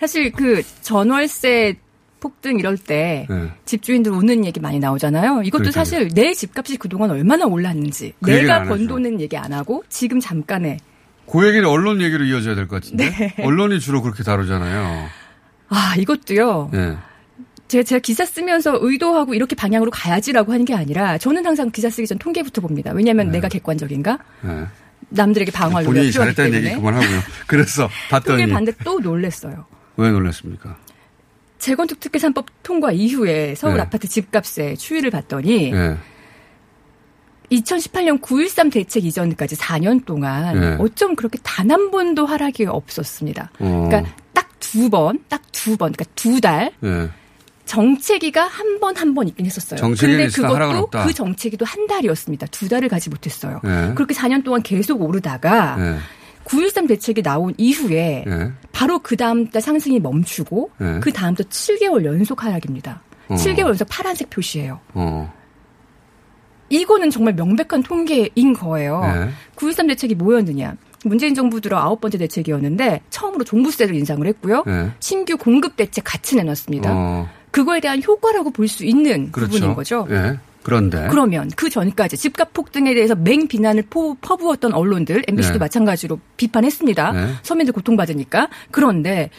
사실 0.00 0.32
그 0.32 0.62
전월세 0.80 1.76
폭등 2.20 2.58
이럴 2.60 2.76
때 2.76 3.26
네. 3.28 3.50
집주인들 3.64 4.12
우는 4.12 4.44
얘기 4.44 4.60
많이 4.60 4.78
나오잖아요. 4.78 5.42
이것도 5.42 5.62
그러니까요. 5.62 5.72
사실 5.72 6.08
내 6.14 6.32
집값이 6.32 6.76
그동안 6.76 7.10
얼마나 7.10 7.46
올랐는지 7.46 8.14
그 8.22 8.30
내가 8.30 8.56
안 8.60 8.68
번. 8.68 8.86
돈은 8.86 9.20
얘기 9.20 9.36
안 9.36 9.52
하고 9.52 9.82
지금 9.88 10.20
잠깐에 10.20 10.78
그 11.30 11.46
얘기는 11.46 11.68
언론 11.68 12.00
얘기로 12.00 12.24
이어져야 12.24 12.54
될 12.54 12.68
것 12.68 12.82
같은데. 12.82 13.10
네. 13.10 13.34
언론이 13.42 13.80
주로 13.80 14.02
그렇게 14.02 14.22
다루잖아요. 14.22 15.08
아 15.68 15.94
이것도요. 15.98 16.70
예. 16.74 16.96
제가, 17.72 17.84
제가 17.84 17.98
기사 18.00 18.26
쓰면서 18.26 18.76
의도하고 18.82 19.32
이렇게 19.32 19.56
방향으로 19.56 19.90
가야지라고 19.90 20.52
하는 20.52 20.66
게 20.66 20.74
아니라 20.74 21.16
저는 21.16 21.46
항상 21.46 21.70
기사 21.70 21.88
쓰기 21.88 22.06
전 22.06 22.18
통계부터 22.18 22.60
봅니다. 22.60 22.92
왜냐하면 22.92 23.30
내가 23.30 23.48
객관적인가? 23.48 24.18
예. 24.44 24.66
남들에게 25.08 25.50
방어할 25.52 25.84
본인이 25.84 26.12
잘했다는. 26.12 26.52
얘기 26.64 26.74
그만하고요. 26.74 27.20
그래서 27.48 27.88
봤더니 28.10 28.42
통계 28.42 28.52
봤는데 28.52 28.78
또 28.84 29.00
놀랬어요. 29.00 29.64
왜 29.96 30.10
놀랐습니까? 30.10 30.76
재건축 31.58 31.98
특혜 32.00 32.18
3법 32.18 32.44
통과 32.62 32.92
이후에 32.92 33.54
서울 33.54 33.76
네. 33.76 33.80
아파트 33.80 34.06
집값의 34.06 34.76
추이를 34.76 35.10
봤더니 35.10 35.72
예. 35.72 35.96
2018년 37.50 38.20
9.13 38.20 38.70
대책 38.72 39.04
이전까지 39.06 39.56
4년 39.56 40.04
동안 40.04 40.60
네. 40.60 40.76
어쩜 40.78 41.16
그렇게 41.16 41.38
단 41.42 41.70
한 41.70 41.90
번도 41.90 42.26
하락이 42.26 42.66
없었습니다. 42.66 43.50
어. 43.60 43.86
그러니까 43.88 44.14
딱 44.34 44.48
두 44.60 44.88
번, 44.90 45.18
딱 45.28 45.40
두 45.52 45.76
번, 45.76 45.92
그러니까 45.92 46.04
두달 46.14 46.72
예. 46.84 47.08
정체기가 47.76 48.42
한 48.46 48.78
번 48.80 48.94
한 48.96 49.14
번 49.14 49.28
있긴 49.28 49.46
했었어요. 49.46 49.80
근데 49.80 50.26
그것도. 50.90 51.06
그 51.06 51.14
정체기도 51.14 51.64
한 51.64 51.86
달이었습니다. 51.86 52.46
두 52.48 52.68
달을 52.68 52.88
가지 52.88 53.08
못했어요. 53.08 53.60
예. 53.64 53.94
그렇게 53.94 54.14
4년 54.14 54.44
동안 54.44 54.62
계속 54.62 55.00
오르다가 55.00 55.76
예. 55.78 55.96
9.13 56.44 56.88
대책이 56.88 57.22
나온 57.22 57.54
이후에 57.56 58.24
예. 58.26 58.52
바로 58.72 58.98
그 58.98 59.16
다음 59.16 59.48
달 59.48 59.62
상승이 59.62 60.00
멈추고 60.00 60.70
예. 60.82 61.00
그 61.00 61.12
다음 61.12 61.34
달 61.34 61.46
7개월 61.46 62.04
연속 62.04 62.44
하락입니다. 62.44 63.00
어. 63.28 63.34
7개월 63.36 63.68
연속 63.68 63.88
파란색 63.88 64.28
표시예요. 64.30 64.80
어. 64.94 65.32
이거는 66.68 67.10
정말 67.10 67.34
명백한 67.34 67.82
통계인 67.82 68.52
거예요. 68.54 69.00
네. 69.02 69.30
9.13 69.56 69.88
대책이 69.88 70.14
뭐였느냐. 70.14 70.74
문재인 71.04 71.34
정부 71.34 71.60
들어 71.60 71.78
아홉 71.78 72.00
번째 72.00 72.16
대책이었는데 72.18 73.00
처음으로 73.10 73.44
종부세를 73.44 73.94
인상을 73.94 74.26
했고요. 74.26 74.62
네. 74.66 74.90
신규 75.00 75.36
공급 75.36 75.76
대책 75.76 76.04
같이 76.04 76.36
내놨습니다. 76.36 76.90
어. 76.92 77.28
그거에 77.52 77.80
대한 77.80 78.02
효과라고 78.02 78.50
볼 78.50 78.66
수 78.68 78.84
있는 78.84 79.30
그렇죠. 79.30 79.52
부분인 79.52 79.74
거죠. 79.74 80.06
예. 80.10 80.38
그런데 80.64 81.06
그러면 81.10 81.50
그 81.56 81.68
전까지 81.68 82.16
집값 82.16 82.52
폭등에 82.52 82.94
대해서 82.94 83.14
맹 83.16 83.48
비난을 83.48 83.84
포, 83.90 84.14
퍼부었던 84.20 84.72
언론들, 84.72 85.24
MBC도 85.28 85.54
네. 85.54 85.58
마찬가지로 85.58 86.18
비판했습니다. 86.36 87.12
네. 87.12 87.32
서민들 87.42 87.72
고통받으니까. 87.72 88.48
그런데 88.70 89.30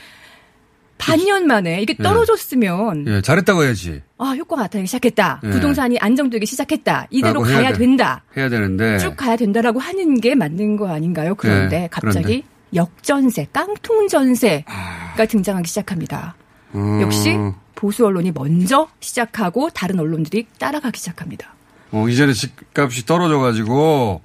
반년 0.97 1.47
만에 1.47 1.82
이게 1.82 1.95
네. 1.95 2.03
떨어졌으면 2.03 3.05
예, 3.07 3.22
잘했다고 3.22 3.64
해야지. 3.64 4.01
아 4.18 4.36
효과가 4.38 4.64
나타나기 4.64 4.88
시작했다. 4.88 5.39
네. 5.43 5.49
부동산이 5.51 5.97
안정되기 5.97 6.45
시작했다. 6.45 7.07
이대로 7.09 7.41
가야 7.41 7.72
돼. 7.72 7.80
된다. 7.80 8.24
해야 8.38 8.49
되는데 8.49 8.99
쭉 8.99 9.16
가야 9.16 9.36
된다라고 9.36 9.80
하는 9.80 10.20
게 10.20 10.36
맞는 10.36 10.76
거 10.78 10.89
아닌가요? 10.89 11.36
그런데 11.36 11.80
네, 11.80 11.88
갑자기 11.89 12.24
그런데. 12.24 12.43
역전세, 12.76 13.47
깡통전세가 13.53 15.26
등장하기 15.30 15.68
시작합니다. 15.68 16.36
음. 16.76 17.01
역시 17.01 17.38
보수 17.76 18.05
언론이 18.05 18.32
먼저 18.32 18.88
시작하고 18.99 19.69
다른 19.69 19.99
언론들이 19.99 20.47
따라가기 20.59 20.99
시작합니다. 20.99 21.53
어, 21.91 22.07
이제는 22.07 22.34
집값이 22.34 23.05
떨어져가지고 23.05 24.21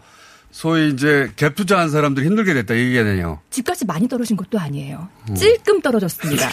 소위 0.51 0.89
이제 0.91 1.31
갭 1.37 1.55
투자한 1.55 1.91
사람들이 1.91 2.27
힘들게 2.27 2.55
됐다 2.55 2.75
이 2.75 2.93
되네요. 2.93 3.41
집값이 3.51 3.85
많이 3.85 4.09
떨어진 4.09 4.37
것도 4.37 4.59
아니에요. 4.59 5.09
음. 5.29 5.35
찔끔 5.35 5.81
떨어졌습니다. 5.81 6.49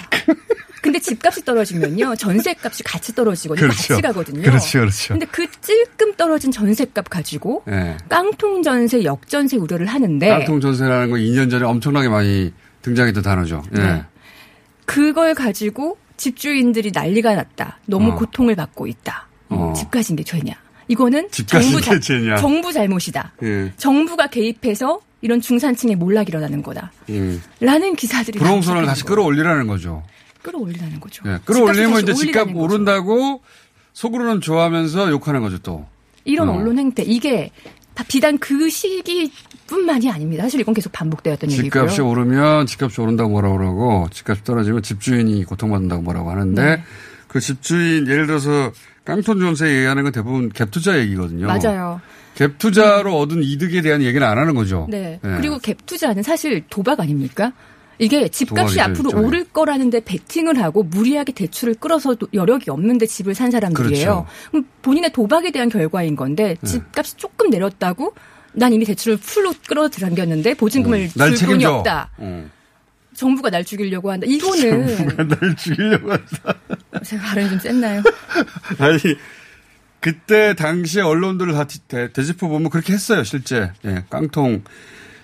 근데 0.81 0.99
집값이 0.99 1.43
떨어지면요 1.43 2.15
전세값이 2.15 2.83
같이 2.83 3.15
떨어지고 3.15 3.55
요 3.57 3.67
같이 3.67 3.99
가거든요. 4.01 4.43
그렇죠, 4.43 4.79
그렇죠. 4.81 5.13
근데 5.15 5.25
그 5.31 5.47
찔끔 5.61 6.13
떨어진 6.13 6.51
전세값 6.51 7.09
가지고 7.09 7.63
예. 7.69 7.97
깡통 8.07 8.61
전세, 8.61 9.03
역전세 9.03 9.57
우려를 9.57 9.87
하는데 9.87 10.27
깡통 10.27 10.61
전세라는 10.61 11.09
거 11.09 11.15
2년 11.15 11.49
전에 11.49 11.65
엄청나게 11.65 12.09
많이 12.09 12.53
등장했던 12.83 13.23
단어죠. 13.23 13.63
예. 13.77 13.81
네. 13.81 14.03
그걸 14.85 15.33
가지고 15.33 15.97
집주인들이 16.17 16.91
난리가 16.93 17.35
났다. 17.35 17.79
너무 17.85 18.11
어. 18.11 18.15
고통을 18.15 18.55
받고 18.55 18.87
있다. 18.87 19.27
어. 19.49 19.73
집 19.75 19.91
가진 19.91 20.15
게 20.15 20.23
죄냐? 20.23 20.53
이거는 20.87 21.29
정부 21.31 21.79
게 21.79 21.99
죄냐. 21.99 22.37
정부 22.37 22.71
잘못이다. 22.71 23.33
예. 23.43 23.73
정부가 23.77 24.27
개입해서 24.27 24.99
이런 25.21 25.41
중산층의 25.41 25.95
몰락이 25.95 26.29
일어나는 26.29 26.61
거다. 26.61 26.91
음. 27.09 27.41
라는 27.59 27.95
기사들이 27.95 28.37
부동산을 28.37 28.85
다시 28.85 29.03
끌어올리라는 29.03 29.67
거죠. 29.67 30.03
끌어올리라는 30.43 30.99
거죠. 30.99 31.23
예. 31.27 31.39
끌어올리면 31.43 32.03
이제 32.03 32.13
집값. 32.13 32.49
오른다고 32.55 33.41
속으로는 33.93 34.41
좋아하면서 34.41 35.09
욕하는 35.09 35.41
거죠 35.41 35.57
또. 35.59 35.85
이런 36.23 36.49
어. 36.49 36.53
언론 36.53 36.77
행태 36.77 37.01
이게 37.03 37.51
다 37.95 38.03
비단 38.07 38.37
그 38.37 38.69
시기 38.69 39.31
뿐만이 39.67 40.11
아닙니다. 40.11 40.43
사실 40.43 40.59
이건 40.59 40.73
계속 40.73 40.91
반복되었던 40.91 41.49
얘기고요. 41.51 41.69
집값이 41.69 42.01
오르면 42.01 42.65
집값이 42.67 43.01
오른다고 43.01 43.29
뭐라고 43.29 43.57
그러고 43.57 44.07
집값이 44.11 44.43
떨어지면 44.43 44.81
집주인이 44.83 45.43
고통받는다고 45.45 46.01
뭐라고 46.01 46.29
하는데 46.31 46.63
네. 46.63 46.83
그 47.27 47.39
집주인 47.39 48.07
예를 48.07 48.27
들어서 48.27 48.71
깡통 49.03 49.39
전세 49.39 49.67
얘기하는 49.75 50.03
건 50.03 50.11
대부분 50.11 50.49
갭 50.49 50.71
투자 50.71 50.97
얘기거든요. 50.99 51.47
맞아요. 51.47 52.01
갭 52.35 52.57
투자로 52.57 53.17
얻은 53.19 53.43
이득에 53.43 53.81
대한 53.81 54.01
얘기는 54.01 54.25
안 54.25 54.37
하는 54.37 54.55
거죠. 54.55 54.87
네. 54.89 55.19
예. 55.23 55.27
그리고 55.37 55.57
갭 55.57 55.77
투자는 55.85 56.21
사실 56.23 56.63
도박 56.69 56.99
아닙니까? 56.99 57.53
이게 57.97 58.27
집값이 58.27 58.81
앞으로 58.81 59.09
일종의. 59.09 59.25
오를 59.25 59.45
거라는데 59.45 60.01
베팅을 60.01 60.61
하고 60.61 60.83
무리하게 60.83 61.31
대출을 61.31 61.75
끌어서 61.75 62.15
도- 62.15 62.27
여력이 62.33 62.69
없는데 62.69 63.05
집을 63.05 63.33
산 63.35 63.51
사람들이에요. 63.51 64.25
그렇죠. 64.51 64.65
본인의 64.81 65.13
도박에 65.13 65.51
대한 65.51 65.69
결과인 65.69 66.17
건데 66.17 66.57
네. 66.59 66.67
집값이 66.67 67.15
조금 67.15 67.49
내렸다고 67.49 68.13
난 68.55 68.73
이미 68.73 68.85
대출을 68.85 69.17
풀로 69.17 69.53
끌어들였는데 69.67 70.53
보증금을 70.55 71.09
날줄 71.15 71.47
돈이. 71.47 71.65
없다. 71.65 72.09
어. 72.17 72.49
정부가 73.15 73.49
날 73.49 73.63
죽이려고 73.63 74.11
한다. 74.11 74.25
이거는 74.27 74.85
날 75.29 75.55
죽이려고 75.55 76.11
한다. 76.11 76.55
제가 77.03 77.23
발음이 77.23 77.49
좀 77.49 77.59
셌나요? 77.59 78.01
아니 78.79 78.99
그때 79.99 80.53
당시에 80.53 81.01
언론들을 81.01 81.53
다 81.53 81.65
되짚어 82.13 82.47
보면 82.47 82.69
그렇게 82.69 82.93
했어요 82.93 83.23
실제. 83.23 83.71
예, 83.85 84.03
깡통 84.09 84.63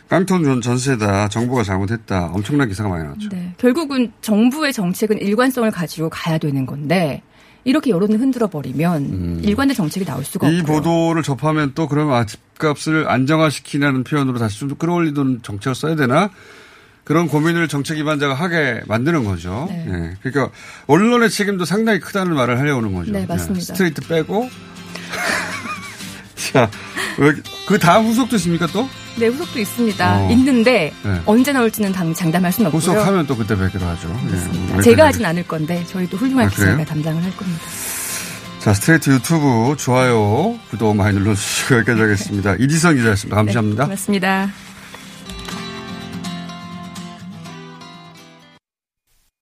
깡통 0.07 0.43
전- 0.43 0.61
전세다 0.61 1.27
정부가 1.29 1.63
잘못했다 1.63 2.27
엄청난 2.33 2.67
기사가 2.67 2.89
많이 2.89 3.03
나왔죠. 3.03 3.29
네. 3.29 3.53
결국은 3.57 4.11
정부의 4.21 4.73
정책은 4.73 5.19
일관성을 5.19 5.69
가지고 5.71 6.09
가야 6.09 6.37
되는 6.37 6.65
건데 6.65 7.21
이렇게 7.63 7.91
여론을 7.91 8.19
흔들어 8.19 8.47
버리면 8.47 9.41
일관된 9.43 9.75
정책이 9.75 10.05
나올 10.05 10.23
수가 10.23 10.47
음. 10.47 10.53
이 10.53 10.59
없고요. 10.61 10.77
보도를 10.77 11.23
접하면 11.23 11.73
또 11.75 11.87
그러면 11.87 12.15
아, 12.15 12.25
집값을 12.25 13.09
안정화시키는 13.09 14.03
표현으로 14.03 14.39
다시 14.39 14.59
좀 14.59 14.75
끌어올리는 14.75 15.39
정책을 15.43 15.75
써야 15.75 15.95
되나? 15.95 16.29
그런 17.03 17.27
고민을 17.27 17.67
정책 17.67 17.95
기반자가 17.95 18.33
하게 18.33 18.81
만드는 18.87 19.23
거죠. 19.23 19.67
네. 19.69 19.85
예. 19.87 20.17
그러니까 20.21 20.55
언론의 20.87 21.29
책임도 21.29 21.65
상당히 21.65 21.99
크다는 21.99 22.35
말을 22.35 22.59
하려는 22.59 22.93
거죠. 22.93 23.11
네, 23.11 23.25
맞습니다. 23.25 23.59
예. 23.59 23.65
스트레이트 23.65 24.07
빼고. 24.07 24.49
자, 26.53 26.69
그 27.67 27.79
다음 27.79 28.05
후속도 28.05 28.35
있습니까 28.37 28.67
또? 28.67 28.87
네, 29.17 29.27
후속도 29.27 29.59
있습니다. 29.59 30.17
어. 30.17 30.31
있는데 30.31 30.93
네. 31.03 31.21
언제 31.25 31.51
나올지는 31.51 31.91
당 31.91 32.13
장담할 32.13 32.51
수는 32.51 32.67
없고요. 32.67 32.79
후속하면 32.79 33.27
또 33.27 33.35
그때 33.35 33.55
뵙기로 33.55 33.85
하죠. 33.85 34.19
예. 34.77 34.81
제가 34.81 35.07
하진 35.07 35.25
않을 35.25 35.47
건데 35.47 35.83
저희 35.87 36.07
또 36.09 36.17
훌륭한 36.17 36.47
아? 36.47 36.49
기자가 36.49 36.83
담당을 36.85 37.23
할 37.23 37.35
겁니다. 37.35 37.61
자, 38.59 38.73
스트레이트 38.73 39.09
유튜브 39.09 39.75
좋아요, 39.77 40.55
구독 40.69 40.95
많이 40.95 41.17
눌러주시고 41.17 41.75
여기까지 41.81 42.01
하겠습니다. 42.01 42.55
이지선 42.59 42.95
기자였습니다. 42.95 43.35
감사합니다. 43.35 43.83
고맙습니다. 43.85 44.70